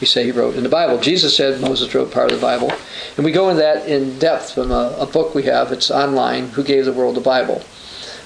we 0.00 0.06
say 0.06 0.24
he 0.24 0.32
wrote 0.32 0.56
in 0.56 0.62
the 0.62 0.68
Bible. 0.68 0.98
Jesus 0.98 1.36
said 1.36 1.60
Moses 1.60 1.94
wrote 1.94 2.12
part 2.12 2.30
of 2.30 2.38
the 2.38 2.46
Bible. 2.46 2.70
And 3.16 3.24
we 3.24 3.32
go 3.32 3.48
into 3.48 3.62
that 3.62 3.88
in 3.88 4.18
depth 4.18 4.52
from 4.52 4.70
a, 4.70 4.94
a 4.98 5.06
book 5.06 5.34
we 5.34 5.44
have. 5.44 5.72
It's 5.72 5.90
online, 5.90 6.48
Who 6.50 6.62
Gave 6.62 6.84
the 6.84 6.92
World 6.92 7.16
the 7.16 7.20
Bible. 7.22 7.62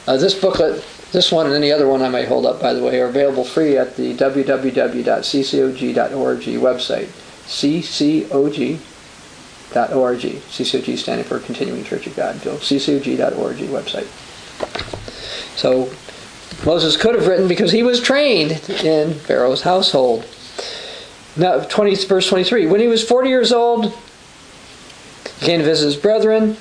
Uh, 0.06 0.16
this 0.16 0.34
booklet, 0.34 0.84
this 1.12 1.30
one 1.30 1.46
and 1.46 1.54
any 1.54 1.70
other 1.70 1.86
one 1.86 2.02
I 2.02 2.08
may 2.08 2.24
hold 2.24 2.44
up, 2.46 2.60
by 2.60 2.72
the 2.74 2.82
way, 2.82 3.00
are 3.00 3.06
available 3.06 3.44
free 3.44 3.76
at 3.76 3.96
the 3.96 4.14
www.ccog.org 4.14 5.04
website. 6.40 7.08
ccog.org. 7.46 8.80
CCOG 9.72 10.98
standing 10.98 11.24
for 11.24 11.38
Continuing 11.38 11.84
Church 11.84 12.08
of 12.08 12.16
God. 12.16 12.42
Go 12.42 12.56
ccog.org 12.56 13.56
website. 13.58 14.08
So 15.56 15.92
Moses 16.64 16.96
could 16.96 17.14
have 17.14 17.26
written 17.26 17.46
because 17.48 17.72
he 17.72 17.82
was 17.82 18.00
trained 18.00 18.52
in 18.82 19.14
Pharaoh's 19.14 19.62
household. 19.62 20.26
Now, 21.40 21.60
20, 21.60 21.94
verse 22.04 22.28
23. 22.28 22.66
When 22.66 22.80
he 22.80 22.86
was 22.86 23.02
40 23.02 23.30
years 23.30 23.50
old, 23.50 23.86
he 23.86 25.46
came 25.46 25.60
to 25.60 25.64
visit 25.64 25.86
his 25.86 25.96
brethren. 25.96 26.58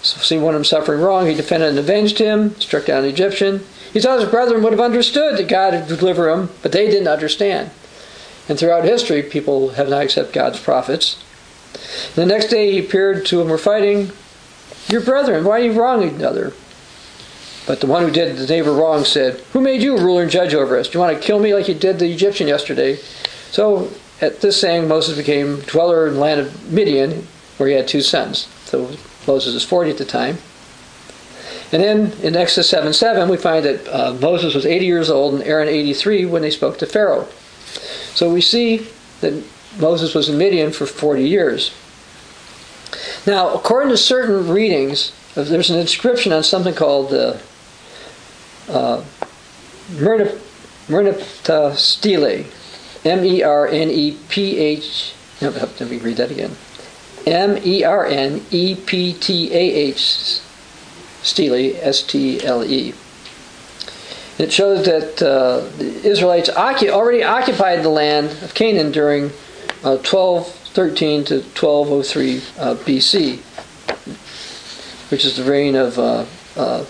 So, 0.00 0.18
seeing 0.22 0.40
one 0.40 0.54
of 0.54 0.60
them 0.60 0.64
suffering 0.64 1.02
wrong, 1.02 1.26
he 1.26 1.34
defended 1.34 1.68
and 1.70 1.78
avenged 1.78 2.16
him, 2.16 2.58
struck 2.58 2.86
down 2.86 3.02
the 3.02 3.10
Egyptian. 3.10 3.62
He 3.92 4.00
thought 4.00 4.20
his 4.20 4.30
brethren 4.30 4.62
would 4.62 4.72
have 4.72 4.80
understood 4.80 5.36
that 5.36 5.48
God 5.48 5.74
would 5.74 5.98
deliver 5.98 6.30
him, 6.30 6.48
but 6.62 6.72
they 6.72 6.86
didn't 6.86 7.08
understand. 7.08 7.70
And 8.48 8.58
throughout 8.58 8.84
history, 8.84 9.22
people 9.22 9.70
have 9.70 9.90
not 9.90 10.04
accepted 10.04 10.32
God's 10.32 10.60
prophets. 10.60 11.22
The 12.14 12.24
next 12.24 12.46
day 12.46 12.72
he 12.72 12.78
appeared 12.78 13.26
to 13.26 13.36
them 13.36 13.50
were 13.50 13.58
fighting. 13.58 14.12
Your 14.88 15.02
brethren, 15.02 15.44
why 15.44 15.60
are 15.60 15.64
you 15.64 15.72
wronging 15.72 16.14
another? 16.14 16.54
But 17.66 17.82
the 17.82 17.86
one 17.86 18.02
who 18.02 18.10
did 18.10 18.38
the 18.38 18.46
neighbor 18.46 18.72
wrong 18.72 19.04
said, 19.04 19.40
Who 19.52 19.60
made 19.60 19.82
you 19.82 19.98
ruler 19.98 20.22
and 20.22 20.30
judge 20.30 20.54
over 20.54 20.78
us? 20.78 20.88
Do 20.88 20.94
you 20.94 21.00
want 21.00 21.14
to 21.14 21.22
kill 21.22 21.38
me 21.38 21.52
like 21.52 21.68
you 21.68 21.74
did 21.74 21.98
the 21.98 22.10
Egyptian 22.10 22.48
yesterday? 22.48 22.96
So 23.50 23.90
at 24.20 24.40
this 24.40 24.60
saying, 24.60 24.88
Moses 24.88 25.16
became 25.16 25.60
dweller 25.60 26.06
in 26.06 26.14
the 26.14 26.20
land 26.20 26.40
of 26.40 26.72
Midian, 26.72 27.26
where 27.58 27.68
he 27.68 27.74
had 27.74 27.88
two 27.88 28.00
sons. 28.00 28.48
So 28.64 28.96
Moses 29.26 29.54
is 29.54 29.64
40 29.64 29.90
at 29.90 29.98
the 29.98 30.04
time. 30.04 30.38
And 31.72 31.82
then 31.82 32.12
in 32.22 32.36
Exodus 32.36 32.70
7 32.70 32.92
7, 32.92 33.28
we 33.28 33.36
find 33.36 33.64
that 33.64 33.88
uh, 33.88 34.14
Moses 34.14 34.54
was 34.54 34.64
80 34.64 34.86
years 34.86 35.10
old 35.10 35.34
and 35.34 35.42
Aaron 35.42 35.68
83 35.68 36.24
when 36.26 36.42
they 36.42 36.50
spoke 36.50 36.78
to 36.78 36.86
Pharaoh. 36.86 37.26
So 38.14 38.32
we 38.32 38.40
see 38.40 38.86
that 39.20 39.42
Moses 39.78 40.14
was 40.14 40.28
in 40.28 40.38
Midian 40.38 40.72
for 40.72 40.86
40 40.86 41.26
years. 41.26 41.74
Now, 43.26 43.52
according 43.52 43.90
to 43.90 43.96
certain 43.96 44.48
readings, 44.48 45.12
there's 45.34 45.70
an 45.70 45.78
inscription 45.78 46.32
on 46.32 46.44
something 46.44 46.74
called 46.74 47.10
the 47.10 47.40
uh, 48.68 49.04
Merneptah 49.90 51.74
Stele, 51.74 52.44
M 53.06 53.24
E 53.24 53.42
R 53.42 53.68
N 53.68 53.88
E 53.88 54.18
P 54.28 54.58
H. 54.58 55.14
Let 55.40 55.80
me 55.80 55.98
read 55.98 56.16
that 56.16 56.32
again. 56.32 56.56
M 57.24 57.56
E 57.64 57.84
R 57.84 58.04
N 58.04 58.44
E 58.50 58.74
P 58.74 59.12
T 59.12 59.52
A 59.52 59.56
H. 59.56 60.40
Stele, 61.22 61.76
S 61.80 62.02
T 62.02 62.44
L 62.44 62.64
E. 62.64 62.94
It 64.38 64.52
shows 64.52 64.84
that 64.84 65.22
uh, 65.22 65.60
the 65.78 66.04
Israelites 66.04 66.50
already 66.50 67.22
occupied 67.22 67.82
the 67.82 67.88
land 67.88 68.30
of 68.42 68.54
Canaan 68.54 68.92
during 68.92 69.26
uh, 69.84 70.02
1213 70.02 71.24
to 71.26 71.34
1203 71.36 72.36
uh, 72.58 72.74
BC, 72.74 73.38
which 75.10 75.24
is 75.24 75.36
the 75.36 75.44
reign 75.44 75.74
of 75.76 75.98
uh, 75.98 76.26
uh, 76.56 76.84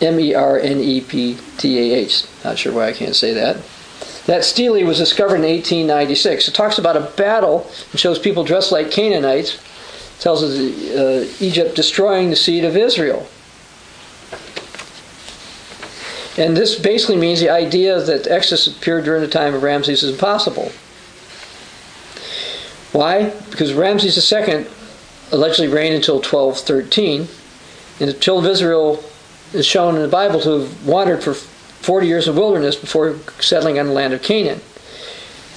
M 0.00 0.20
E 0.20 0.34
R 0.34 0.58
N 0.58 0.80
E 0.80 1.00
P 1.00 1.38
T 1.56 1.78
A 1.78 1.96
H. 1.98 2.24
Not 2.44 2.58
sure 2.58 2.72
why 2.72 2.88
I 2.88 2.92
can't 2.92 3.16
say 3.16 3.32
that. 3.34 3.56
That 4.30 4.44
stele 4.44 4.84
was 4.84 4.96
discovered 4.96 5.42
in 5.42 5.42
1896. 5.42 6.46
It 6.46 6.54
talks 6.54 6.78
about 6.78 6.96
a 6.96 7.00
battle 7.16 7.68
and 7.90 7.98
shows 7.98 8.16
people 8.16 8.44
dressed 8.44 8.70
like 8.70 8.88
Canaanites. 8.88 9.56
It 9.56 10.20
tells 10.20 10.44
us 10.44 10.56
uh, 10.56 11.28
Egypt 11.40 11.74
destroying 11.74 12.30
the 12.30 12.36
seed 12.36 12.64
of 12.64 12.76
Israel. 12.76 13.26
And 16.38 16.56
this 16.56 16.78
basically 16.78 17.16
means 17.16 17.40
the 17.40 17.50
idea 17.50 18.00
that 18.00 18.28
Exodus 18.28 18.68
appeared 18.68 19.02
during 19.04 19.20
the 19.20 19.26
time 19.26 19.52
of 19.52 19.64
Ramses 19.64 20.04
is 20.04 20.12
impossible. 20.12 20.70
Why? 22.92 23.30
Because 23.50 23.72
Ramses 23.74 24.32
II 24.32 24.64
allegedly 25.32 25.66
reigned 25.66 25.96
until 25.96 26.18
1213, 26.18 27.26
and 27.98 28.08
the 28.08 28.12
children 28.12 28.46
of 28.46 28.52
Israel 28.52 29.02
is 29.52 29.66
shown 29.66 29.96
in 29.96 30.02
the 30.02 30.08
Bible 30.08 30.40
to 30.42 30.60
have 30.60 30.86
wandered 30.86 31.24
for 31.24 31.34
40 31.80 32.06
years 32.06 32.28
in 32.28 32.36
wilderness 32.36 32.76
before 32.76 33.16
settling 33.40 33.78
on 33.78 33.86
the 33.86 33.92
land 33.92 34.12
of 34.12 34.22
Canaan. 34.22 34.60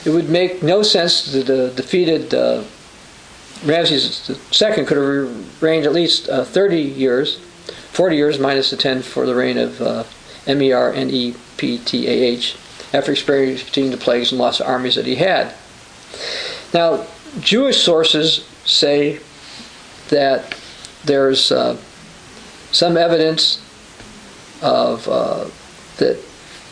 It 0.06 0.10
would 0.10 0.30
make 0.30 0.64
no 0.64 0.84
sense 0.84 1.32
that 1.32 1.46
the 1.48 1.70
defeated 1.76 2.34
uh, 2.34 2.64
Ramses 3.66 4.30
II 4.30 4.84
could 4.86 4.98
have 4.98 5.62
reigned 5.64 5.86
at 5.86 5.94
least 5.94 6.28
uh, 6.28 6.44
30 6.44 6.82
years, 6.82 7.38
40 7.92 8.16
years 8.16 8.40
minus 8.40 8.72
the 8.72 8.78
10 8.78 9.02
for 9.02 9.26
the 9.26 9.36
reign 9.36 9.58
of 9.58 9.82
uh, 9.82 10.04
M-E-R-N-E-P-T-A-H, 10.48 10.98
after 12.94 13.12
experiencing 13.12 13.92
the 13.92 13.98
plagues 13.98 14.32
and 14.32 14.40
lost 14.40 14.62
armies 14.62 14.96
that 14.96 15.06
he 15.06 15.16
had. 15.16 15.54
Now, 16.74 17.06
Jewish 17.40 17.82
sources 17.82 18.46
say 18.66 19.20
that 20.10 20.60
there's 21.06 21.52
uh, 21.52 21.78
some 22.72 22.98
evidence 22.98 23.62
of 24.62 25.08
uh, 25.08 25.46
that 25.98 26.20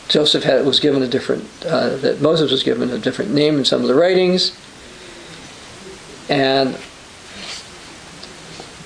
Joseph 0.08 0.44
had 0.44 0.66
was 0.66 0.80
given 0.80 1.02
a 1.02 1.08
different 1.08 1.44
uh, 1.64 1.96
that 1.96 2.20
Moses 2.20 2.50
was 2.50 2.62
given 2.62 2.90
a 2.90 2.98
different 2.98 3.32
name 3.32 3.58
in 3.58 3.64
some 3.64 3.82
of 3.82 3.88
the 3.88 3.94
writings, 3.94 4.56
and 6.28 6.76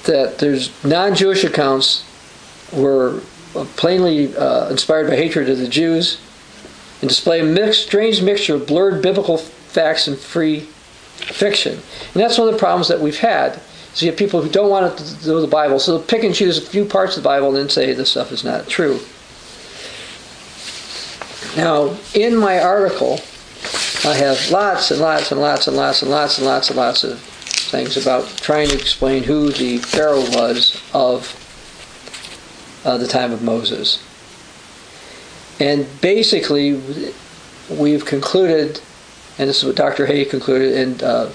that 0.05 0.39
there's 0.39 0.71
non-Jewish 0.85 1.45
accounts 1.45 2.05
were 2.73 3.21
plainly 3.77 4.37
uh, 4.37 4.69
inspired 4.71 5.09
by 5.09 5.17
hatred 5.17 5.49
of 5.49 5.59
the 5.59 5.69
Jews 5.69 6.21
and 7.01 7.09
display 7.09 7.41
a 7.41 7.45
mixed, 7.45 7.87
strange 7.87 8.23
mixture 8.23 8.55
of 8.55 8.67
blurred 8.67 9.03
biblical 9.03 9.39
facts 9.39 10.07
and 10.07 10.19
free 10.19 10.61
fiction. 11.17 11.73
And 11.73 12.23
that's 12.23 12.39
one 12.39 12.49
of 12.49 12.55
the 12.55 12.59
problems 12.59 12.89
that 12.89 13.01
we've 13.01 13.19
had. 13.19 13.61
So 13.95 14.05
you 14.05 14.13
have 14.13 14.19
people 14.19 14.43
who 14.43 14.51
don't 14.51 14.71
want 14.71 14.99
to 14.99 15.29
know 15.29 15.41
the 15.41 15.47
Bible, 15.47 15.79
so 15.79 15.97
they'll 15.97 16.07
pick 16.07 16.23
and 16.23 16.35
choose 16.35 16.59
a 16.59 16.63
few 16.63 16.85
parts 16.85 17.17
of 17.17 17.23
the 17.23 17.29
Bible 17.29 17.49
and 17.49 17.57
then 17.57 17.69
say 17.69 17.93
this 17.93 18.11
stuff 18.11 18.31
is 18.31 18.45
not 18.45 18.69
true. 18.69 19.01
Now, 21.57 21.97
in 22.13 22.37
my 22.37 22.61
article, 22.61 23.19
I 24.05 24.15
have 24.15 24.51
lots 24.51 24.91
and 24.91 25.01
lots 25.01 25.33
and 25.33 25.41
lots 25.41 25.67
and 25.67 25.75
lots 25.75 26.03
and 26.03 26.11
lots 26.11 26.37
and 26.37 26.47
lots 26.47 26.69
and 26.69 26.77
lots 26.77 27.03
of 27.03 27.19
things 27.19 27.97
about 27.97 28.29
trying 28.37 28.69
to 28.69 28.75
explain 28.75 29.23
who 29.23 29.51
the 29.51 29.79
Pharaoh 29.79 30.21
was 30.21 30.79
of 30.93 31.35
uh, 32.85 32.99
the 32.99 33.07
time 33.07 33.33
of 33.33 33.43
Moses. 33.43 34.03
And 35.59 35.87
basically, 36.03 36.79
we've 37.71 38.05
concluded, 38.05 38.83
and 39.39 39.49
this 39.49 39.59
is 39.59 39.65
what 39.65 39.77
Dr. 39.77 40.07
Hoeh 40.07 40.29
concluded, 40.29 40.77
and 40.77 41.03
uh, 41.03 41.31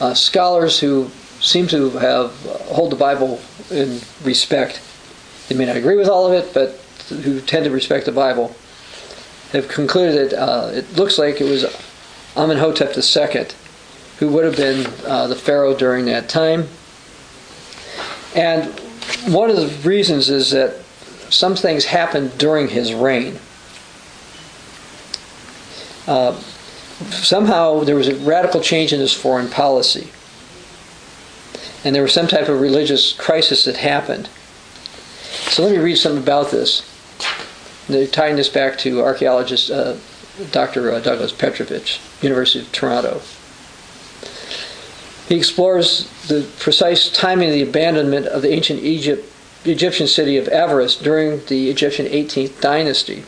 uh, 0.00 0.14
scholars 0.14 0.80
who 0.80 1.08
seem 1.38 1.68
to 1.68 1.90
have 1.90 2.46
uh, 2.46 2.58
hold 2.74 2.90
the 2.90 2.96
Bible 2.96 3.40
in 3.70 4.00
respect. 4.24 4.82
They 5.48 5.54
may 5.54 5.66
not 5.66 5.76
agree 5.76 5.96
with 5.96 6.08
all 6.08 6.26
of 6.26 6.32
it, 6.32 6.52
but 6.52 6.70
who 7.22 7.40
tend 7.40 7.66
to 7.66 7.70
respect 7.70 8.06
the 8.06 8.12
Bible 8.12 8.56
have 9.54 9.68
concluded 9.68 10.30
that 10.30 10.38
uh, 10.40 10.70
it 10.72 10.96
looks 10.96 11.18
like 11.18 11.40
it 11.40 11.44
was 11.44 11.64
Amenhotep 12.36 12.96
II 12.96 13.46
who 14.18 14.28
would 14.28 14.44
have 14.44 14.56
been 14.56 14.86
uh, 15.06 15.26
the 15.26 15.36
pharaoh 15.36 15.74
during 15.74 16.04
that 16.06 16.28
time. 16.28 16.68
And 18.34 18.64
one 19.26 19.50
of 19.50 19.56
the 19.56 19.88
reasons 19.88 20.30
is 20.30 20.50
that 20.52 20.76
some 21.30 21.56
things 21.56 21.84
happened 21.84 22.36
during 22.38 22.68
his 22.68 22.94
reign. 22.94 23.38
Uh, 26.06 26.38
somehow 27.10 27.80
there 27.80 27.96
was 27.96 28.08
a 28.08 28.14
radical 28.16 28.60
change 28.60 28.92
in 28.92 29.00
his 29.00 29.12
foreign 29.12 29.48
policy. 29.48 30.10
And 31.84 31.94
there 31.94 32.02
was 32.02 32.12
some 32.12 32.28
type 32.28 32.48
of 32.48 32.60
religious 32.60 33.12
crisis 33.12 33.64
that 33.64 33.76
happened. 33.76 34.28
So 35.50 35.62
let 35.64 35.72
me 35.72 35.78
read 35.78 35.96
something 35.96 36.22
about 36.22 36.50
this. 36.50 36.82
They're 37.88 38.06
tying 38.06 38.36
this 38.36 38.48
back 38.48 38.78
to 38.78 39.02
archaeologist 39.02 39.70
uh, 39.70 39.96
Dr. 40.50 40.90
Uh, 40.90 41.00
Douglas 41.00 41.32
Petrovich, 41.32 42.00
University 42.22 42.64
of 42.64 42.72
Toronto. 42.72 43.20
He 45.28 45.36
explores 45.36 46.08
the 46.28 46.48
precise 46.58 47.10
timing 47.10 47.48
of 47.48 47.54
the 47.54 47.62
abandonment 47.62 48.26
of 48.26 48.42
the 48.42 48.52
ancient 48.52 48.80
Egypt, 48.80 49.30
Egyptian 49.64 50.06
city 50.06 50.36
of 50.36 50.46
Avaris 50.48 51.00
during 51.02 51.44
the 51.46 51.70
Egyptian 51.70 52.06
18th 52.06 52.60
dynasty. 52.60 53.24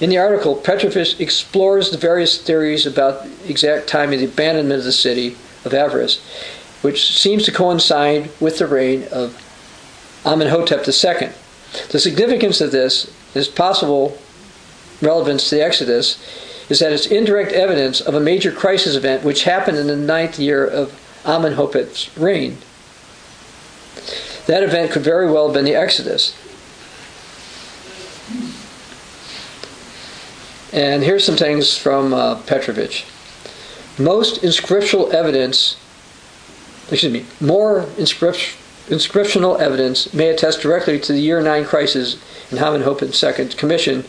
In 0.00 0.10
the 0.10 0.18
article, 0.18 0.54
Petrovich 0.54 1.18
explores 1.20 1.90
the 1.90 1.98
various 1.98 2.40
theories 2.40 2.86
about 2.86 3.24
the 3.24 3.50
exact 3.50 3.88
timing 3.88 4.14
of 4.14 4.20
the 4.20 4.32
abandonment 4.32 4.78
of 4.78 4.84
the 4.84 4.92
city 4.92 5.36
of 5.64 5.72
Avaris, 5.72 6.20
which 6.82 7.18
seems 7.18 7.44
to 7.44 7.52
coincide 7.52 8.30
with 8.40 8.58
the 8.58 8.66
reign 8.66 9.06
of 9.10 9.42
Amenhotep 10.24 10.86
II. 10.86 11.30
The 11.90 11.98
significance 11.98 12.60
of 12.60 12.70
this 12.70 13.10
is 13.36 13.48
possible 13.48 14.18
relevance 15.02 15.48
to 15.48 15.56
the 15.56 15.64
Exodus 15.64 16.18
is 16.68 16.80
that 16.80 16.92
it's 16.92 17.06
indirect 17.06 17.52
evidence 17.52 18.00
of 18.00 18.14
a 18.14 18.20
major 18.20 18.50
crisis 18.50 18.96
event 18.96 19.22
which 19.22 19.44
happened 19.44 19.78
in 19.78 19.86
the 19.86 19.96
ninth 19.96 20.38
year 20.38 20.66
of 20.66 20.98
Amenhotep's 21.24 22.16
reign. 22.16 22.58
That 24.46 24.62
event 24.62 24.92
could 24.92 25.02
very 25.02 25.30
well 25.30 25.46
have 25.48 25.54
been 25.54 25.64
the 25.64 25.74
Exodus. 25.74 26.34
And 30.72 31.02
here's 31.02 31.24
some 31.24 31.36
things 31.36 31.76
from 31.76 32.12
uh, 32.12 32.36
Petrovich. 32.42 33.06
Most 33.98 34.42
inscriptional 34.42 35.12
evidence, 35.12 35.76
excuse 36.90 37.12
me, 37.12 37.24
more 37.40 37.86
inscriptional 38.88 39.58
evidence 39.60 40.12
may 40.14 40.28
attest 40.28 40.60
directly 40.60 40.98
to 41.00 41.12
the 41.12 41.20
year 41.20 41.42
9 41.42 41.64
crisis 41.64 42.16
in 42.50 42.58
Amenhotep's 42.58 43.18
second 43.18 43.56
commission, 43.56 44.04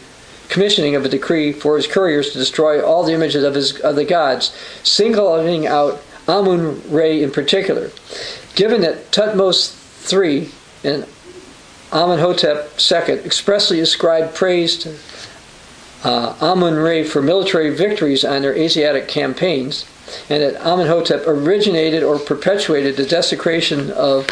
commissioning 0.49 0.95
of 0.95 1.05
a 1.05 1.09
decree 1.09 1.51
for 1.51 1.77
his 1.77 1.87
couriers 1.87 2.31
to 2.31 2.37
destroy 2.37 2.83
all 2.83 3.03
the 3.03 3.13
images 3.13 3.43
of, 3.43 3.55
his, 3.55 3.79
of 3.79 3.95
the 3.95 4.05
gods, 4.05 4.55
singling 4.83 5.65
out 5.65 6.01
Amun 6.27 6.81
Re 6.91 7.23
in 7.23 7.31
particular. 7.31 7.91
Given 8.55 8.81
that 8.81 9.11
Thutmose 9.11 9.73
III 10.11 10.49
and 10.83 11.05
Amenhotep 11.91 12.79
II 12.79 13.15
expressly 13.25 13.79
ascribed 13.79 14.35
praise 14.35 14.77
to 14.79 14.97
uh, 16.03 16.35
Amun 16.41 16.75
Re 16.75 17.03
for 17.03 17.21
military 17.21 17.69
victories 17.69 18.23
on 18.23 18.41
their 18.41 18.53
Asiatic 18.53 19.07
campaigns, 19.07 19.85
and 20.29 20.43
that 20.43 20.55
Amenhotep 20.65 21.25
originated 21.25 22.03
or 22.03 22.19
perpetuated 22.19 22.95
the 22.95 23.05
desecration 23.05 23.91
of 23.91 24.27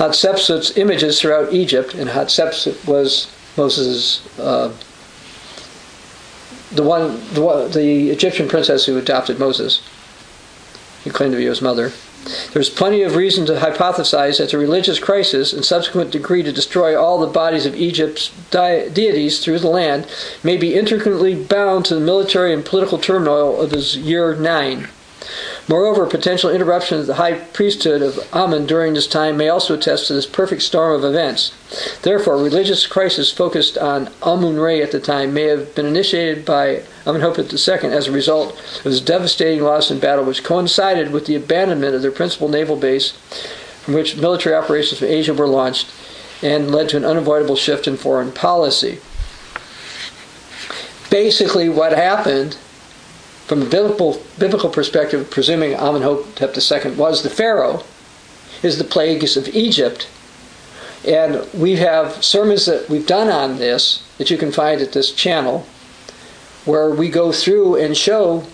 Hatshepsut's 0.00 0.78
images 0.78 1.20
throughout 1.20 1.52
Egypt, 1.52 1.92
and 1.92 2.08
Hatshepsut 2.08 2.88
was 2.88 3.30
Moses' 3.58 4.26
uh, 4.38 4.72
the 6.72 6.82
one, 6.82 7.20
the 7.34 7.42
one, 7.42 7.70
the 7.72 8.08
Egyptian 8.08 8.48
princess 8.48 8.86
who 8.86 8.96
adopted 8.96 9.38
Moses. 9.38 9.82
He 11.04 11.10
claimed 11.10 11.32
to 11.32 11.38
be 11.38 11.44
his 11.44 11.60
mother. 11.60 11.92
There's 12.54 12.70
plenty 12.70 13.02
of 13.02 13.14
reason 13.14 13.44
to 13.46 13.56
hypothesize 13.56 14.38
that 14.38 14.52
the 14.52 14.58
religious 14.58 14.98
crisis 14.98 15.52
and 15.52 15.66
subsequent 15.66 16.12
decree 16.12 16.42
to 16.44 16.52
destroy 16.52 16.98
all 16.98 17.18
the 17.18 17.26
bodies 17.26 17.66
of 17.66 17.74
Egypt's 17.74 18.30
deities 18.50 19.44
through 19.44 19.58
the 19.58 19.68
land 19.68 20.06
may 20.42 20.56
be 20.56 20.76
intricately 20.76 21.34
bound 21.34 21.84
to 21.86 21.94
the 21.94 22.00
military 22.00 22.54
and 22.54 22.64
political 22.64 22.96
turmoil 22.96 23.60
of 23.60 23.72
his 23.72 23.98
year 23.98 24.34
9. 24.34 24.88
Moreover, 25.70 26.04
potential 26.04 26.50
interruption 26.50 26.98
of 26.98 27.06
the 27.06 27.14
high 27.14 27.34
priesthood 27.34 28.02
of 28.02 28.18
Amun 28.34 28.66
during 28.66 28.94
this 28.94 29.06
time 29.06 29.36
may 29.36 29.48
also 29.48 29.74
attest 29.74 30.08
to 30.08 30.14
this 30.14 30.26
perfect 30.26 30.62
storm 30.62 30.92
of 30.92 31.04
events. 31.04 31.52
Therefore, 32.02 32.36
religious 32.36 32.88
crisis 32.88 33.30
focused 33.32 33.78
on 33.78 34.10
Amun-Re 34.20 34.82
at 34.82 34.90
the 34.90 34.98
time 34.98 35.32
may 35.32 35.44
have 35.44 35.72
been 35.76 35.86
initiated 35.86 36.44
by 36.44 36.82
Amenhotep 37.06 37.52
II 37.52 37.88
as 37.88 38.08
a 38.08 38.12
result 38.12 38.58
of 38.78 38.82
his 38.82 39.00
devastating 39.00 39.62
loss 39.62 39.92
in 39.92 40.00
battle, 40.00 40.24
which 40.24 40.42
coincided 40.42 41.12
with 41.12 41.26
the 41.26 41.36
abandonment 41.36 41.94
of 41.94 42.02
their 42.02 42.10
principal 42.10 42.48
naval 42.48 42.74
base 42.74 43.12
from 43.84 43.94
which 43.94 44.16
military 44.16 44.56
operations 44.56 44.98
from 44.98 45.06
Asia 45.06 45.32
were 45.32 45.46
launched 45.46 45.88
and 46.42 46.72
led 46.72 46.88
to 46.88 46.96
an 46.96 47.04
unavoidable 47.04 47.54
shift 47.54 47.86
in 47.86 47.96
foreign 47.96 48.32
policy. 48.32 48.98
Basically, 51.10 51.68
what 51.68 51.92
happened 51.92 52.56
from 53.50 53.62
a 53.62 53.66
biblical, 53.66 54.22
biblical 54.38 54.70
perspective, 54.70 55.28
presuming 55.28 55.74
Amenhotep 55.74 56.56
II 56.56 56.92
was 56.92 57.24
the 57.24 57.28
Pharaoh, 57.28 57.82
is 58.62 58.78
the 58.78 58.84
plagues 58.84 59.36
of 59.36 59.48
Egypt. 59.48 60.08
And 61.04 61.44
we 61.52 61.74
have 61.74 62.24
sermons 62.24 62.66
that 62.66 62.88
we've 62.88 63.08
done 63.08 63.28
on 63.28 63.58
this 63.58 64.06
that 64.18 64.30
you 64.30 64.38
can 64.38 64.52
find 64.52 64.80
at 64.80 64.92
this 64.92 65.10
channel, 65.10 65.66
where 66.64 66.90
we 66.90 67.08
go 67.10 67.32
through 67.32 67.74
and 67.74 67.96
show 67.96 68.44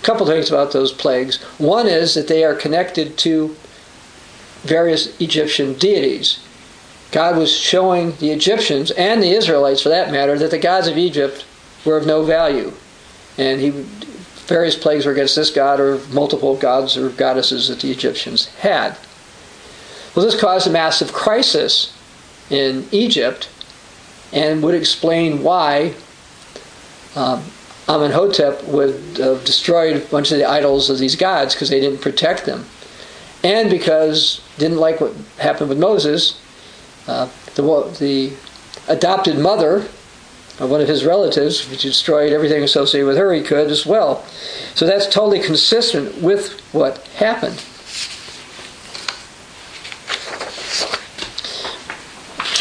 a 0.00 0.04
couple 0.04 0.26
things 0.26 0.50
about 0.50 0.72
those 0.72 0.90
plagues. 0.90 1.40
One 1.58 1.86
is 1.86 2.14
that 2.14 2.26
they 2.26 2.42
are 2.42 2.56
connected 2.56 3.16
to 3.18 3.54
various 4.62 5.20
Egyptian 5.20 5.74
deities. 5.74 6.44
God 7.12 7.36
was 7.36 7.56
showing 7.56 8.16
the 8.16 8.32
Egyptians 8.32 8.90
and 8.90 9.22
the 9.22 9.30
Israelites, 9.30 9.82
for 9.82 9.90
that 9.90 10.10
matter, 10.10 10.36
that 10.36 10.50
the 10.50 10.58
gods 10.58 10.88
of 10.88 10.98
Egypt 10.98 11.44
were 11.84 11.96
of 11.96 12.08
no 12.08 12.24
value. 12.24 12.72
And 13.38 13.60
he 13.60 13.86
various 14.52 14.76
plagues 14.76 15.06
were 15.06 15.12
against 15.12 15.34
this 15.34 15.50
god 15.50 15.80
or 15.80 15.98
multiple 16.12 16.54
gods 16.56 16.94
or 16.98 17.08
goddesses 17.08 17.68
that 17.68 17.80
the 17.80 17.90
Egyptians 17.90 18.48
had. 18.56 18.94
Well, 20.14 20.26
this 20.26 20.38
caused 20.38 20.66
a 20.66 20.70
massive 20.70 21.10
crisis 21.10 21.96
in 22.50 22.86
Egypt 22.92 23.48
and 24.30 24.62
would 24.62 24.74
explain 24.74 25.42
why 25.42 25.94
um, 27.16 27.42
Amenhotep 27.88 28.62
would 28.64 28.94
have 29.16 29.42
destroyed 29.46 29.96
a 29.96 30.00
bunch 30.00 30.30
of 30.30 30.36
the 30.36 30.44
idols 30.44 30.90
of 30.90 30.98
these 30.98 31.16
gods 31.16 31.54
because 31.54 31.70
they 31.70 31.80
didn't 31.80 32.02
protect 32.02 32.44
them. 32.44 32.66
And 33.42 33.70
because 33.70 34.42
didn't 34.58 34.78
like 34.78 35.00
what 35.00 35.14
happened 35.38 35.70
with 35.70 35.78
Moses, 35.78 36.38
uh, 37.08 37.30
the, 37.54 37.62
the 37.98 38.32
adopted 38.86 39.38
mother 39.38 39.88
of 40.58 40.70
one 40.70 40.80
of 40.80 40.88
his 40.88 41.04
relatives, 41.04 41.68
which 41.70 41.82
destroyed 41.82 42.32
everything 42.32 42.62
associated 42.62 43.06
with 43.06 43.16
her, 43.16 43.32
he 43.32 43.42
could 43.42 43.70
as 43.70 43.86
well. 43.86 44.24
So 44.74 44.86
that's 44.86 45.06
totally 45.06 45.40
consistent 45.40 46.22
with 46.22 46.60
what 46.72 46.98
happened. 47.08 47.62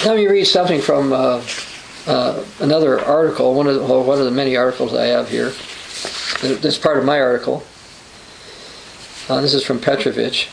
Let 0.05 0.15
me 0.15 0.27
read 0.27 0.45
something 0.45 0.81
from 0.81 1.13
uh, 1.13 1.43
uh, 2.07 2.43
another 2.59 2.99
article, 2.99 3.53
one 3.53 3.67
of, 3.67 3.75
the, 3.75 3.81
well, 3.81 4.03
one 4.03 4.17
of 4.17 4.25
the 4.25 4.31
many 4.31 4.55
articles 4.55 4.95
I 4.95 5.05
have 5.05 5.29
here. 5.29 5.51
That's 6.41 6.79
part 6.79 6.97
of 6.97 7.05
my 7.05 7.19
article. 7.19 7.63
Uh, 9.29 9.41
this 9.41 9.53
is 9.53 9.63
from 9.63 9.79
Petrovich. 9.79 10.49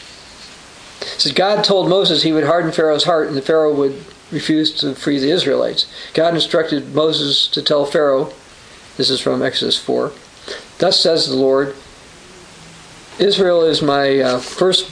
It 1.00 1.20
says 1.20 1.32
God 1.32 1.64
told 1.64 1.88
Moses 1.88 2.22
he 2.22 2.32
would 2.32 2.44
harden 2.44 2.72
Pharaoh's 2.72 3.04
heart 3.04 3.28
and 3.28 3.36
the 3.36 3.42
Pharaoh 3.42 3.74
would 3.74 4.04
refused 4.30 4.80
to 4.80 4.94
free 4.94 5.18
the 5.18 5.30
Israelites. 5.30 5.86
God 6.14 6.34
instructed 6.34 6.94
Moses 6.94 7.48
to 7.48 7.62
tell 7.62 7.84
Pharaoh, 7.84 8.32
this 8.96 9.10
is 9.10 9.20
from 9.20 9.42
Exodus 9.42 9.78
4, 9.78 10.12
Thus 10.78 11.00
says 11.00 11.28
the 11.28 11.36
Lord, 11.36 11.74
Israel 13.18 13.64
is 13.64 13.82
my 13.82 14.18
uh, 14.20 14.38
first, 14.38 14.88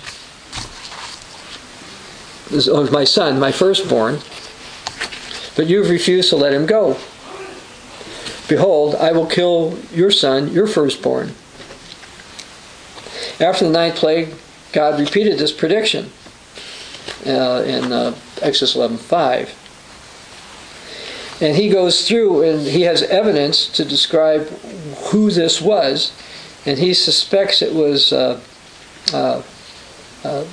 is 2.53 2.68
oh, 2.68 2.91
my 2.91 3.05
son, 3.05 3.39
my 3.39 3.53
firstborn, 3.53 4.18
but 5.55 5.66
you've 5.66 5.91
refused 5.91 6.30
to 6.30 6.37
let 6.37 6.53
him 6.53 6.66
go. 6.66 6.99
Behold, 8.49 8.95
I 8.97 9.12
will 9.12 9.26
kill 9.26 9.78
your 9.93 10.11
son, 10.11 10.53
your 10.53 10.66
firstborn. 10.66 11.34
After 13.41 13.64
the 13.64 13.70
ninth 13.70 13.97
plague, 13.97 14.34
God 14.72 14.99
repeated 15.01 15.39
this 15.39 15.53
prediction 15.53 16.11
uh, 17.26 17.62
in 17.66 17.92
uh, 17.92 18.14
Exodus 18.42 18.76
11:5. 18.76 19.54
And 21.40 21.54
he 21.54 21.68
goes 21.68 22.09
through 22.09 22.42
and 22.42 22.66
he 22.66 22.82
has 22.82 23.02
evidence 23.02 23.66
to 23.68 23.84
describe 23.84 24.48
who 25.11 25.30
this 25.30 25.61
was, 25.61 26.12
and 26.64 26.78
he 26.78 26.94
suspects 26.94 27.61
it 27.61 27.74
was 27.74 28.12
uh, 28.12 28.40
uh, 29.12 29.42
uh, 30.24 30.44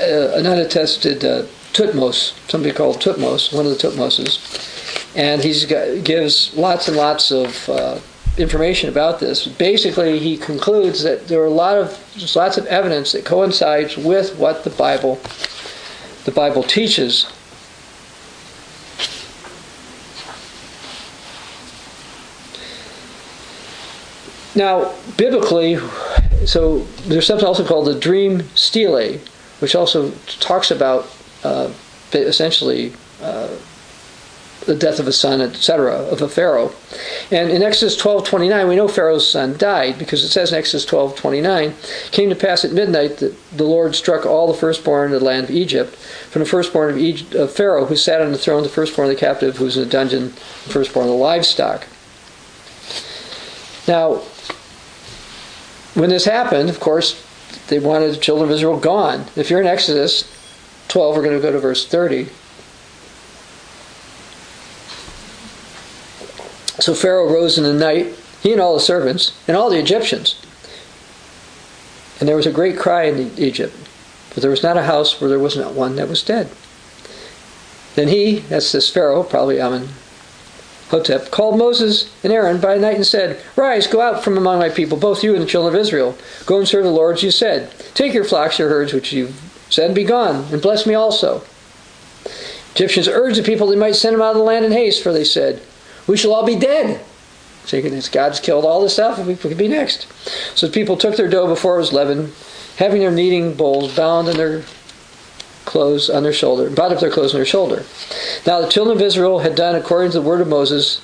an 0.00 0.46
unattested 0.46 1.24
uh, 1.24 1.46
Thutmose, 1.72 2.32
somebody 2.48 2.72
called 2.72 3.00
Thutmose, 3.00 3.52
one 3.52 3.66
of 3.66 3.72
the 3.76 3.88
Thutmoses, 3.88 4.38
and 5.16 5.42
he 5.42 5.52
gives 6.02 6.54
lots 6.56 6.88
and 6.88 6.96
lots 6.96 7.30
of 7.32 7.68
uh, 7.68 7.98
information 8.36 8.88
about 8.88 9.20
this. 9.20 9.46
Basically, 9.46 10.18
he 10.18 10.36
concludes 10.36 11.02
that 11.02 11.28
there 11.28 11.40
are 11.40 11.46
a 11.46 11.50
lot 11.50 11.76
of 11.76 11.88
there's 12.16 12.36
lots 12.36 12.58
of 12.58 12.66
evidence 12.66 13.12
that 13.12 13.24
coincides 13.24 13.96
with 13.96 14.36
what 14.38 14.64
the 14.64 14.70
Bible 14.70 15.20
the 16.24 16.32
Bible 16.32 16.62
teaches. 16.62 17.26
Now, 24.56 24.94
biblically, 25.16 25.78
so 26.46 26.78
there's 27.06 27.26
something 27.26 27.46
also 27.46 27.66
called 27.66 27.88
the 27.88 27.98
dream 27.98 28.42
stele, 28.54 29.18
which 29.58 29.74
also 29.74 30.12
talks 30.38 30.70
about 30.70 31.12
uh, 31.42 31.72
essentially 32.12 32.92
uh, 33.20 33.48
the 34.66 34.74
death 34.74 34.98
of 34.98 35.06
a 35.06 35.12
son, 35.12 35.40
etc., 35.40 35.92
of 35.94 36.22
a 36.22 36.28
Pharaoh. 36.28 36.72
And 37.30 37.50
in 37.50 37.62
Exodus 37.62 37.96
12:29, 37.96 38.68
we 38.68 38.76
know 38.76 38.88
Pharaoh's 38.88 39.28
son 39.28 39.56
died 39.58 39.98
because 39.98 40.22
it 40.22 40.28
says 40.28 40.52
in 40.52 40.58
Exodus 40.58 40.86
12:29, 40.86 41.74
came 42.10 42.30
to 42.30 42.36
pass 42.36 42.64
at 42.64 42.72
midnight 42.72 43.18
that 43.18 43.34
the 43.56 43.64
Lord 43.64 43.94
struck 43.94 44.24
all 44.24 44.46
the 44.46 44.58
firstborn 44.58 45.12
in 45.12 45.18
the 45.18 45.24
land 45.24 45.44
of 45.44 45.50
Egypt, 45.50 45.96
from 45.96 46.40
the 46.40 46.48
firstborn 46.48 46.90
of, 46.90 46.98
Egypt, 46.98 47.34
of 47.34 47.52
Pharaoh 47.52 47.86
who 47.86 47.96
sat 47.96 48.20
on 48.20 48.32
the 48.32 48.38
throne, 48.38 48.62
the 48.62 48.68
firstborn 48.68 49.08
of 49.08 49.14
the 49.14 49.20
captive 49.20 49.56
who 49.56 49.64
was 49.64 49.76
in 49.76 49.84
the 49.84 49.90
dungeon, 49.90 50.34
the 50.64 50.72
firstborn 50.72 51.06
of 51.06 51.12
the 51.12 51.18
livestock. 51.18 51.86
Now, 53.86 54.22
when 55.94 56.10
this 56.10 56.24
happened, 56.24 56.70
of 56.70 56.80
course, 56.80 57.22
they 57.68 57.78
wanted 57.78 58.12
the 58.12 58.16
children 58.16 58.48
of 58.48 58.54
Israel 58.54 58.78
gone. 58.78 59.26
If 59.36 59.50
you're 59.50 59.60
in 59.60 59.66
Exodus 59.66 60.24
12, 60.88 61.16
we're 61.16 61.22
going 61.22 61.36
to 61.36 61.42
go 61.42 61.52
to 61.52 61.58
verse 61.58 61.86
30. 61.86 62.28
So 66.84 66.92
Pharaoh 66.92 67.32
rose 67.32 67.56
in 67.56 67.64
the 67.64 67.72
night, 67.72 68.12
he 68.42 68.52
and 68.52 68.60
all 68.60 68.74
the 68.74 68.78
servants, 68.78 69.32
and 69.48 69.56
all 69.56 69.70
the 69.70 69.78
Egyptians. 69.78 70.38
And 72.20 72.28
there 72.28 72.36
was 72.36 72.44
a 72.44 72.52
great 72.52 72.76
cry 72.76 73.04
in 73.04 73.32
Egypt, 73.38 73.74
for 74.28 74.40
there 74.40 74.50
was 74.50 74.62
not 74.62 74.76
a 74.76 74.82
house 74.82 75.18
where 75.18 75.30
there 75.30 75.38
was 75.38 75.56
not 75.56 75.72
one 75.72 75.96
that 75.96 76.10
was 76.10 76.22
dead. 76.22 76.50
Then 77.94 78.08
he, 78.08 78.40
that's 78.40 78.70
this 78.70 78.90
Pharaoh, 78.90 79.22
probably 79.22 79.58
Amenhotep, 79.62 81.30
called 81.30 81.56
Moses 81.56 82.12
and 82.22 82.30
Aaron 82.30 82.60
by 82.60 82.76
night 82.76 82.96
and 82.96 83.06
said, 83.06 83.42
Rise, 83.56 83.86
go 83.86 84.02
out 84.02 84.22
from 84.22 84.36
among 84.36 84.58
my 84.58 84.68
people, 84.68 84.98
both 84.98 85.24
you 85.24 85.32
and 85.32 85.42
the 85.42 85.46
children 85.46 85.74
of 85.74 85.80
Israel. 85.80 86.18
Go 86.44 86.58
and 86.58 86.68
serve 86.68 86.84
the 86.84 86.90
Lord 86.90 87.16
as 87.16 87.22
you 87.22 87.30
said. 87.30 87.72
Take 87.94 88.12
your 88.12 88.24
flocks, 88.24 88.58
your 88.58 88.68
herds, 88.68 88.92
which 88.92 89.10
you 89.10 89.32
said, 89.70 89.86
and 89.86 89.94
be 89.94 90.04
gone, 90.04 90.52
and 90.52 90.60
bless 90.60 90.86
me 90.86 90.92
also. 90.92 91.44
Egyptians 92.74 93.08
urged 93.08 93.38
the 93.38 93.42
people 93.42 93.68
they 93.68 93.74
might 93.74 93.96
send 93.96 94.14
them 94.14 94.20
out 94.20 94.32
of 94.32 94.36
the 94.36 94.42
land 94.42 94.66
in 94.66 94.72
haste, 94.72 95.02
for 95.02 95.14
they 95.14 95.24
said, 95.24 95.62
we 96.06 96.16
shall 96.16 96.34
all 96.34 96.46
be 96.46 96.56
dead. 96.56 97.04
So 97.66 97.80
God's 98.12 98.40
killed 98.40 98.64
all 98.64 98.82
this 98.82 98.92
stuff, 98.92 99.24
we 99.24 99.36
could 99.36 99.56
be 99.56 99.68
next. 99.68 100.06
So 100.56 100.66
the 100.66 100.72
people 100.72 100.96
took 100.96 101.16
their 101.16 101.28
dough 101.28 101.46
before 101.46 101.76
it 101.76 101.80
was 101.80 101.92
leavened, 101.92 102.32
having 102.76 103.00
their 103.00 103.10
kneading 103.10 103.54
bowls 103.54 103.96
bound 103.96 104.28
in 104.28 104.36
their 104.36 104.62
clothes 105.64 106.10
on 106.10 106.22
their 106.22 106.32
shoulder, 106.32 106.68
bound 106.68 106.92
up 106.92 107.00
their 107.00 107.10
clothes 107.10 107.32
on 107.32 107.38
their 107.38 107.46
shoulder. 107.46 107.84
Now 108.46 108.60
the 108.60 108.68
children 108.68 108.96
of 108.96 109.02
Israel 109.02 109.38
had 109.38 109.54
done 109.54 109.74
according 109.74 110.12
to 110.12 110.20
the 110.20 110.26
word 110.26 110.42
of 110.42 110.48
Moses, 110.48 111.00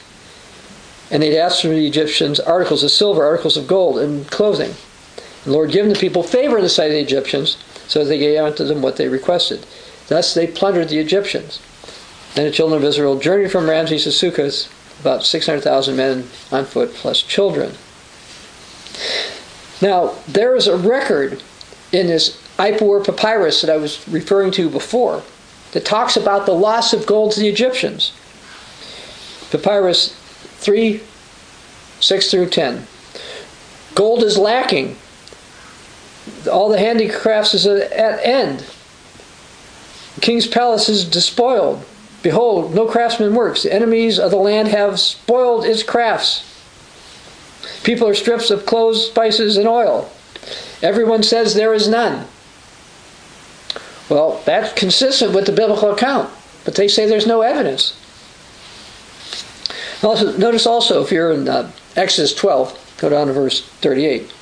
and 1.10 1.22
they'd 1.22 1.38
asked 1.38 1.62
from 1.62 1.70
the 1.70 1.86
Egyptians 1.86 2.38
articles 2.38 2.84
of 2.84 2.90
silver, 2.90 3.24
articles 3.24 3.56
of 3.56 3.66
gold, 3.66 3.98
and 3.98 4.30
clothing. 4.30 4.74
The 5.44 5.52
Lord 5.52 5.72
given 5.72 5.90
the 5.90 5.98
people 5.98 6.22
favor 6.22 6.58
in 6.58 6.62
the 6.62 6.68
sight 6.68 6.90
of 6.90 6.92
the 6.92 7.00
Egyptians, 7.00 7.56
so 7.88 8.04
they 8.04 8.18
gave 8.18 8.38
unto 8.38 8.64
them 8.64 8.82
what 8.82 8.96
they 8.96 9.08
requested. 9.08 9.66
Thus 10.08 10.34
they 10.34 10.46
plundered 10.46 10.90
the 10.90 10.98
Egyptians. 10.98 11.58
Then 12.34 12.44
the 12.44 12.52
children 12.52 12.82
of 12.82 12.86
Israel 12.86 13.18
journeyed 13.18 13.50
from 13.50 13.68
Ramses 13.68 14.04
to 14.04 14.12
Succoth, 14.12 14.68
about 15.00 15.24
600,000 15.24 15.96
men 15.96 16.28
on 16.52 16.64
foot 16.64 16.92
plus 16.94 17.22
children. 17.22 17.74
Now, 19.82 20.14
there 20.28 20.54
is 20.54 20.66
a 20.66 20.76
record 20.76 21.42
in 21.92 22.06
this 22.06 22.36
Ipuwer 22.58 23.04
papyrus 23.04 23.62
that 23.62 23.70
I 23.70 23.76
was 23.76 24.06
referring 24.08 24.52
to 24.52 24.68
before 24.68 25.22
that 25.72 25.84
talks 25.84 26.16
about 26.16 26.46
the 26.46 26.52
loss 26.52 26.92
of 26.92 27.06
gold 27.06 27.32
to 27.32 27.40
the 27.40 27.48
Egyptians. 27.48 28.12
Papyrus 29.50 30.14
3 30.58 31.00
6 32.00 32.30
through 32.30 32.48
10. 32.48 32.86
Gold 33.94 34.22
is 34.22 34.38
lacking. 34.38 34.96
All 36.50 36.68
the 36.68 36.78
handicrafts 36.78 37.54
is 37.54 37.66
at 37.66 38.24
end. 38.24 38.64
The 40.14 40.20
king's 40.20 40.46
palace 40.46 40.88
is 40.88 41.04
despoiled. 41.04 41.84
Behold, 42.22 42.74
no 42.74 42.86
craftsman 42.86 43.34
works. 43.34 43.62
The 43.62 43.72
enemies 43.72 44.18
of 44.18 44.30
the 44.30 44.36
land 44.36 44.68
have 44.68 45.00
spoiled 45.00 45.64
its 45.64 45.82
crafts. 45.82 46.46
People 47.82 48.06
are 48.08 48.14
stripped 48.14 48.50
of 48.50 48.66
clothes, 48.66 49.06
spices, 49.06 49.56
and 49.56 49.66
oil. 49.66 50.10
Everyone 50.82 51.22
says 51.22 51.54
there 51.54 51.72
is 51.72 51.88
none. 51.88 52.26
Well, 54.08 54.42
that's 54.44 54.72
consistent 54.72 55.34
with 55.34 55.46
the 55.46 55.52
biblical 55.52 55.90
account, 55.92 56.30
but 56.64 56.74
they 56.74 56.88
say 56.88 57.06
there's 57.06 57.26
no 57.26 57.42
evidence. 57.42 57.96
Also, 60.02 60.36
notice 60.36 60.66
also, 60.66 61.02
if 61.02 61.12
you're 61.12 61.32
in 61.32 61.48
uh, 61.48 61.70
Exodus 61.96 62.34
12, 62.34 62.96
go 62.98 63.08
down 63.08 63.28
to 63.28 63.32
verse 63.32 63.64
38. 63.64 64.32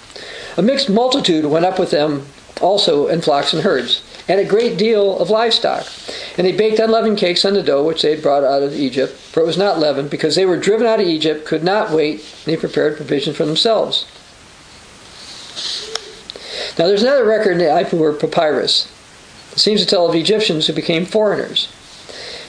A 0.56 0.62
mixed 0.62 0.88
multitude 0.88 1.44
went 1.44 1.64
up 1.64 1.78
with 1.78 1.90
them 1.90 2.26
also 2.60 3.06
in 3.06 3.20
flocks 3.20 3.52
and 3.52 3.62
herds 3.62 4.02
and 4.28 4.38
a 4.38 4.44
great 4.44 4.76
deal 4.76 5.18
of 5.18 5.30
livestock. 5.30 5.86
And 6.36 6.46
they 6.46 6.52
baked 6.52 6.78
unleavened 6.78 7.18
cakes 7.18 7.44
on 7.44 7.54
the 7.54 7.62
dough 7.62 7.84
which 7.84 8.02
they 8.02 8.10
had 8.10 8.22
brought 8.22 8.44
out 8.44 8.62
of 8.62 8.74
Egypt, 8.74 9.14
for 9.14 9.40
it 9.42 9.46
was 9.46 9.56
not 9.56 9.78
leavened, 9.78 10.10
because 10.10 10.34
they 10.34 10.46
were 10.46 10.58
driven 10.58 10.86
out 10.86 11.00
of 11.00 11.06
Egypt, 11.06 11.46
could 11.46 11.64
not 11.64 11.90
wait, 11.90 12.20
and 12.20 12.44
they 12.44 12.56
prepared 12.56 12.96
provision 12.96 13.32
for 13.32 13.46
themselves. 13.46 14.06
Now 16.78 16.86
there's 16.86 17.02
another 17.02 17.24
record 17.24 17.52
in 17.52 17.58
the 17.58 17.64
Ipuwer 17.64 18.20
Papyrus. 18.20 18.86
It 19.52 19.58
seems 19.58 19.80
to 19.80 19.86
tell 19.86 20.08
of 20.08 20.14
Egyptians 20.14 20.66
who 20.66 20.72
became 20.72 21.04
foreigners. 21.04 21.68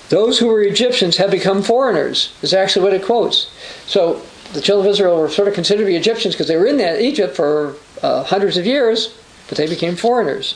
Those 0.09 0.39
who 0.39 0.47
were 0.47 0.61
Egyptians 0.61 1.17
have 1.17 1.31
become 1.31 1.63
foreigners, 1.63 2.33
is 2.41 2.53
actually 2.53 2.83
what 2.83 2.93
it 2.93 3.03
quotes. 3.03 3.49
So 3.85 4.21
the 4.53 4.61
children 4.61 4.87
of 4.87 4.93
Israel 4.93 5.19
were 5.19 5.29
sort 5.29 5.47
of 5.47 5.53
considered 5.53 5.83
to 5.83 5.87
be 5.87 5.95
Egyptians 5.95 6.35
because 6.35 6.47
they 6.47 6.57
were 6.57 6.65
in 6.65 6.77
that 6.77 7.01
Egypt 7.01 7.35
for 7.35 7.75
uh, 8.01 8.23
hundreds 8.23 8.57
of 8.57 8.65
years, 8.65 9.15
but 9.47 9.57
they 9.57 9.67
became 9.67 9.95
foreigners. 9.95 10.55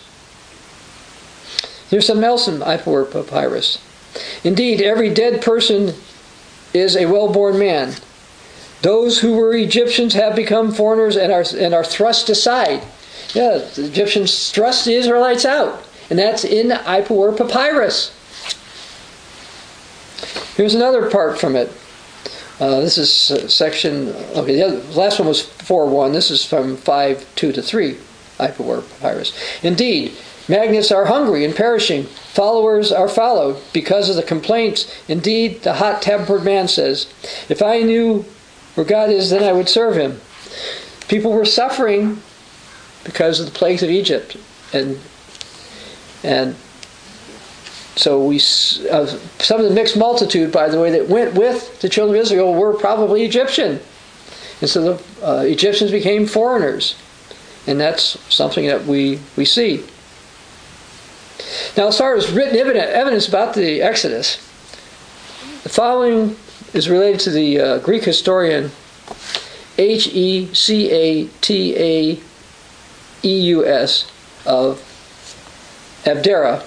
Here's 1.94 2.08
some 2.08 2.24
else 2.24 2.48
in 2.48 2.60
Ipuwer 2.62 3.06
papyrus. 3.06 3.78
Indeed, 4.44 4.82
every 4.82 5.14
dead 5.14 5.44
person 5.44 5.94
is 6.74 6.98
a 6.98 7.06
well-born 7.06 7.60
man. 7.60 7.94
Those 8.82 9.20
who 9.20 9.36
were 9.36 9.54
Egyptians 9.54 10.16
have 10.16 10.36
become 10.36 10.72
foreigners 10.72 11.16
and 11.16 11.32
are, 11.32 11.46
and 11.56 11.72
are 11.72 11.84
thrust 11.84 12.32
aside. 12.32 12.82
Yeah, 13.36 13.60
the 13.76 13.86
Egyptians 13.86 14.52
thrust 14.52 14.86
the 14.86 14.96
Israelites 14.96 15.46
out. 15.46 15.84
And 16.10 16.18
that's 16.18 16.44
in 16.44 16.70
Ipuwer 16.70 17.38
papyrus. 17.38 18.12
Here's 20.58 20.74
another 20.74 21.12
part 21.12 21.40
from 21.40 21.56
it. 21.56 21.72
Uh, 22.60 22.80
this 22.80 22.98
is 22.98 23.30
uh, 23.30 23.48
section, 23.48 24.08
okay, 24.36 24.56
the, 24.56 24.64
other, 24.64 24.80
last 24.96 25.20
one 25.20 25.28
was 25.28 25.44
4 25.44 25.88
1. 25.88 26.12
This 26.12 26.32
is 26.32 26.44
from 26.44 26.76
5 26.76 27.36
2 27.36 27.52
to 27.52 27.62
3, 27.62 27.98
Ipuwer 28.40 28.82
papyrus. 28.82 29.32
Indeed, 29.62 30.18
Magnets 30.48 30.92
are 30.92 31.06
hungry 31.06 31.46
and 31.46 31.56
perishing. 31.56 32.04
Followers 32.04 32.92
are 32.92 33.08
followed 33.08 33.62
because 33.72 34.10
of 34.10 34.16
the 34.16 34.24
complaints. 34.24 34.94
Indeed, 35.08 35.62
the 35.62 35.76
hot 35.76 36.02
tempered 36.02 36.44
man 36.44 36.68
says, 36.68 37.12
If 37.48 37.62
I 37.62 37.82
knew 37.82 38.26
where 38.76 38.86
God 38.86 39.10
is, 39.10 39.30
then 39.30 39.44
I 39.44 39.54
would 39.54 39.70
serve 39.70 39.96
him. 39.96 40.20
People 41.08 41.32
were 41.32 41.46
suffering 41.46 42.22
because 43.04 43.40
of 43.40 43.46
the 43.46 43.52
plagues 43.52 43.84
of 43.84 43.90
Egypt. 43.90 44.36
And, 44.74 45.00
and 46.24 46.56
so 47.96 48.26
we, 48.26 48.38
uh, 48.38 49.06
some 49.40 49.62
of 49.62 49.70
the 49.70 49.74
mixed 49.74 49.96
multitude, 49.96 50.52
by 50.52 50.68
the 50.68 50.80
way, 50.80 50.92
that 50.92 51.08
went 51.08 51.36
with 51.36 51.80
the 51.82 51.90
children 51.90 52.18
of 52.18 52.22
Israel 52.22 52.54
were 52.54 52.74
probably 52.74 53.24
Egyptian. 53.24 53.80
And 54.62 54.70
so 54.70 54.96
the 54.96 55.26
uh, 55.26 55.42
Egyptians 55.42 55.92
became 55.92 56.26
foreigners. 56.26 56.96
And 57.68 57.80
that's 57.80 58.20
something 58.34 58.66
that 58.68 58.86
we, 58.86 59.20
we 59.38 59.46
see. 59.46 59.86
Now, 61.76 61.88
as 61.88 61.98
far 61.98 62.16
as 62.16 62.32
written 62.32 62.56
evidence 62.56 63.28
about 63.28 63.54
the 63.54 63.82
Exodus, 63.82 64.38
the 65.64 65.70
following 65.70 66.36
is 66.74 66.90
related 66.90 67.20
to 67.22 67.30
the 67.30 67.60
uh, 67.60 67.78
Greek 67.80 68.04
historian 68.04 68.72
H 69.78 70.08
E 70.08 70.54
C 70.54 70.92
A 70.92 71.26
T 71.42 71.76
A 71.78 72.20
E 73.24 73.40
U 73.42 73.66
S 73.66 74.12
of 74.46 74.82
Abdera, 76.06 76.64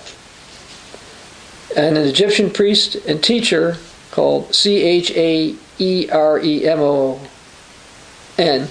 and 1.77 1.97
an 1.97 2.07
Egyptian 2.07 2.51
priest 2.51 2.95
and 3.07 3.23
teacher 3.23 3.77
called 4.11 4.55
C 4.55 4.83
H 4.83 5.11
A 5.13 5.55
E 5.79 6.09
R 6.11 6.41
E 6.41 6.67
M 6.67 6.81
O 6.81 7.21
N, 8.39 8.69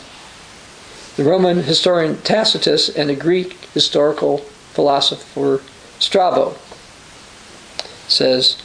the 1.18 1.24
Roman 1.24 1.64
historian 1.64 2.18
Tacitus, 2.22 2.90
and 2.90 3.10
the 3.10 3.16
Greek 3.16 3.54
historical 3.74 4.40
philosopher 4.40 5.62
Strabo. 6.00 6.56
Says 8.08 8.58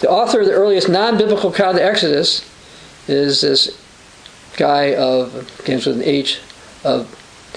the 0.00 0.10
author 0.10 0.40
of 0.40 0.46
the 0.46 0.52
earliest 0.52 0.88
non-biblical 0.88 1.50
account 1.50 1.70
of 1.70 1.76
the 1.76 1.84
Exodus 1.84 2.48
is 3.08 3.40
this 3.40 3.82
guy 4.56 4.94
of 4.94 5.52
begins 5.58 5.86
with 5.86 5.96
an 5.96 6.02
H 6.02 6.40
of 6.84 7.12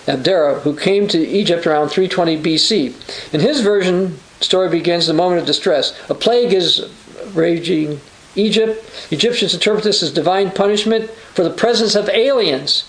Abdera, 0.07 0.61
who 0.61 0.75
came 0.75 1.07
to 1.09 1.17
Egypt 1.19 1.67
around 1.67 1.89
320 1.89 2.41
BC. 2.41 3.33
In 3.33 3.39
his 3.41 3.61
version, 3.61 4.17
the 4.39 4.45
story 4.45 4.69
begins 4.69 5.07
the 5.07 5.13
moment 5.13 5.41
of 5.41 5.47
distress. 5.47 5.97
A 6.09 6.15
plague 6.15 6.53
is 6.53 6.89
raging 7.33 7.99
Egypt. 8.35 8.89
Egyptians 9.11 9.53
interpret 9.53 9.83
this 9.83 10.01
as 10.01 10.11
divine 10.11 10.51
punishment 10.51 11.09
for 11.09 11.43
the 11.43 11.49
presence 11.49 11.95
of 11.95 12.09
aliens 12.09 12.88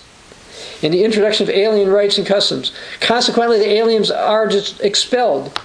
and 0.82 0.94
the 0.94 1.04
introduction 1.04 1.48
of 1.48 1.54
alien 1.54 1.90
rights 1.90 2.18
and 2.18 2.26
customs. 2.26 2.72
Consequently, 3.00 3.58
the 3.58 3.70
aliens 3.70 4.10
are 4.10 4.46
just 4.46 4.80
expelled. 4.80 5.58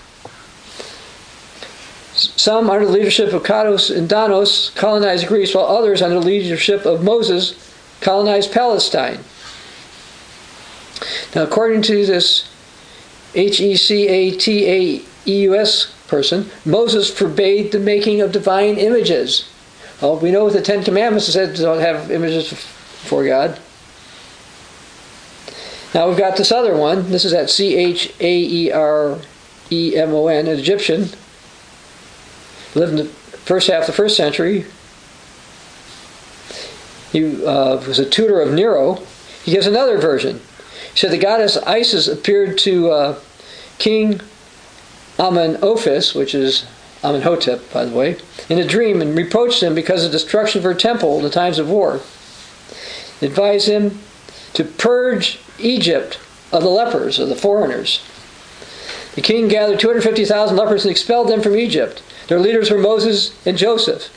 Some, 2.14 2.70
under 2.70 2.86
the 2.86 2.92
leadership 2.92 3.34
of 3.34 3.44
Codrus 3.44 3.96
and 3.96 4.10
Danaus, 4.10 4.74
colonized 4.76 5.28
Greece, 5.28 5.54
while 5.54 5.66
others, 5.66 6.02
under 6.02 6.20
the 6.20 6.26
leadership 6.26 6.86
of 6.86 7.04
Moses, 7.04 7.54
colonized 8.00 8.52
Palestine. 8.52 9.20
Now, 11.36 11.44
according 11.44 11.82
to 11.84 12.06
this 12.06 12.50
H 13.34 13.60
E 13.60 13.76
C 13.76 14.08
A 14.08 14.32
T 14.32 14.66
A 14.66 15.06
E 15.28 15.42
U 15.44 15.56
S 15.56 15.94
person, 16.08 16.50
Moses 16.66 17.10
forbade 17.10 17.72
the 17.72 17.80
making 17.80 18.22
of 18.22 18.32
divine 18.32 18.78
images. 18.78 19.50
Well, 20.02 20.18
we 20.18 20.32
know 20.32 20.46
with 20.46 20.54
the 20.54 20.62
Ten 20.62 20.84
Commandments 20.84 21.28
it 21.28 21.34
said 21.34 21.56
don't 21.56 21.82
have 21.82 22.12
images 22.12 22.54
for 22.54 23.26
God. 23.26 23.60
Now 25.96 26.10
we've 26.10 26.18
got 26.18 26.36
this 26.36 26.52
other 26.52 26.76
one. 26.76 27.10
This 27.10 27.24
is 27.24 27.32
at 27.32 27.50
C 27.50 27.78
H 27.78 28.14
A 28.20 28.38
E 28.38 28.70
R 28.70 29.18
E 29.72 29.96
M 29.96 30.14
O 30.14 30.28
N, 30.28 30.46
an 30.46 30.60
Egyptian. 30.60 31.08
Lived 32.76 32.92
in 32.92 32.98
the 32.98 33.06
first 33.06 33.70
half 33.70 33.84
of 33.84 33.88
the 33.88 33.94
first 33.94 34.18
century. 34.18 34.66
He 37.14 37.46
uh, 37.46 37.78
was 37.78 37.98
a 37.98 38.10
tutor 38.10 38.42
of 38.42 38.52
Nero. 38.52 38.96
He 39.46 39.52
gives 39.52 39.68
another 39.68 39.98
version. 39.98 40.42
He 40.92 41.00
said 41.00 41.12
the 41.12 41.18
goddess 41.18 41.56
Isis 41.56 42.10
appeared 42.10 42.58
to 42.60 42.92
uh, 42.92 43.20
King 43.78 44.20
Amenophis, 45.18 46.14
which 46.14 46.36
is 46.36 46.66
Amenhotep, 47.04 47.72
by 47.72 47.86
the 47.86 47.96
way, 47.96 48.18
in 48.50 48.60
a 48.60 48.68
dream 48.68 49.02
and 49.02 49.16
reproached 49.16 49.64
him 49.64 49.74
because 49.74 50.04
of 50.04 50.12
the 50.12 50.18
destruction 50.18 50.60
of 50.60 50.66
her 50.66 50.74
temple 50.74 51.16
in 51.16 51.24
the 51.24 51.30
times 51.30 51.58
of 51.58 51.70
war. 51.70 52.02
Advised 53.22 53.70
him 53.70 54.00
to 54.56 54.66
purge 54.66 55.40
Egypt 55.60 56.20
of 56.52 56.64
the 56.64 56.70
lepers, 56.70 57.20
of 57.20 57.30
the 57.30 57.36
foreigners. 57.36 58.04
The 59.16 59.22
king 59.22 59.48
gathered 59.48 59.80
250,000 59.80 60.58
lepers 60.58 60.84
and 60.84 60.92
expelled 60.92 61.30
them 61.30 61.42
from 61.42 61.56
Egypt. 61.56 62.04
Their 62.28 62.40
leaders 62.40 62.70
were 62.70 62.78
Moses 62.78 63.36
and 63.46 63.58
Joseph, 63.58 64.10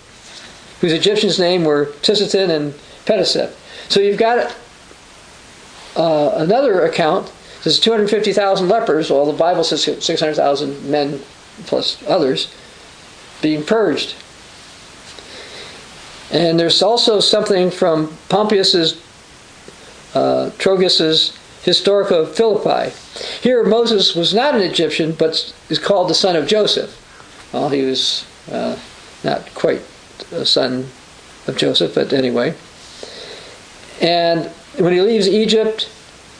whose 0.81 0.93
Egyptians' 0.93 1.39
name 1.39 1.65
were 1.65 1.87
Tisithen 2.03 2.51
and 2.51 2.75
Peteseph. 3.05 3.55
So 3.89 4.01
you've 4.01 4.19
got 4.19 4.55
uh, 5.97 6.33
another 6.37 6.85
account. 6.85 7.33
There's 7.63 7.81
250,000 7.81 8.69
lepers, 8.69 9.11
Well, 9.11 9.27
the 9.27 9.33
Bible 9.33 9.65
says 9.65 9.83
600,000 9.83 10.91
men 10.91 11.21
plus 11.67 12.03
others 12.07 12.53
being 13.43 13.65
purged. 13.65 14.15
And 16.31 16.59
there's 16.59 16.83
also 16.83 17.21
something 17.21 17.71
from 17.71 18.17
Pompeius's, 18.29 19.01
uh, 20.15 20.51
Trogus's 20.59 21.37
Historica 21.65 22.23
of 22.23 22.35
Philippi. 22.35 22.95
Here, 23.43 23.65
Moses 23.65 24.15
was 24.15 24.33
not 24.33 24.55
an 24.55 24.63
Egyptian, 24.63 25.13
but 25.13 25.53
is 25.69 25.79
called 25.79 26.09
the 26.09 26.15
son 26.15 26.37
of 26.37 26.47
Joseph. 26.47 26.95
Well, 27.53 27.69
he 27.69 27.83
was 27.83 28.27
uh, 28.51 28.79
not 29.25 29.53
quite 29.55 29.83
a 30.33 30.47
son 30.47 30.89
of 31.47 31.57
Joseph, 31.57 31.95
but 31.95 32.13
anyway. 32.13 32.55
And 34.01 34.47
when 34.79 34.93
he 34.93 35.01
leaves 35.01 35.29
Egypt, 35.29 35.91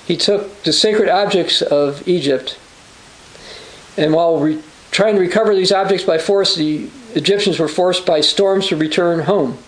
he 0.07 0.17
took 0.17 0.63
the 0.63 0.73
sacred 0.73 1.09
objects 1.09 1.61
of 1.61 2.07
Egypt, 2.09 2.59
and 3.97 4.15
while 4.15 4.39
re- 4.39 4.63
trying 4.91 5.17
to 5.17 5.21
recover 5.21 5.55
these 5.55 5.73
objects 5.73 6.05
by 6.05 6.19
force, 6.19 6.55
the 6.55 6.89
Egyptians 7.15 7.59
were 7.59 7.69
forced 7.69 8.07
by 8.07 8.21
storms 8.21 8.69
to 8.69 8.77
return 8.77 9.21
home. 9.21 9.59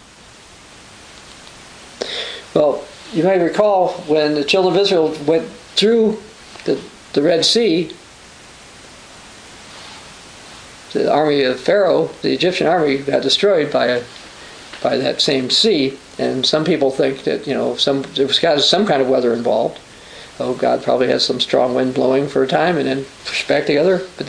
Well, 2.55 2.87
you 3.13 3.25
may 3.25 3.43
recall 3.43 3.93
when 4.03 4.35
the 4.35 4.45
children 4.45 4.75
of 4.75 4.81
Israel 4.81 5.17
went 5.27 5.49
through 5.49 6.21
the, 6.65 6.81
the 7.13 7.23
Red 7.23 7.45
Sea, 7.45 7.93
the 10.93 11.11
army 11.11 11.43
of 11.43 11.59
Pharaoh, 11.61 12.09
the 12.23 12.33
Egyptian 12.33 12.67
army, 12.67 12.99
got 12.99 13.23
destroyed 13.23 13.73
by 13.73 13.87
a, 13.87 14.05
by 14.83 14.97
that 14.97 15.21
same 15.21 15.51
sea. 15.51 15.99
And 16.19 16.45
some 16.45 16.65
people 16.65 16.91
think 16.91 17.25
that 17.25 17.47
you 17.47 17.55
know 17.55 17.77
some 17.77 18.03
there 18.15 18.27
was 18.27 18.39
got 18.39 18.61
some 18.61 18.87
kind 18.87 19.01
of 19.01 19.09
weather 19.09 19.33
involved. 19.33 19.81
Oh, 20.39 20.55
God 20.55 20.83
probably 20.83 21.09
has 21.09 21.25
some 21.25 21.39
strong 21.39 21.75
wind 21.75 21.95
blowing 21.95 22.27
for 22.27 22.43
a 22.43 22.49
time 22.49 22.79
and 22.79 22.87
then 22.87 23.05
push 23.25 23.47
back 23.47 23.67
together. 23.67 24.07
But, 24.17 24.27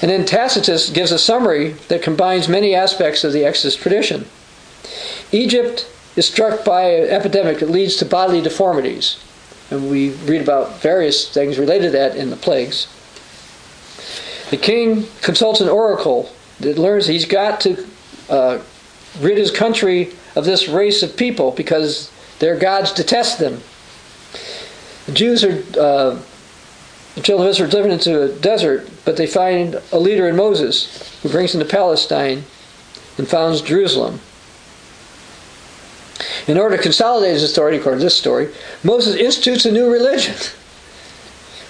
and 0.00 0.10
then 0.10 0.24
Tacitus 0.24 0.90
gives 0.90 1.10
a 1.10 1.18
summary 1.18 1.70
that 1.88 2.00
combines 2.00 2.48
many 2.48 2.74
aspects 2.74 3.24
of 3.24 3.32
the 3.32 3.44
Exodus 3.44 3.76
tradition. 3.76 4.26
Egypt 5.32 5.86
is 6.16 6.26
struck 6.26 6.64
by 6.64 6.82
an 6.82 7.08
epidemic 7.08 7.58
that 7.60 7.70
leads 7.70 7.96
to 7.96 8.04
bodily 8.04 8.42
deformities. 8.42 9.22
And 9.70 9.90
we 9.90 10.10
read 10.10 10.42
about 10.42 10.80
various 10.80 11.32
things 11.32 11.58
related 11.58 11.86
to 11.86 11.90
that 11.92 12.16
in 12.16 12.30
the 12.30 12.36
plagues. 12.36 12.88
The 14.50 14.56
king 14.56 15.06
consults 15.22 15.60
an 15.60 15.68
oracle 15.68 16.32
that 16.58 16.76
learns 16.76 17.06
he's 17.06 17.24
got 17.24 17.60
to 17.60 17.86
uh, 18.28 18.58
rid 19.20 19.38
his 19.38 19.50
country 19.50 20.12
of 20.34 20.44
this 20.44 20.68
race 20.68 21.02
of 21.02 21.16
people 21.16 21.52
because 21.52 22.10
their 22.40 22.56
gods 22.56 22.92
detest 22.92 23.38
them. 23.38 23.60
The 25.06 25.12
Jews 25.12 25.44
are, 25.44 25.62
uh, 25.80 26.20
the 27.14 27.22
children 27.22 27.46
of 27.46 27.50
Israel 27.50 27.68
are 27.68 27.70
driven 27.70 27.90
into 27.90 28.22
a 28.22 28.28
desert, 28.28 28.88
but 29.04 29.16
they 29.16 29.26
find 29.26 29.80
a 29.92 29.98
leader 29.98 30.28
in 30.28 30.36
Moses 30.36 31.20
who 31.22 31.28
brings 31.28 31.52
them 31.52 31.60
to 31.60 31.68
Palestine 31.68 32.44
and 33.18 33.28
founds 33.28 33.60
Jerusalem. 33.60 34.20
In 36.46 36.58
order 36.58 36.76
to 36.76 36.82
consolidate 36.82 37.32
his 37.32 37.50
authority, 37.50 37.78
according 37.78 38.00
to 38.00 38.04
this 38.04 38.16
story, 38.16 38.48
Moses 38.82 39.16
institutes 39.16 39.64
a 39.64 39.72
new 39.72 39.90
religion, 39.90 40.34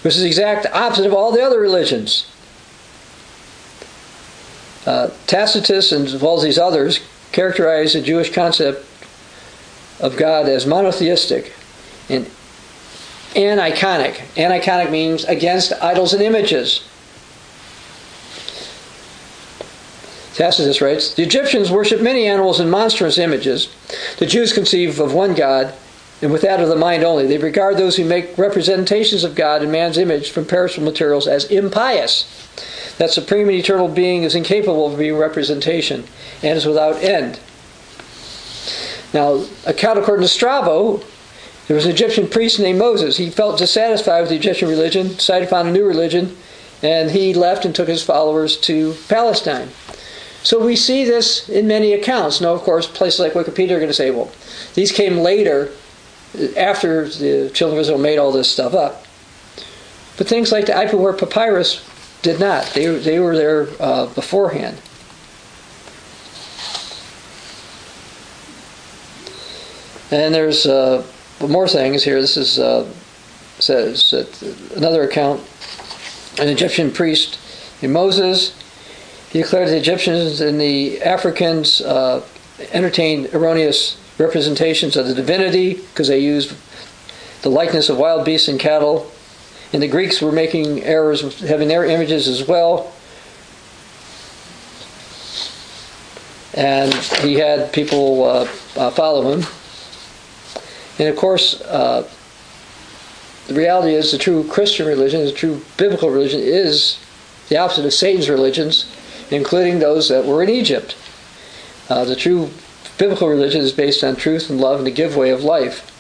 which 0.03 0.15
is 0.15 0.21
the 0.21 0.27
exact 0.27 0.67
opposite 0.73 1.07
of 1.07 1.15
all 1.15 1.33
the 1.33 1.43
other 1.43 1.61
religions. 1.61 2.27
Uh, 4.87 5.11
Tacitus 5.27 5.93
and 5.93 6.07
as 6.07 6.21
well 6.21 6.37
as 6.37 6.43
these 6.43 6.59
others 6.59 7.01
characterize 7.33 7.93
the 7.93 8.01
Jewish 8.01 8.33
concept 8.33 8.87
of 10.01 10.17
God 10.17 10.49
as 10.49 10.67
monotheistic 10.67 11.53
and 12.09 12.27
aniconic. 13.35 14.15
Aniconic 14.35 14.91
means 14.91 15.25
against 15.25 15.73
idols 15.75 16.13
and 16.13 16.23
images. 16.23 16.89
Tacitus 20.35 20.81
writes 20.81 21.15
The 21.15 21.23
Egyptians 21.23 21.71
worship 21.71 22.01
many 22.01 22.27
animals 22.27 22.61
and 22.61 22.71
monstrous 22.71 23.19
images. 23.19 23.69
The 24.19 24.27
Jews 24.27 24.53
conceive 24.53 25.01
of 25.01 25.13
one 25.13 25.35
God, 25.35 25.75
and 26.23 26.31
with 26.31 26.43
that 26.43 26.61
of 26.61 26.69
the 26.69 26.77
mind 26.77 27.03
only. 27.03 27.27
They 27.27 27.39
regard 27.39 27.77
those 27.77 27.97
who 27.97 28.05
make 28.05 28.37
representations 28.39 29.25
of 29.25 29.35
God 29.35 29.63
in 29.63 29.71
man's 29.71 29.99
image 29.99 30.31
from 30.31 30.45
perishable 30.45 30.87
materials 30.87 31.27
as 31.27 31.45
impious. 31.47 32.27
That 32.99 33.11
supreme 33.11 33.49
and 33.49 33.57
eternal 33.57 33.89
being 33.89 34.25
is 34.25 34.35
incapable 34.35 34.87
of 34.87 34.99
being 34.99 35.17
representation 35.17 36.05
and 36.43 36.57
is 36.57 36.67
without 36.67 37.03
end. 37.03 37.41
Now, 39.13 39.45
according 39.67 40.23
to 40.23 40.29
Strabo, 40.29 41.03
there 41.67 41.75
was 41.75 41.87
an 41.87 41.93
Egyptian 41.93 42.29
priest 42.29 42.61
named 42.61 42.79
Moses. 42.79 43.17
He 43.17 43.31
felt 43.31 43.59
dissatisfied 43.59 44.21
with 44.21 44.31
the 44.31 44.37
Egyptian 44.37 44.69
religion, 44.69 45.09
decided 45.09 45.47
to 45.47 45.51
found 45.51 45.69
a 45.69 45.73
new 45.73 45.87
religion, 45.87 46.37
and 46.83 47.11
he 47.11 47.35
left 47.35 47.65
and 47.65 47.75
took 47.75 47.89
his 47.89 48.03
followers 48.03 48.57
to 48.59 48.95
Palestine. 49.09 49.71
So 50.43 50.65
we 50.65 50.77
see 50.77 51.05
this 51.05 51.49
in 51.49 51.67
many 51.67 51.93
accounts. 51.93 52.41
Now, 52.41 52.55
of 52.55 52.63
course, 52.63 52.87
places 52.87 53.21
like 53.21 53.33
Wikipedia 53.35 53.73
are 53.73 53.79
going 53.79 53.89
to 53.89 53.95
say, 53.95 54.11
well, 54.11 54.33
these 54.75 54.91
came 54.91 55.19
later, 55.19 55.71
after 56.57 57.09
the 57.09 57.51
children 57.53 57.79
of 57.79 57.83
Israel 57.83 57.99
made 57.99 58.19
all 58.19 58.33
this 58.33 58.51
stuff 58.51 58.75
up. 58.75 59.05
But 60.17 60.29
things 60.29 60.53
like 60.53 60.67
the 60.67 60.73
Ipuwer 60.73 61.19
papyrus 61.19 61.87
did 62.23 62.39
not. 62.39 62.67
They, 62.67 62.87
they 62.87 63.19
were 63.19 63.37
there 63.37 63.69
uh, 63.81 64.07
beforehand. 64.07 64.81
And 70.13 70.35
there's 70.35 70.67
uh, 70.67 71.07
more 71.41 71.69
things 71.69 72.03
here. 72.03 72.21
This 72.21 72.37
is 72.37 72.59
uh, 72.59 72.89
says 73.59 74.13
another 74.75 75.03
account. 75.03 75.41
An 76.39 76.49
Egyptian 76.49 76.91
priest, 76.91 77.39
in 77.83 77.93
Moses, 77.93 78.55
he 79.31 79.41
declared 79.41 79.69
the 79.69 79.77
Egyptians 79.77 80.41
and 80.41 80.61
the 80.61 81.01
Africans 81.03 81.81
uh, 81.81 82.25
entertained 82.73 83.33
erroneous 83.33 83.97
representations 84.19 84.97
of 84.97 85.07
the 85.07 85.15
divinity 85.15 85.75
because 85.75 86.09
they 86.09 86.19
used 86.19 86.55
the 87.43 87.49
likeness 87.49 87.89
of 87.89 87.97
wild 87.97 88.25
beasts 88.25 88.49
and 88.49 88.59
cattle. 88.59 89.11
And 89.73 89.81
the 89.81 89.89
Greeks 89.89 90.21
were 90.21 90.33
making 90.33 90.83
errors, 90.83 91.41
having 91.41 91.69
their 91.69 91.85
images 91.85 92.27
as 92.27 92.47
well. 92.47 92.93
And 96.55 96.93
he 97.23 97.35
had 97.35 97.73
people 97.73 98.25
uh, 98.25 98.49
uh, 98.77 98.91
follow 98.91 99.31
him. 99.31 99.47
And 100.99 101.09
of 101.09 101.15
course, 101.15 101.61
uh, 101.61 102.09
the 103.47 103.55
reality 103.55 103.95
is 103.95 104.11
the 104.11 104.19
true 104.19 104.43
Christian 104.49 104.87
religion, 104.87 105.25
the 105.25 105.33
true 105.33 105.63
biblical 105.77 106.11
religion, 106.11 106.41
is 106.41 106.99
the 107.49 107.57
opposite 107.59 107.87
of 107.87 107.93
Satan's 107.93 108.29
religions, 108.29 108.85
including 109.31 109.79
those 109.79 110.09
that 110.09 110.25
were 110.25 110.43
in 110.43 110.49
Egypt. 110.49 110.97
Uh, 111.89 112.05
the 112.05 112.17
true 112.17 112.51
biblical 112.99 113.29
religion 113.29 113.61
is 113.61 113.73
based 113.73 114.05
on 114.05 114.17
truth 114.17 114.51
and 114.51 114.61
love 114.61 114.79
and 114.79 114.87
the 114.87 114.91
give 114.91 115.17
way 115.17 115.31
of 115.31 115.43
life, 115.43 115.91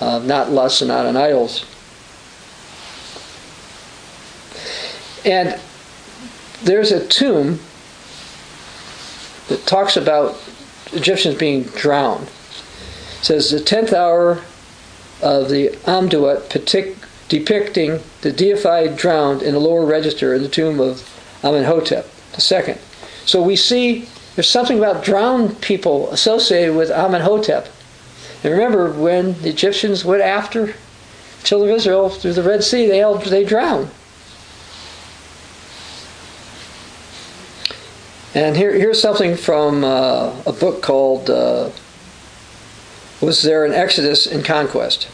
uh, 0.00 0.18
not 0.20 0.50
lust 0.50 0.80
and 0.80 0.88
not 0.88 1.06
on 1.06 1.16
idols. 1.16 1.64
And 5.24 5.60
there's 6.62 6.92
a 6.92 7.06
tomb 7.06 7.60
that 9.48 9.66
talks 9.66 9.96
about 9.96 10.40
Egyptians 10.92 11.36
being 11.36 11.64
drowned. 11.64 12.28
It 12.28 13.24
says 13.24 13.50
the 13.50 13.60
tenth 13.60 13.92
hour 13.92 14.42
of 15.20 15.50
the 15.50 15.68
Amduat 15.86 16.48
depicting 17.28 18.00
the 18.22 18.32
deified 18.32 18.96
drowned 18.96 19.42
in 19.42 19.52
the 19.52 19.60
lower 19.60 19.84
register 19.84 20.34
in 20.34 20.42
the 20.42 20.48
tomb 20.48 20.80
of 20.80 21.06
Amenhotep 21.44 22.06
II. 22.38 22.76
So 23.24 23.42
we 23.42 23.56
see 23.56 24.08
there's 24.34 24.48
something 24.48 24.78
about 24.78 25.04
drowned 25.04 25.60
people 25.60 26.10
associated 26.10 26.74
with 26.74 26.90
Amenhotep. 26.90 27.68
And 28.42 28.52
remember, 28.52 28.90
when 28.92 29.40
the 29.42 29.48
Egyptians 29.50 30.04
went 30.04 30.22
after 30.22 30.74
children 31.42 31.70
of 31.70 31.76
Israel 31.76 32.08
through 32.08 32.34
the 32.34 32.42
Red 32.42 32.62
Sea, 32.64 32.86
they 32.86 33.02
they 33.28 33.44
drowned. 33.44 33.90
And 38.32 38.56
here, 38.56 38.72
here's 38.72 39.00
something 39.02 39.36
from 39.36 39.82
uh, 39.82 40.32
a 40.46 40.52
book 40.52 40.82
called 40.82 41.28
uh, 41.28 41.70
Was 43.20 43.42
There 43.42 43.64
an 43.64 43.72
Exodus 43.72 44.26
in 44.26 44.44
Conquest? 44.44 45.08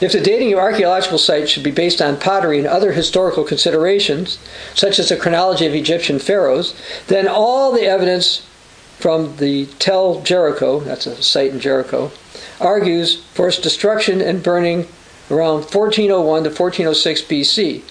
If 0.00 0.12
the 0.12 0.20
dating 0.20 0.52
of 0.54 0.58
archaeological 0.58 1.18
sites 1.18 1.50
should 1.50 1.62
be 1.62 1.70
based 1.70 2.00
on 2.00 2.18
pottery 2.18 2.58
and 2.58 2.66
other 2.66 2.92
historical 2.92 3.44
considerations, 3.44 4.38
such 4.74 4.98
as 4.98 5.10
the 5.10 5.16
chronology 5.16 5.66
of 5.66 5.74
Egyptian 5.74 6.18
pharaohs, 6.18 6.74
then 7.08 7.28
all 7.28 7.70
the 7.70 7.84
evidence 7.84 8.46
from 8.98 9.36
the 9.36 9.66
Tel 9.78 10.22
Jericho, 10.22 10.80
that's 10.80 11.06
a 11.06 11.22
site 11.22 11.52
in 11.52 11.60
Jericho, 11.60 12.10
argues 12.60 13.22
for 13.34 13.48
its 13.48 13.58
destruction 13.58 14.20
and 14.20 14.42
burning 14.42 14.86
around 15.30 15.64
1401 15.64 16.44
to 16.44 16.48
1406 16.48 17.22
BC. 17.22 17.82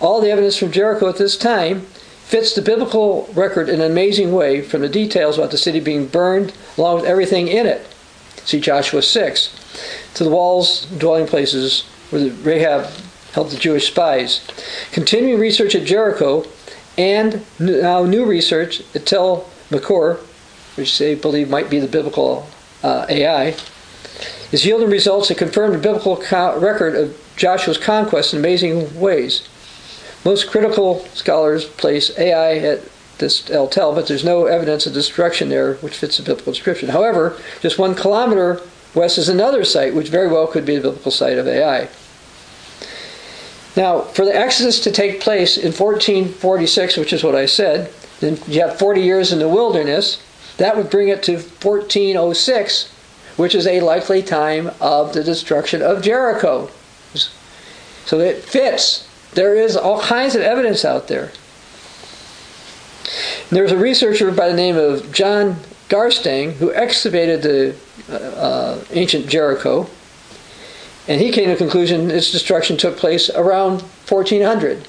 All 0.00 0.20
the 0.20 0.30
evidence 0.30 0.56
from 0.56 0.70
Jericho 0.70 1.08
at 1.08 1.16
this 1.16 1.36
time 1.36 1.80
fits 2.24 2.54
the 2.54 2.62
biblical 2.62 3.28
record 3.34 3.68
in 3.68 3.80
an 3.80 3.90
amazing 3.90 4.32
way 4.32 4.60
from 4.62 4.80
the 4.80 4.88
details 4.88 5.38
about 5.38 5.50
the 5.50 5.58
city 5.58 5.80
being 5.80 6.06
burned 6.06 6.52
along 6.76 6.96
with 6.96 7.04
everything 7.04 7.48
in 7.48 7.66
it. 7.66 7.86
See 8.44 8.60
Joshua 8.60 9.02
6 9.02 10.10
to 10.14 10.24
the 10.24 10.30
walls, 10.30 10.86
dwelling 10.86 11.26
places 11.26 11.82
where 12.10 12.30
Rahab 12.30 12.90
held 13.32 13.50
the 13.50 13.56
Jewish 13.56 13.88
spies. 13.88 14.46
Continuing 14.92 15.40
research 15.40 15.74
at 15.74 15.84
Jericho 15.84 16.44
and 16.96 17.44
now 17.58 18.04
new 18.04 18.24
research 18.24 18.82
at 18.94 19.06
Tel 19.06 19.48
Makor, 19.70 20.18
which 20.76 20.98
they 20.98 21.14
believe 21.14 21.50
might 21.50 21.68
be 21.68 21.80
the 21.80 21.88
biblical 21.88 22.46
uh, 22.82 23.06
Ai, 23.08 23.56
is 24.52 24.64
yielding 24.64 24.90
results 24.90 25.28
that 25.28 25.38
confirm 25.38 25.72
the 25.72 25.78
biblical 25.78 26.16
co- 26.16 26.58
record 26.60 26.94
of 26.94 27.20
Joshua's 27.36 27.78
conquest 27.78 28.32
in 28.32 28.38
amazing 28.38 29.00
ways. 29.00 29.48
Most 30.24 30.48
critical 30.48 31.00
scholars 31.14 31.64
place 31.64 32.16
Ai 32.18 32.58
at 32.58 32.80
this 33.18 33.48
El 33.50 33.68
Tel, 33.68 33.94
but 33.94 34.06
there's 34.06 34.24
no 34.24 34.46
evidence 34.46 34.86
of 34.86 34.94
destruction 34.94 35.48
there 35.48 35.74
which 35.76 35.96
fits 35.96 36.16
the 36.16 36.22
biblical 36.22 36.52
description. 36.52 36.88
However, 36.88 37.38
just 37.60 37.78
one 37.78 37.94
kilometer 37.94 38.60
West 38.94 39.18
is 39.18 39.28
another 39.28 39.64
site 39.64 39.94
which 39.94 40.08
very 40.08 40.28
well 40.28 40.46
could 40.46 40.64
be 40.64 40.76
the 40.76 40.82
biblical 40.82 41.10
site 41.10 41.38
of 41.38 41.48
Ai. 41.48 41.88
Now, 43.76 44.02
for 44.02 44.24
the 44.24 44.34
Exodus 44.34 44.78
to 44.80 44.92
take 44.92 45.20
place 45.20 45.56
in 45.56 45.72
1446, 45.72 46.96
which 46.96 47.12
is 47.12 47.24
what 47.24 47.34
I 47.34 47.46
said, 47.46 47.92
then 48.20 48.38
you 48.46 48.60
have 48.60 48.78
40 48.78 49.00
years 49.00 49.32
in 49.32 49.40
the 49.40 49.48
wilderness. 49.48 50.22
That 50.58 50.76
would 50.76 50.90
bring 50.90 51.08
it 51.08 51.24
to 51.24 51.34
1406, 51.34 52.88
which 53.36 53.54
is 53.54 53.66
a 53.66 53.80
likely 53.80 54.22
time 54.22 54.70
of 54.80 55.12
the 55.12 55.24
destruction 55.24 55.82
of 55.82 56.02
Jericho. 56.02 56.70
So 58.06 58.20
it 58.20 58.44
fits. 58.44 59.08
There 59.32 59.56
is 59.56 59.76
all 59.76 60.00
kinds 60.00 60.36
of 60.36 60.42
evidence 60.42 60.84
out 60.84 61.08
there. 61.08 61.32
And 63.48 63.56
there 63.56 63.62
was 63.62 63.72
a 63.72 63.78
researcher 63.78 64.30
by 64.32 64.48
the 64.48 64.54
name 64.54 64.76
of 64.76 65.12
John 65.12 65.56
Garstang 65.88 66.52
who 66.54 66.72
excavated 66.72 67.42
the 67.42 67.76
uh, 68.10 68.82
ancient 68.90 69.28
Jericho, 69.28 69.88
and 71.06 71.20
he 71.20 71.30
came 71.30 71.44
to 71.46 71.52
the 71.52 71.56
conclusion 71.56 72.10
its 72.10 72.32
destruction 72.32 72.76
took 72.76 72.96
place 72.96 73.28
around 73.30 73.82
1400. 74.08 74.88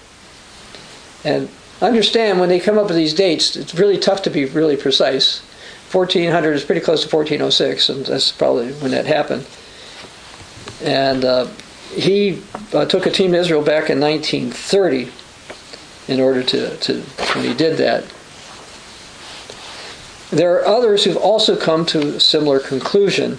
And 1.25 1.49
understand 1.81 2.39
when 2.39 2.49
they 2.49 2.59
come 2.59 2.77
up 2.77 2.87
with 2.87 2.95
these 2.95 3.13
dates, 3.13 3.55
it's 3.55 3.75
really 3.75 3.97
tough 3.97 4.21
to 4.23 4.29
be 4.29 4.45
really 4.45 4.77
precise. 4.77 5.41
1400 5.91 6.53
is 6.53 6.63
pretty 6.63 6.81
close 6.81 7.01
to 7.05 7.15
1406, 7.15 7.89
and 7.89 8.05
that's 8.05 8.31
probably 8.31 8.71
when 8.73 8.91
that 8.91 9.05
happened. 9.05 9.45
And 10.81 11.25
uh, 11.25 11.47
he 11.93 12.41
uh, 12.73 12.85
took 12.85 13.05
a 13.05 13.11
team 13.11 13.31
to 13.31 13.37
Israel 13.37 13.63
back 13.63 13.89
in 13.89 13.99
1930 13.99 15.11
in 16.07 16.19
order 16.19 16.43
to, 16.43 16.77
to 16.77 17.01
when 17.33 17.45
he 17.45 17.53
did 17.53 17.77
that. 17.77 18.05
There 20.31 20.55
are 20.55 20.65
others 20.65 21.03
who've 21.03 21.17
also 21.17 21.55
come 21.55 21.85
to 21.87 22.15
a 22.15 22.19
similar 22.19 22.59
conclusion. 22.59 23.37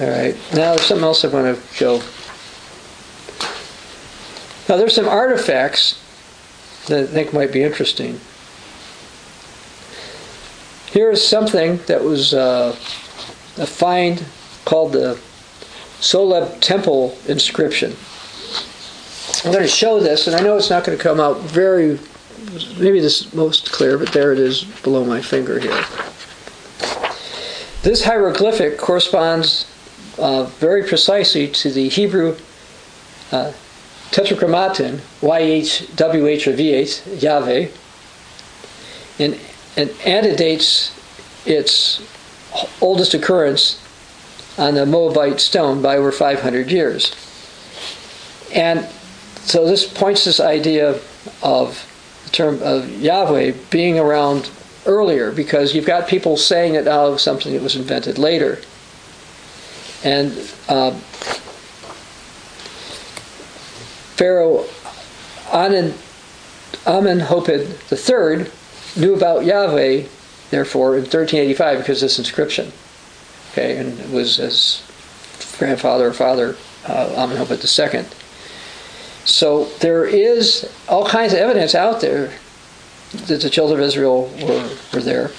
All 0.00 0.08
right, 0.08 0.36
now 0.54 0.74
there's 0.74 0.82
something 0.82 1.04
else 1.04 1.24
I 1.24 1.28
want 1.28 1.56
to 1.56 1.74
show. 1.74 1.98
Now 4.68 4.76
there's 4.76 4.94
some 4.94 5.08
artifacts 5.08 5.98
that 6.86 7.04
I 7.04 7.06
think 7.06 7.32
might 7.32 7.52
be 7.52 7.62
interesting. 7.62 8.20
Here's 10.92 11.26
something 11.26 11.78
that 11.86 12.02
was 12.02 12.32
uh, 12.32 12.76
a 13.58 13.66
find 13.66 14.24
called 14.64 14.92
the 14.92 15.18
Soleb 16.00 16.60
Temple 16.60 17.16
inscription. 17.26 17.96
I'm 19.44 19.52
going 19.52 19.64
to 19.64 19.68
show 19.68 20.00
this, 20.00 20.26
and 20.26 20.34
I 20.34 20.40
know 20.40 20.56
it's 20.56 20.70
not 20.70 20.84
going 20.84 20.96
to 20.96 21.02
come 21.02 21.20
out 21.20 21.40
very, 21.40 21.98
maybe 22.78 23.00
this 23.00 23.20
is 23.20 23.34
most 23.34 23.70
clear, 23.70 23.98
but 23.98 24.12
there 24.12 24.32
it 24.32 24.38
is 24.38 24.64
below 24.82 25.04
my 25.04 25.20
finger 25.20 25.58
here. 25.60 25.84
This 27.82 28.04
hieroglyphic 28.04 28.78
corresponds 28.78 29.66
uh, 30.18 30.44
very 30.44 30.82
precisely 30.82 31.46
to 31.48 31.70
the 31.70 31.88
Hebrew 31.88 32.36
uh, 33.30 33.52
tetragrammaton, 34.10 35.00
YHWH 35.20 36.46
or 36.46 36.52
VH, 36.54 37.22
Yahweh, 37.22 37.68
and, 39.18 39.38
and 39.76 39.90
antedates 40.04 40.92
its 41.46 42.02
oldest 42.80 43.14
occurrence 43.14 43.84
on 44.58 44.74
the 44.74 44.84
Moabite 44.84 45.40
stone 45.40 45.80
by 45.80 45.96
over 45.96 46.10
500 46.10 46.70
years. 46.70 47.14
And 48.52 48.88
so 49.48 49.66
this 49.66 49.90
points 49.90 50.24
this 50.24 50.40
idea 50.40 51.00
of 51.42 52.20
the 52.24 52.30
term 52.30 52.62
of 52.62 52.90
Yahweh 53.00 53.52
being 53.70 53.98
around 53.98 54.50
earlier 54.84 55.32
because 55.32 55.74
you've 55.74 55.86
got 55.86 56.06
people 56.06 56.36
saying 56.36 56.74
it 56.74 56.86
out 56.86 57.12
of 57.12 57.20
something 57.20 57.54
that 57.54 57.62
was 57.62 57.74
invented 57.74 58.18
later. 58.18 58.58
And 60.04 60.32
uh, 60.68 60.90
Pharaoh 64.16 64.66
Amen, 65.50 65.94
Amenhotep 66.86 67.66
III 67.90 68.50
knew 68.96 69.14
about 69.14 69.46
Yahweh, 69.46 70.04
therefore, 70.50 70.96
in 70.96 71.04
1385 71.04 71.78
because 71.78 72.02
of 72.02 72.06
this 72.06 72.18
inscription. 72.18 72.70
Okay, 73.52 73.78
and 73.78 73.98
it 73.98 74.10
was 74.10 74.36
his 74.36 74.82
grandfather 75.58 76.08
or 76.08 76.12
father, 76.12 76.56
uh, 76.86 77.14
Amenhotep 77.16 77.60
II. 77.64 78.04
So 79.28 79.66
there 79.80 80.06
is 80.06 80.68
all 80.88 81.06
kinds 81.06 81.34
of 81.34 81.38
evidence 81.38 81.74
out 81.74 82.00
there 82.00 82.32
that 83.26 83.42
the 83.42 83.50
children 83.50 83.78
of 83.78 83.86
Israel 83.86 84.32
were, 84.40 84.70
were 84.94 85.00
there. 85.02 85.30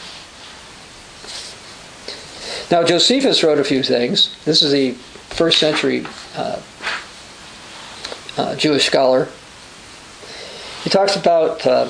Now, 2.70 2.84
Josephus 2.84 3.44
wrote 3.44 3.58
a 3.58 3.64
few 3.64 3.82
things. 3.82 4.36
This 4.46 4.62
is 4.62 4.72
the 4.72 4.92
first 5.34 5.58
century 5.58 6.06
uh, 6.36 6.62
uh, 8.38 8.56
Jewish 8.56 8.86
scholar. 8.86 9.28
He 10.84 10.92
talks 10.92 11.16
about 11.16 11.66
uh, 11.66 11.90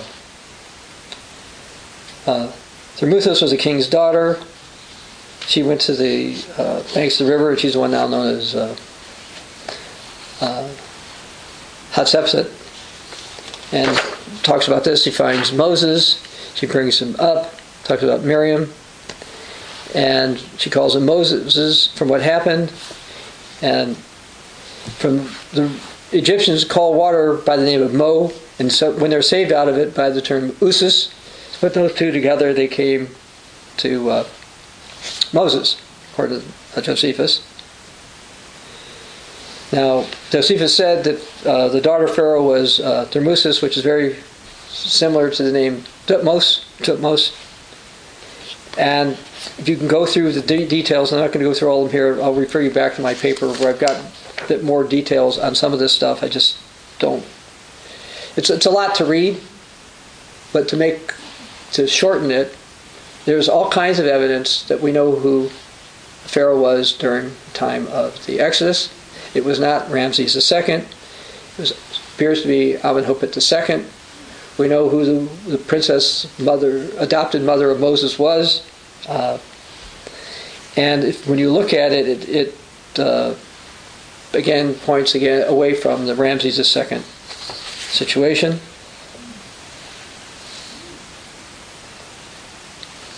uh, 2.26 2.52
was 3.02 3.52
a 3.52 3.58
king's 3.58 3.89
daughter. 3.89 4.39
She 5.47 5.64
went 5.64 5.82
to 5.82 5.95
the 5.95 6.41
uh, 6.58 6.82
banks 6.93 7.20
of 7.20 7.28
the 7.28 7.34
river. 7.34 7.50
And 7.52 7.60
she's 7.60 7.74
the 7.74 7.80
one 7.80 7.91
now 7.91 8.08
known 8.08 8.36
as 8.36 8.56
uh, 8.56 8.76
uh, 10.39 10.70
Hatshepsut. 11.92 12.52
And 13.72 13.96
talks 14.44 14.68
about 14.68 14.84
this. 14.84 15.04
She 15.04 15.12
finds 15.12 15.52
Moses. 15.52 16.24
She 16.56 16.66
brings 16.66 17.00
him 17.00 17.16
up. 17.20 17.54
Talks 17.84 18.04
about 18.04 18.24
Miriam. 18.24 18.72
And 19.96 20.40
she 20.58 20.70
calls 20.70 20.96
him 20.96 21.06
Moses 21.06 21.88
from 21.96 22.10
what 22.10 22.22
happened. 22.22 22.72
And 23.62 23.98
from 24.98 25.18
the 25.54 25.72
Egyptians 26.12 26.64
call 26.64 26.94
water 26.94 27.36
by 27.36 27.58
the 27.58 27.64
name 27.64 27.82
of 27.82 27.94
Mo. 27.94 28.32
And 28.58 28.72
so 28.72 28.92
when 28.92 29.10
they're 29.10 29.22
saved 29.22 29.52
out 29.52 29.68
of 29.68 29.78
it 29.78 29.96
by 29.96 30.10
the 30.10 30.22
term 30.22 30.52
Usus, 30.62 31.14
put 31.60 31.74
those 31.74 31.94
two 31.94 32.12
together, 32.12 32.54
they 32.54 32.68
came 32.68 33.10
to 33.78 34.10
uh, 34.10 34.28
Moses, 35.34 35.80
according 36.12 36.42
to 36.74 36.82
Josephus. 36.82 37.46
Now, 39.72 40.07
Josephus 40.32 40.76
said 40.76 41.03
that 41.03 41.45
uh, 41.45 41.67
the 41.70 41.82
daughter 41.82 42.05
of 42.05 42.15
Pharaoh 42.15 42.43
was 42.43 42.80
uh, 42.80 43.05
Thermuthis, 43.05 43.61
which 43.61 43.78
is 43.78 43.84
very 43.84 44.15
similar 44.67 45.30
to 45.30 45.43
the 45.43 45.51
name 45.51 45.84
Thutmose. 46.07 46.65
Thutmose. 46.80 47.36
And 48.78 49.11
if 49.57 49.67
you 49.67 49.78
can 49.78 49.88
go 49.88 50.05
through 50.05 50.32
the 50.32 50.41
de- 50.41 50.67
details, 50.67 51.11
I'm 51.11 51.20
not 51.20 51.28
going 51.28 51.43
to 51.43 51.49
go 51.49 51.53
through 51.53 51.70
all 51.70 51.86
of 51.86 51.91
them 51.91 51.97
here. 51.99 52.22
I'll 52.22 52.34
refer 52.34 52.61
you 52.61 52.72
back 52.72 52.95
to 52.95 53.01
my 53.01 53.13
paper 53.13 53.51
where 53.53 53.70
I've 53.70 53.80
got 53.80 53.99
a 54.43 54.47
bit 54.47 54.63
more 54.63 54.84
details 54.84 55.38
on 55.38 55.53
some 55.53 55.74
of 55.74 55.80
this 55.80 55.93
stuff. 55.93 56.24
I 56.24 56.30
just 56.30 56.57
don't. 56.97 57.24
It's 58.36 58.49
it's 58.49 58.65
a 58.65 58.72
lot 58.72 58.95
to 58.95 59.05
read, 59.05 59.39
but 60.53 60.67
to 60.70 60.78
make 60.78 61.13
to 61.74 61.88
shorten 61.88 62.32
it, 62.32 62.55
there's 63.26 63.49
all 63.49 63.70
kinds 63.70 63.99
of 63.99 64.05
evidence 64.05 64.63
that 64.63 64.82
we 64.82 64.91
know 64.91 65.15
who 65.15 65.49
Pharaoh 65.49 66.59
was 66.59 66.93
during 66.93 67.30
the 67.30 67.51
time 67.53 67.88
of 67.88 68.26
the 68.26 68.39
Exodus. 68.39 68.89
It 69.34 69.46
was 69.46 69.60
not 69.60 69.90
Ramses 69.90 70.36
II. 70.52 70.76
It 70.76 70.88
was, 71.58 71.72
appears 72.16 72.42
to 72.42 72.48
be 72.48 72.76
Amenhotep 72.78 73.36
II. 73.36 73.86
We 74.58 74.68
know 74.68 74.90
who 74.90 75.06
the, 75.06 75.52
the, 75.52 75.58
princess 75.58 76.28
mother, 76.40 76.90
adopted 76.98 77.44
mother 77.44 77.72
of 77.72 77.80
Moses 77.80 78.20
was. 78.20 78.68
Uh, 79.08 79.38
and 80.76 81.04
if, 81.04 81.28
when 81.28 81.40
you 81.40 81.52
look 81.52 81.74
at 81.74 81.92
it, 81.92 82.08
it, 82.08 82.30
it 82.30 83.00
uh, 83.00 83.36
again 84.34 84.74
points 84.76 85.16
again 85.16 85.48
away 85.48 85.74
from 85.74 86.06
the 86.06 86.16
Ramses 86.16 86.58
II 86.76 87.00
situation. 87.00 88.60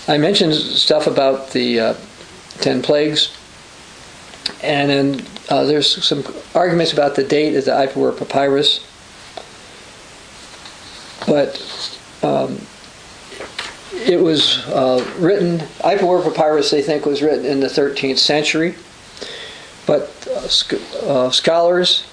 I 0.08 0.18
mentioned 0.18 0.54
stuff 0.56 1.08
about 1.08 1.52
the 1.52 1.80
uh, 1.80 1.94
ten 2.60 2.82
plagues, 2.82 3.36
and 4.62 4.90
then 4.90 5.26
uh, 5.52 5.66
there's 5.66 6.02
some 6.02 6.24
arguments 6.56 6.94
about 6.94 7.16
the 7.16 7.26
date 7.26 7.58
of 7.58 7.66
the 7.66 7.72
Ipuwer 7.72 8.18
papyrus, 8.18 8.80
but 11.28 11.60
um, 12.24 12.58
it 13.92 14.22
was 14.22 14.60
uh, 14.68 15.06
written. 15.20 15.60
Ipuwer 15.84 16.24
papyrus, 16.24 16.72
they 16.72 16.82
think, 16.82 17.06
was 17.06 17.22
written 17.22 17.46
in 17.46 17.60
the 17.60 17.68
13th 17.68 18.18
century, 18.18 18.76
but 19.86 20.04
uh, 20.28 20.48
sc- 20.48 21.04
uh, 21.04 21.30
scholars 21.32 22.08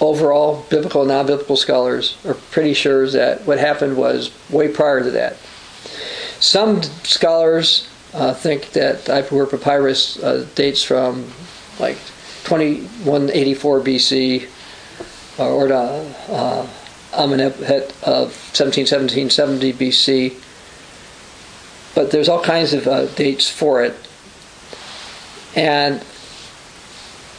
overall, 0.00 0.66
biblical 0.68 1.02
and 1.02 1.08
non-biblical 1.08 1.56
scholars, 1.56 2.18
are 2.26 2.34
pretty 2.34 2.74
sure 2.74 3.08
that 3.08 3.46
what 3.46 3.58
happened 3.58 3.96
was 3.96 4.32
way 4.50 4.66
prior 4.66 5.04
to 5.04 5.10
that. 5.12 5.36
Some 6.40 6.82
scholars 6.82 7.88
uh, 8.12 8.34
think 8.34 8.72
that 8.72 9.04
Ipuwer 9.04 9.48
papyrus 9.48 10.20
uh, 10.20 10.44
dates 10.56 10.82
from 10.82 11.30
like 11.78 11.98
2184 12.46 13.80
BC 13.80 14.48
uh, 15.38 15.52
or 15.52 15.66
the 15.66 15.74
uh, 16.28 16.66
Amenhotep 17.12 17.90
of 18.02 18.30
1717 18.54 19.30
70 19.30 19.72
BC. 19.72 20.34
But 21.96 22.12
there's 22.12 22.28
all 22.28 22.42
kinds 22.42 22.72
of 22.72 22.86
uh, 22.86 23.06
dates 23.14 23.50
for 23.50 23.82
it. 23.82 23.94
And 25.56 26.02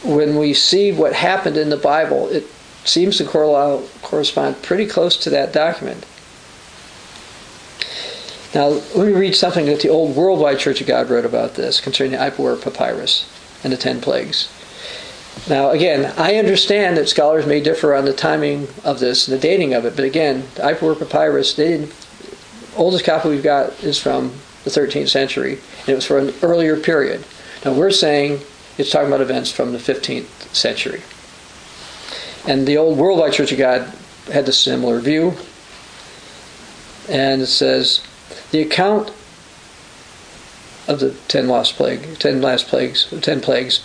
when 0.04 0.36
we 0.36 0.52
see 0.52 0.92
what 0.92 1.14
happened 1.14 1.56
in 1.56 1.70
the 1.70 1.76
Bible, 1.78 2.28
it 2.28 2.46
seems 2.84 3.16
to 3.18 3.24
correspond 3.24 4.62
pretty 4.62 4.86
close 4.86 5.16
to 5.18 5.30
that 5.30 5.54
document. 5.54 6.04
Now, 8.54 8.68
let 8.68 9.06
me 9.06 9.12
read 9.12 9.36
something 9.36 9.66
that 9.66 9.80
the 9.80 9.88
old 9.88 10.16
Worldwide 10.16 10.58
Church 10.58 10.80
of 10.80 10.86
God 10.86 11.08
wrote 11.08 11.24
about 11.24 11.54
this 11.54 11.80
concerning 11.80 12.12
the 12.12 12.18
Ipuwer 12.18 12.60
Papyrus 12.60 13.30
and 13.64 13.72
the 13.72 13.76
Ten 13.76 14.00
Plagues. 14.00 14.48
Now, 15.46 15.70
again, 15.70 16.12
I 16.16 16.36
understand 16.36 16.96
that 16.96 17.08
scholars 17.08 17.46
may 17.46 17.60
differ 17.60 17.94
on 17.94 18.04
the 18.04 18.12
timing 18.12 18.68
of 18.84 18.98
this 18.98 19.28
and 19.28 19.36
the 19.36 19.40
dating 19.40 19.74
of 19.74 19.84
it, 19.84 19.94
but 19.96 20.04
again, 20.04 20.44
the 20.54 20.62
Ipuwer 20.62 20.98
Papyrus, 20.98 21.54
the 21.54 21.90
oldest 22.76 23.04
copy 23.04 23.28
we've 23.28 23.42
got 23.42 23.82
is 23.82 23.98
from 23.98 24.32
the 24.64 24.70
13th 24.70 25.08
century, 25.08 25.58
and 25.80 25.88
it 25.88 25.94
was 25.94 26.04
for 26.04 26.18
an 26.18 26.34
earlier 26.42 26.78
period. 26.78 27.24
Now, 27.64 27.72
we're 27.72 27.90
saying 27.90 28.40
it's 28.76 28.90
talking 28.90 29.08
about 29.08 29.20
events 29.20 29.50
from 29.50 29.72
the 29.72 29.78
15th 29.78 30.54
century. 30.54 31.02
And 32.46 32.66
the 32.66 32.76
old 32.78 32.98
Worldwide 32.98 33.32
Church 33.32 33.52
of 33.52 33.58
God 33.58 33.92
had 34.32 34.48
a 34.48 34.52
similar 34.52 35.00
view. 35.00 35.34
And 37.08 37.42
it 37.42 37.46
says, 37.46 38.02
the 38.50 38.62
account 38.62 39.12
of 40.86 41.00
the 41.00 41.14
ten 41.28 41.48
lost 41.48 41.74
plague, 41.74 42.18
ten 42.18 42.40
last 42.40 42.68
plagues, 42.68 43.12
ten 43.20 43.40
plagues, 43.40 43.80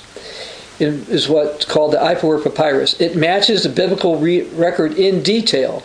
is 0.79 1.29
what's 1.29 1.65
called 1.65 1.93
the 1.93 1.97
Ipuwer 1.97 2.43
Papyrus. 2.43 2.99
It 2.99 3.15
matches 3.15 3.63
the 3.63 3.69
biblical 3.69 4.17
re- 4.17 4.43
record 4.49 4.93
in 4.93 5.21
detail. 5.21 5.83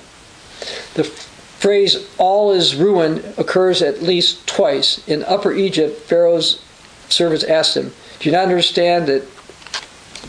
The 0.94 1.04
phrase 1.04 2.08
"all 2.18 2.52
is 2.52 2.74
ruined" 2.74 3.24
occurs 3.36 3.82
at 3.82 4.02
least 4.02 4.46
twice. 4.46 5.06
In 5.06 5.24
Upper 5.24 5.52
Egypt, 5.52 6.00
Pharaoh's 6.02 6.60
servants 7.08 7.44
asked 7.44 7.76
him, 7.76 7.92
"Do 8.18 8.28
you 8.28 8.32
not 8.32 8.44
understand 8.44 9.06
that 9.06 9.24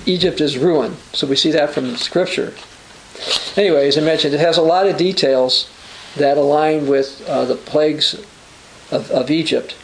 Egypt 0.06 0.42
is 0.42 0.58
ruined?" 0.58 0.98
So 1.14 1.28
we 1.28 1.36
see 1.36 1.52
that 1.52 1.72
from 1.72 1.96
Scripture. 1.96 2.54
Anyway, 3.56 3.88
as 3.88 3.98
I 3.98 4.02
mentioned, 4.02 4.34
it 4.34 4.40
has 4.40 4.58
a 4.58 4.62
lot 4.62 4.88
of 4.88 4.98
details 4.98 5.70
that 6.16 6.38
align 6.38 6.88
with 6.88 7.28
uh, 7.28 7.46
the 7.46 7.56
plagues 7.56 8.14
of, 8.92 9.12
of 9.12 9.30
Egypt. 9.30 9.76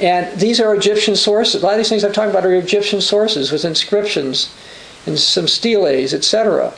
And 0.00 0.38
these 0.38 0.60
are 0.60 0.74
Egyptian 0.74 1.16
sources. 1.16 1.62
A 1.62 1.66
lot 1.66 1.72
of 1.72 1.78
these 1.78 1.88
things 1.88 2.04
I'm 2.04 2.12
talking 2.12 2.30
about 2.30 2.46
are 2.46 2.54
Egyptian 2.54 3.00
sources 3.00 3.50
with 3.50 3.64
inscriptions 3.64 4.54
and 5.06 5.18
some 5.18 5.48
steles, 5.48 6.14
etc. 6.14 6.72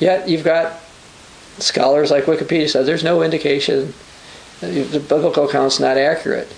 Yet 0.00 0.28
you've 0.28 0.44
got 0.44 0.80
scholars 1.58 2.10
like 2.10 2.24
Wikipedia 2.24 2.68
said 2.68 2.84
there's 2.84 3.04
no 3.04 3.22
indication 3.22 3.94
the 4.60 5.04
biblical 5.08 5.48
account's 5.48 5.78
not 5.78 5.98
accurate. 5.98 6.52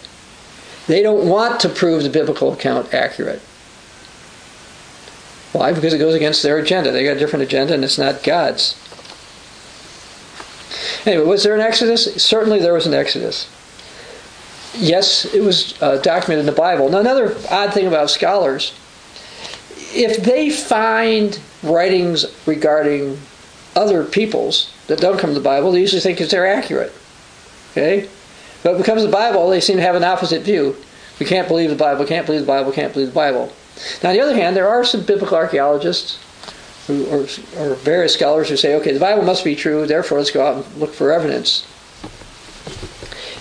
They 0.87 1.03
don't 1.03 1.29
want 1.29 1.61
to 1.61 1.69
prove 1.69 2.03
the 2.03 2.09
biblical 2.09 2.53
account 2.53 2.95
accurate. 2.95 3.41
Why? 5.53 5.73
Because 5.73 5.93
it 5.93 5.99
goes 5.99 6.15
against 6.15 6.43
their 6.43 6.59
agenda. 6.59 6.93
They 6.93 7.05
got 7.05 7.17
a 7.17 7.19
different 7.19 7.43
agenda 7.43 7.75
and 7.75 7.83
it's 7.83 7.99
not 7.99 8.23
God's. 8.23 8.81
Anyway, 11.05 11.25
was 11.25 11.43
there 11.43 11.55
an 11.55 11.61
Exodus? 11.61 12.23
Certainly 12.23 12.61
there 12.61 12.75
was 12.75 12.87
an 12.87 12.95
Exodus 12.95 13.49
yes, 14.79 15.25
it 15.35 15.43
was 15.43 15.81
uh, 15.83 15.97
documented 15.99 16.41
in 16.41 16.47
the 16.47 16.53
Bible. 16.53 16.89
Now, 16.89 16.99
another 16.99 17.37
odd 17.51 17.73
thing 17.73 17.87
about 17.87 18.11
scholars, 18.11 18.73
if 19.95 20.23
they 20.23 20.51
find 20.51 21.39
writings 21.63 22.27
regarding 22.47 23.19
other 23.75 24.05
peoples 24.05 24.73
that 24.87 25.01
don't 25.01 25.19
come 25.19 25.31
to 25.31 25.35
the 25.35 25.45
Bible, 25.45 25.73
they 25.73 25.81
usually 25.81 26.01
think 26.01 26.19
that 26.19 26.31
they're 26.31 26.47
accurate. 26.47 26.93
Okay? 27.73 28.09
But 28.63 28.73
when 28.73 28.83
it 28.83 28.87
comes 28.87 29.03
to 29.03 29.07
the 29.07 29.13
Bible, 29.13 29.49
they 29.49 29.61
seem 29.61 29.77
to 29.77 29.83
have 29.83 29.95
an 29.95 30.05
opposite 30.05 30.43
view. 30.43 30.77
We 31.21 31.27
can't 31.27 31.49
believe 31.49 31.71
the 31.71 31.77
Bible, 31.77 32.05
can't 32.05 32.27
believe 32.27 32.43
the 32.43 32.47
Bible, 32.47 32.73
can't 32.73 32.93
believe 32.93 33.09
the 33.09 33.15
Bible. 33.15 33.53
Now, 34.03 34.11
on 34.11 34.15
the 34.15 34.23
other 34.23 34.35
hand, 34.35 34.57
there 34.57 34.69
are 34.69 34.85
some 34.85 35.05
biblical 35.05 35.37
archaeologists 35.37 36.19
who, 36.87 37.07
or, 37.07 37.27
or 37.59 37.75
various 37.77 38.15
scholars 38.15 38.49
who 38.49 38.57
say, 38.57 38.75
okay, 38.77 38.93
the 38.93 39.01
Bible 39.01 39.23
must 39.23 39.45
be 39.45 39.57
true, 39.57 39.87
therefore 39.87 40.19
let's 40.19 40.31
go 40.31 40.47
out 40.47 40.57
and 40.57 40.77
look 40.77 40.93
for 40.93 41.13
evidence 41.13 41.67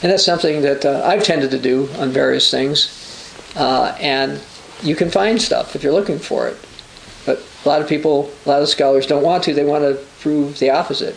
And 0.06 0.11
that's 0.11 0.23
something 0.23 0.61
that 0.61 0.86
uh, 0.86 1.02
I've 1.03 1.23
tended 1.23 1.49
to 1.49 1.57
do 1.57 1.90
on 1.98 2.11
various 2.11 2.52
things. 2.52 3.34
Uh, 3.56 3.98
and 3.99 4.40
you 4.84 4.95
can 4.95 5.10
find 5.10 5.41
stuff 5.41 5.76
if 5.76 5.82
you're 5.82 5.94
looking 5.94 6.19
for 6.19 6.48
it. 6.48 6.57
But 7.26 7.44
a 7.65 7.68
lot 7.68 7.82
of 7.82 7.90
people, 7.90 8.32
a 8.45 8.49
lot 8.49 8.61
of 8.61 8.69
scholars 8.69 9.07
don't 9.07 9.23
want 9.23 9.44
to. 9.45 9.56
They 9.56 9.65
want 9.65 9.84
to 9.84 9.99
prove 10.22 10.60
the 10.60 10.69
opposite. 10.69 11.15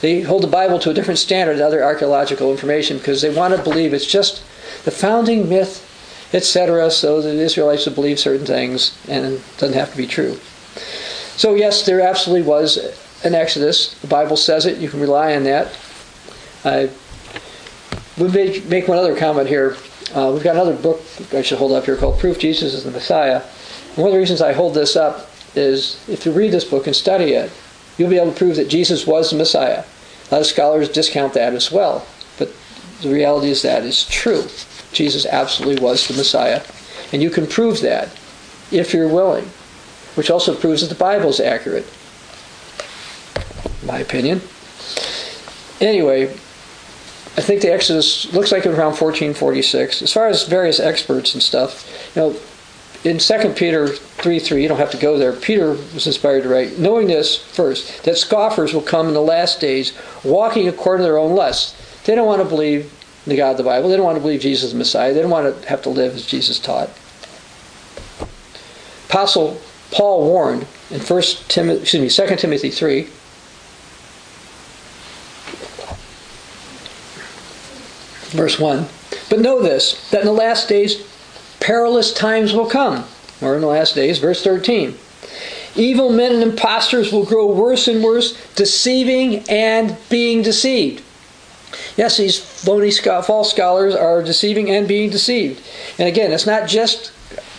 They 0.00 0.22
hold 0.22 0.42
the 0.42 0.48
Bible 0.48 0.80
to 0.80 0.90
a 0.90 0.94
different 0.94 1.20
standard 1.20 1.58
than 1.58 1.62
other 1.62 1.84
archaeological 1.84 2.50
information 2.50 2.98
because 2.98 3.22
they 3.22 3.32
want 3.32 3.54
to 3.54 3.62
believe 3.62 3.94
it's 3.94 4.04
just 4.04 4.42
the 4.84 4.90
founding 4.90 5.48
myth, 5.48 5.88
etc., 6.34 6.90
so 6.90 7.22
that 7.22 7.34
the 7.34 7.40
Israelites 7.40 7.86
would 7.86 7.94
believe 7.94 8.18
certain 8.18 8.46
things 8.46 8.98
and 9.06 9.34
it 9.34 9.42
doesn't 9.58 9.78
have 9.78 9.92
to 9.92 9.96
be 9.96 10.08
true. 10.08 10.40
So, 11.36 11.54
yes, 11.54 11.86
there 11.86 12.00
absolutely 12.00 12.48
was 12.48 12.78
an 13.22 13.36
Exodus. 13.36 13.94
The 14.00 14.08
Bible 14.08 14.36
says 14.36 14.66
it. 14.66 14.78
You 14.78 14.88
can 14.88 14.98
rely 14.98 15.36
on 15.36 15.44
that. 15.44 15.68
I 16.64 16.90
would 18.18 18.32
make, 18.32 18.64
make 18.66 18.88
one 18.88 18.98
other 18.98 19.16
comment 19.16 19.48
here. 19.48 19.76
Uh, 20.14 20.30
we've 20.32 20.44
got 20.44 20.54
another 20.54 20.76
book 20.76 21.02
I 21.32 21.42
should 21.42 21.58
hold 21.58 21.72
up 21.72 21.84
here 21.84 21.96
called 21.96 22.20
Proof 22.20 22.38
Jesus 22.38 22.74
is 22.74 22.84
the 22.84 22.90
Messiah. 22.90 23.42
And 23.88 23.96
one 23.96 24.08
of 24.08 24.12
the 24.12 24.18
reasons 24.18 24.40
I 24.40 24.52
hold 24.52 24.74
this 24.74 24.96
up 24.96 25.30
is 25.54 26.02
if 26.08 26.26
you 26.26 26.32
read 26.32 26.52
this 26.52 26.64
book 26.64 26.86
and 26.86 26.94
study 26.94 27.32
it, 27.32 27.50
you'll 27.98 28.10
be 28.10 28.18
able 28.18 28.32
to 28.32 28.38
prove 28.38 28.56
that 28.56 28.68
Jesus 28.68 29.06
was 29.06 29.30
the 29.30 29.36
Messiah. 29.36 29.84
A 30.30 30.34
lot 30.34 30.40
of 30.40 30.46
scholars 30.46 30.88
discount 30.88 31.34
that 31.34 31.54
as 31.54 31.70
well, 31.70 32.06
but 32.38 32.52
the 33.02 33.10
reality 33.10 33.50
is 33.50 33.62
that 33.62 33.84
is 33.84 34.06
true. 34.06 34.44
Jesus 34.92 35.26
absolutely 35.26 35.82
was 35.82 36.06
the 36.08 36.14
Messiah. 36.14 36.62
And 37.12 37.22
you 37.22 37.30
can 37.30 37.46
prove 37.46 37.80
that 37.82 38.08
if 38.70 38.92
you're 38.92 39.08
willing, 39.08 39.44
which 40.14 40.30
also 40.30 40.54
proves 40.54 40.80
that 40.80 40.88
the 40.88 40.94
Bible 40.94 41.30
is 41.30 41.40
accurate, 41.40 41.86
my 43.84 43.98
opinion. 43.98 44.40
Anyway, 45.80 46.34
I 47.36 47.40
think 47.40 47.62
the 47.62 47.72
Exodus 47.72 48.32
looks 48.32 48.52
like 48.52 48.64
it 48.64 48.68
was 48.68 48.78
around 48.78 48.92
1446. 48.92 50.02
As 50.02 50.12
far 50.12 50.28
as 50.28 50.46
various 50.46 50.78
experts 50.78 51.34
and 51.34 51.42
stuff, 51.42 52.12
you 52.14 52.22
know, 52.22 52.36
in 53.04 53.18
2 53.18 53.54
Peter 53.54 53.88
3 53.88 54.38
3, 54.38 54.62
you 54.62 54.68
don't 54.68 54.78
have 54.78 54.92
to 54.92 54.96
go 54.96 55.18
there. 55.18 55.32
Peter 55.32 55.70
was 55.70 56.06
inspired 56.06 56.44
to 56.44 56.48
write, 56.48 56.78
knowing 56.78 57.06
this 57.06 57.36
first, 57.36 58.04
that 58.04 58.16
scoffers 58.16 58.72
will 58.72 58.82
come 58.82 59.08
in 59.08 59.14
the 59.14 59.20
last 59.20 59.60
days, 59.60 59.92
walking 60.22 60.68
according 60.68 61.00
to 61.00 61.04
their 61.04 61.18
own 61.18 61.34
lusts. 61.34 62.02
They 62.04 62.14
don't 62.14 62.26
want 62.26 62.42
to 62.42 62.48
believe 62.48 62.92
the 63.26 63.36
God 63.36 63.52
of 63.52 63.56
the 63.56 63.62
Bible. 63.64 63.88
They 63.88 63.96
don't 63.96 64.04
want 64.04 64.16
to 64.16 64.22
believe 64.22 64.40
Jesus 64.40 64.64
is 64.64 64.72
the 64.72 64.78
Messiah. 64.78 65.12
They 65.12 65.20
don't 65.20 65.30
want 65.30 65.62
to 65.62 65.68
have 65.68 65.82
to 65.82 65.90
live 65.90 66.14
as 66.14 66.26
Jesus 66.26 66.58
taught. 66.58 66.90
Apostle 69.08 69.60
Paul 69.90 70.26
warned 70.28 70.66
in 70.90 71.00
1 71.00 71.22
Timothy, 71.48 71.82
excuse 71.82 72.18
me, 72.18 72.26
2 72.26 72.36
Timothy 72.36 72.70
3, 72.70 73.08
verse 78.34 78.58
1. 78.58 78.86
But 79.30 79.40
know 79.40 79.62
this, 79.62 80.10
that 80.10 80.20
in 80.20 80.26
the 80.26 80.32
last 80.32 80.68
days 80.68 81.06
perilous 81.60 82.12
times 82.12 82.52
will 82.52 82.68
come. 82.68 83.04
Or 83.40 83.54
in 83.54 83.60
the 83.60 83.66
last 83.66 83.94
days, 83.94 84.18
verse 84.18 84.42
13. 84.42 84.96
Evil 85.76 86.10
men 86.10 86.32
and 86.32 86.42
impostors 86.42 87.12
will 87.12 87.24
grow 87.24 87.46
worse 87.46 87.88
and 87.88 88.02
worse, 88.02 88.38
deceiving 88.54 89.48
and 89.48 89.96
being 90.08 90.42
deceived. 90.42 91.02
Yes, 91.96 92.16
these 92.16 92.38
phony 92.38 92.90
false 92.90 93.50
scholars 93.50 93.94
are 93.94 94.22
deceiving 94.22 94.70
and 94.70 94.86
being 94.86 95.10
deceived. 95.10 95.60
And 95.98 96.08
again, 96.08 96.32
it's 96.32 96.46
not 96.46 96.68
just 96.68 97.12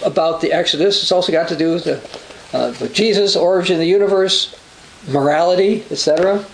about 0.04 0.40
the 0.42 0.54
Exodus, 0.54 1.02
it's 1.02 1.12
also 1.12 1.32
got 1.32 1.50
to 1.50 1.56
do 1.56 1.74
with, 1.74 1.84
the, 1.84 2.58
uh, 2.58 2.74
with 2.80 2.94
Jesus, 2.94 3.36
origin 3.36 3.76
of 3.76 3.80
the 3.80 3.88
universe, 3.88 4.56
morality, 5.10 5.84
etc. 5.92 6.46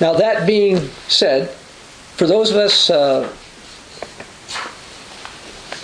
Now, 0.00 0.14
that 0.14 0.46
being 0.46 0.78
said, 1.08 1.50
for 1.50 2.26
those 2.26 2.50
of 2.50 2.56
us, 2.56 2.88
uh, 2.88 3.30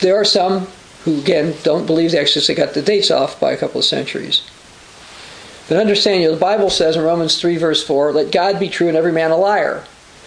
there 0.00 0.16
are 0.16 0.24
some 0.24 0.66
who, 1.04 1.18
again, 1.20 1.54
don't 1.62 1.86
believe 1.86 2.12
the 2.12 2.20
Exodus. 2.20 2.46
They 2.46 2.54
got 2.54 2.74
the 2.74 2.82
dates 2.82 3.10
off 3.10 3.38
by 3.38 3.52
a 3.52 3.56
couple 3.56 3.78
of 3.78 3.84
centuries. 3.84 4.42
But 5.68 5.78
understand, 5.78 6.22
you 6.22 6.28
know, 6.28 6.34
the 6.34 6.40
Bible 6.40 6.70
says 6.70 6.96
in 6.96 7.02
Romans 7.02 7.40
3, 7.40 7.56
verse 7.56 7.84
4, 7.84 8.12
let 8.12 8.32
God 8.32 8.60
be 8.60 8.68
true 8.68 8.88
and 8.88 8.96
every 8.96 9.12
man 9.12 9.30
a 9.30 9.36
liar. 9.36 9.84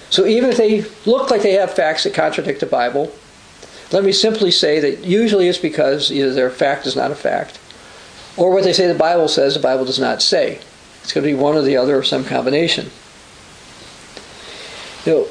So 0.09 0.25
even 0.25 0.49
if 0.49 0.57
they 0.57 0.85
look 1.05 1.31
like 1.31 1.41
they 1.41 1.53
have 1.53 1.73
facts 1.73 2.03
that 2.03 2.13
contradict 2.13 2.59
the 2.59 2.65
Bible, 2.65 3.13
let 3.91 4.03
me 4.03 4.11
simply 4.11 4.51
say 4.51 4.79
that 4.79 5.05
usually 5.05 5.47
it's 5.47 5.57
because 5.57 6.11
either 6.11 6.33
their 6.33 6.49
fact 6.49 6.85
is 6.85 6.95
not 6.95 7.11
a 7.11 7.15
fact, 7.15 7.59
or 8.37 8.51
what 8.51 8.63
they 8.63 8.73
say 8.73 8.87
the 8.87 8.93
Bible 8.93 9.27
says, 9.27 9.53
the 9.53 9.59
Bible 9.59 9.85
does 9.85 9.99
not 9.99 10.21
say. 10.21 10.59
It's 11.03 11.13
going 11.13 11.25
to 11.25 11.33
be 11.33 11.39
one 11.39 11.55
or 11.55 11.61
the 11.61 11.77
other 11.77 11.97
or 11.97 12.03
some 12.03 12.23
combination. 12.23 12.89
You 15.05 15.13
know, 15.13 15.27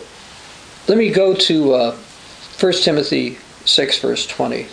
let 0.89 0.97
me 0.97 1.11
go 1.11 1.35
to 1.35 1.75
uh, 1.75 1.97
1 2.61 2.73
Timothy 2.75 3.39
6, 3.65 3.99
verse 4.01 4.27
20. 4.27 4.67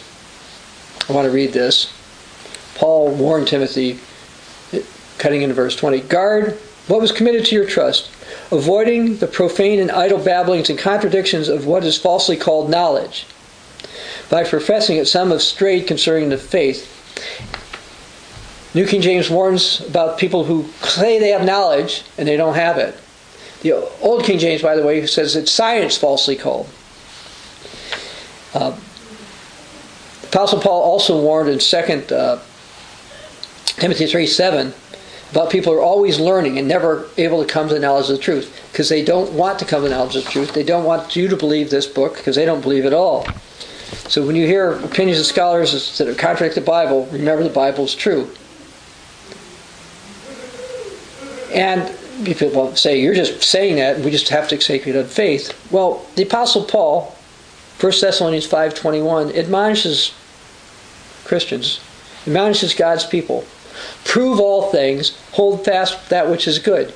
I 1.07 1.13
want 1.13 1.26
to 1.26 1.31
read 1.31 1.51
this. 1.51 1.93
Paul 2.76 3.13
warned 3.13 3.47
Timothy, 3.47 3.99
cutting 5.17 5.41
into 5.41 5.55
verse 5.55 5.76
20 5.76 6.01
Guard 6.01 6.57
what 6.88 7.01
was 7.01 7.11
committed 7.11 7.45
to 7.45 7.55
your 7.55 7.65
trust, 7.65 8.11
avoiding 8.51 9.17
the 9.17 9.27
profane 9.27 9.80
and 9.80 9.91
idle 9.91 10.19
babblings 10.19 10.69
and 10.69 10.77
contradictions 10.77 11.47
of 11.47 11.65
what 11.65 11.84
is 11.84 11.97
falsely 11.97 12.38
called 12.38 12.69
knowledge. 12.69 13.26
By 14.30 14.43
professing 14.43 14.97
it, 14.97 15.07
some 15.07 15.31
have 15.31 15.41
strayed 15.41 15.88
concerning 15.88 16.30
the 16.30 16.38
faith. 16.38 16.91
New 18.76 18.85
King 18.85 19.01
James 19.01 19.30
warns 19.30 19.81
about 19.81 20.19
people 20.19 20.43
who 20.43 20.67
say 20.81 21.17
they 21.19 21.30
have 21.30 21.45
knowledge 21.45 22.03
and 22.17 22.27
they 22.27 22.38
don't 22.38 22.55
have 22.55 22.77
it. 22.77 22.95
The 23.61 23.73
Old 24.02 24.23
King 24.23 24.40
James, 24.40 24.61
by 24.61 24.76
the 24.76 24.84
way, 24.84 25.06
says 25.07 25.36
it's 25.36 25.52
science 25.52 25.98
falsely 25.98 26.36
called. 26.36 26.69
Uh, 28.53 28.77
Apostle 30.23 30.60
Paul 30.60 30.82
also 30.84 31.22
warned 31.22 31.49
in 31.49 31.60
2 31.60 31.77
uh, 32.14 32.41
Timothy 33.65 34.06
3 34.06 34.27
7 34.27 34.73
about 35.32 35.49
people 35.49 35.73
who 35.73 35.80
are 35.80 35.84
always 35.84 36.19
learning 36.19 36.57
and 36.57 36.68
never 36.68 37.10
able 37.18 37.44
to 37.44 37.52
come 37.52 37.68
to 37.68 37.73
the 37.73 37.80
knowledge 37.80 38.10
of 38.10 38.18
the 38.18 38.22
truth 38.22 38.68
because 38.72 38.90
they 38.90 39.03
don't 39.03 39.32
want 39.34 39.60
to 39.60 39.65
come 39.65 39.82
to 39.82 39.90
the 39.90 39.95
knowledge 39.95 40.15
of 40.15 40.23
the 40.23 40.30
truth. 40.30 40.53
They 40.53 40.64
don't 40.64 40.86
want 40.86 41.15
you 41.15 41.27
to 41.27 41.36
believe 41.36 41.69
this 41.69 41.88
book 41.88 42.15
because 42.18 42.36
they 42.36 42.45
don't 42.45 42.61
believe 42.61 42.86
it 42.86 42.94
all. 42.94 43.26
So 44.07 44.26
when 44.26 44.36
you 44.36 44.45
hear 44.45 44.73
opinions 44.73 45.19
of 45.19 45.26
scholars 45.26 45.98
that 45.98 46.18
contradict 46.18 46.56
the 46.56 46.61
Bible, 46.61 47.07
remember 47.11 47.44
the 47.44 47.49
Bible 47.49 47.86
is 47.86 47.95
true. 47.95 48.30
And 51.53 51.95
people 52.23 52.75
say, 52.75 52.99
you're 53.01 53.15
just 53.15 53.43
saying 53.43 53.75
that, 53.77 53.99
we 53.99 54.11
just 54.11 54.29
have 54.29 54.47
to 54.49 54.55
accept 54.55 54.87
it 54.87 54.95
on 54.95 55.05
faith. 55.05 55.53
Well, 55.71 56.05
the 56.15 56.23
Apostle 56.23 56.63
Paul, 56.63 57.15
1 57.79 57.91
Thessalonians 57.99 58.47
5.21, 58.47 59.35
admonishes 59.35 60.13
Christians, 61.25 61.79
admonishes 62.25 62.73
God's 62.73 63.05
people. 63.05 63.45
Prove 64.05 64.39
all 64.39 64.71
things, 64.71 65.17
hold 65.31 65.65
fast 65.65 66.09
that 66.09 66.29
which 66.29 66.47
is 66.47 66.59
good. 66.59 66.93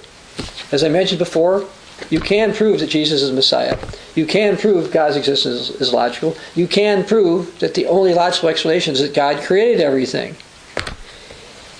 As 0.71 0.83
I 0.83 0.89
mentioned 0.89 1.19
before, 1.19 1.67
you 2.09 2.19
can 2.19 2.53
prove 2.53 2.79
that 2.79 2.89
Jesus 2.89 3.21
is 3.21 3.31
Messiah. 3.31 3.77
You 4.15 4.25
can 4.25 4.55
prove 4.55 4.91
God's 4.91 5.17
existence 5.17 5.69
is 5.69 5.91
logical. 5.91 6.37
You 6.55 6.67
can 6.67 7.03
prove 7.03 7.59
that 7.59 7.73
the 7.73 7.87
only 7.87 8.13
logical 8.13 8.49
explanation 8.49 8.93
is 8.93 9.01
that 9.01 9.13
God 9.13 9.43
created 9.43 9.81
everything. 9.81 10.35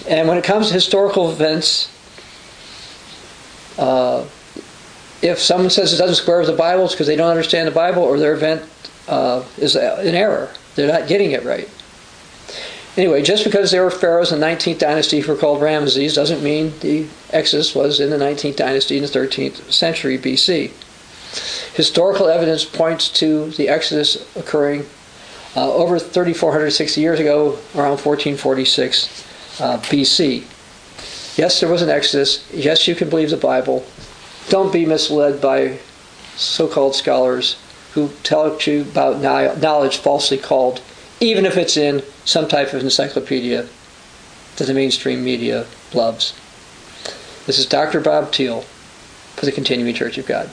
And 0.07 0.28
when 0.28 0.38
it 0.38 0.44
comes 0.44 0.68
to 0.68 0.74
historical 0.74 1.32
events, 1.32 1.90
uh, 3.80 4.26
if 5.22 5.40
someone 5.40 5.70
says 5.70 5.94
it 5.94 5.98
doesn't 5.98 6.16
square 6.16 6.40
with 6.40 6.48
the 6.48 6.56
Bible, 6.56 6.86
it's 6.86 6.94
because 6.94 7.08
they 7.08 7.16
don't 7.16 7.30
understand 7.30 7.68
the 7.68 7.72
Bible 7.72 8.04
or 8.04 8.20
their 8.20 8.34
event 8.34 8.64
uh, 9.08 9.44
is 9.58 9.76
in 9.76 10.16
error. 10.16 10.50
They're 10.76 10.92
not 10.92 11.08
getting 11.08 11.32
it 11.32 11.44
right. 11.44 11.70
Anyway, 12.98 13.22
just 13.22 13.46
because 13.46 13.72
there 13.72 13.84
were 13.84 13.92
pharaohs 13.92 14.32
in 14.32 14.40
the 14.40 14.46
19th 14.46 14.80
dynasty 14.80 15.20
who 15.20 15.32
were 15.32 15.38
called 15.38 15.62
Ramesses 15.62 16.16
doesn't 16.16 16.44
mean 16.44 16.74
the 16.82 17.08
Exodus 17.32 17.74
was 17.74 18.00
in 18.00 18.10
the 18.10 18.18
19th 18.18 18.58
dynasty 18.58 18.98
in 18.98 19.04
the 19.04 19.10
13th 19.10 19.72
century 19.72 20.18
BC. 20.18 20.72
Historical 21.76 22.28
evidence 22.28 22.66
points 22.66 23.10
to 23.10 23.52
the 23.52 23.70
Exodus 23.70 24.18
occurring 24.36 24.86
uh, 25.56 25.72
over 25.74 26.00
3,460 26.00 27.00
years 27.00 27.20
ago, 27.20 27.58
around 27.76 28.00
1446 28.02 29.62
uh, 29.62 29.78
BC. 29.78 30.44
Yes, 31.36 31.60
there 31.60 31.70
was 31.70 31.82
an 31.82 31.90
Exodus. 31.90 32.46
Yes, 32.52 32.88
you 32.88 32.96
can 32.96 33.10
believe 33.10 33.30
the 33.30 33.38
Bible. 33.38 33.86
Don't 34.50 34.74
be 34.74 34.86
misled 34.86 35.42
by 35.42 35.80
so 36.36 36.68
called 36.68 36.96
scholars 36.96 37.58
who 37.94 38.10
tell 38.24 38.60
you 38.62 38.82
about 38.82 39.22
knowledge 39.62 39.98
falsely 39.98 40.38
called, 40.38 40.82
even 41.20 41.46
if 41.46 41.58
it's 41.58 41.78
in 41.78 42.04
some 42.26 42.48
type 42.48 42.74
of 42.74 42.84
encyclopedia 42.84 43.68
that 44.58 44.66
the 44.66 44.74
mainstream 44.74 45.24
media 45.24 45.66
loves. 45.94 46.34
This 47.46 47.58
is 47.58 47.66
Dr. 47.66 48.00
Bob 48.00 48.32
Thiel 48.32 48.62
for 49.36 49.46
the 49.46 49.52
Continuing 49.52 49.96
Church 49.96 50.18
of 50.18 50.28
God. 50.28 50.50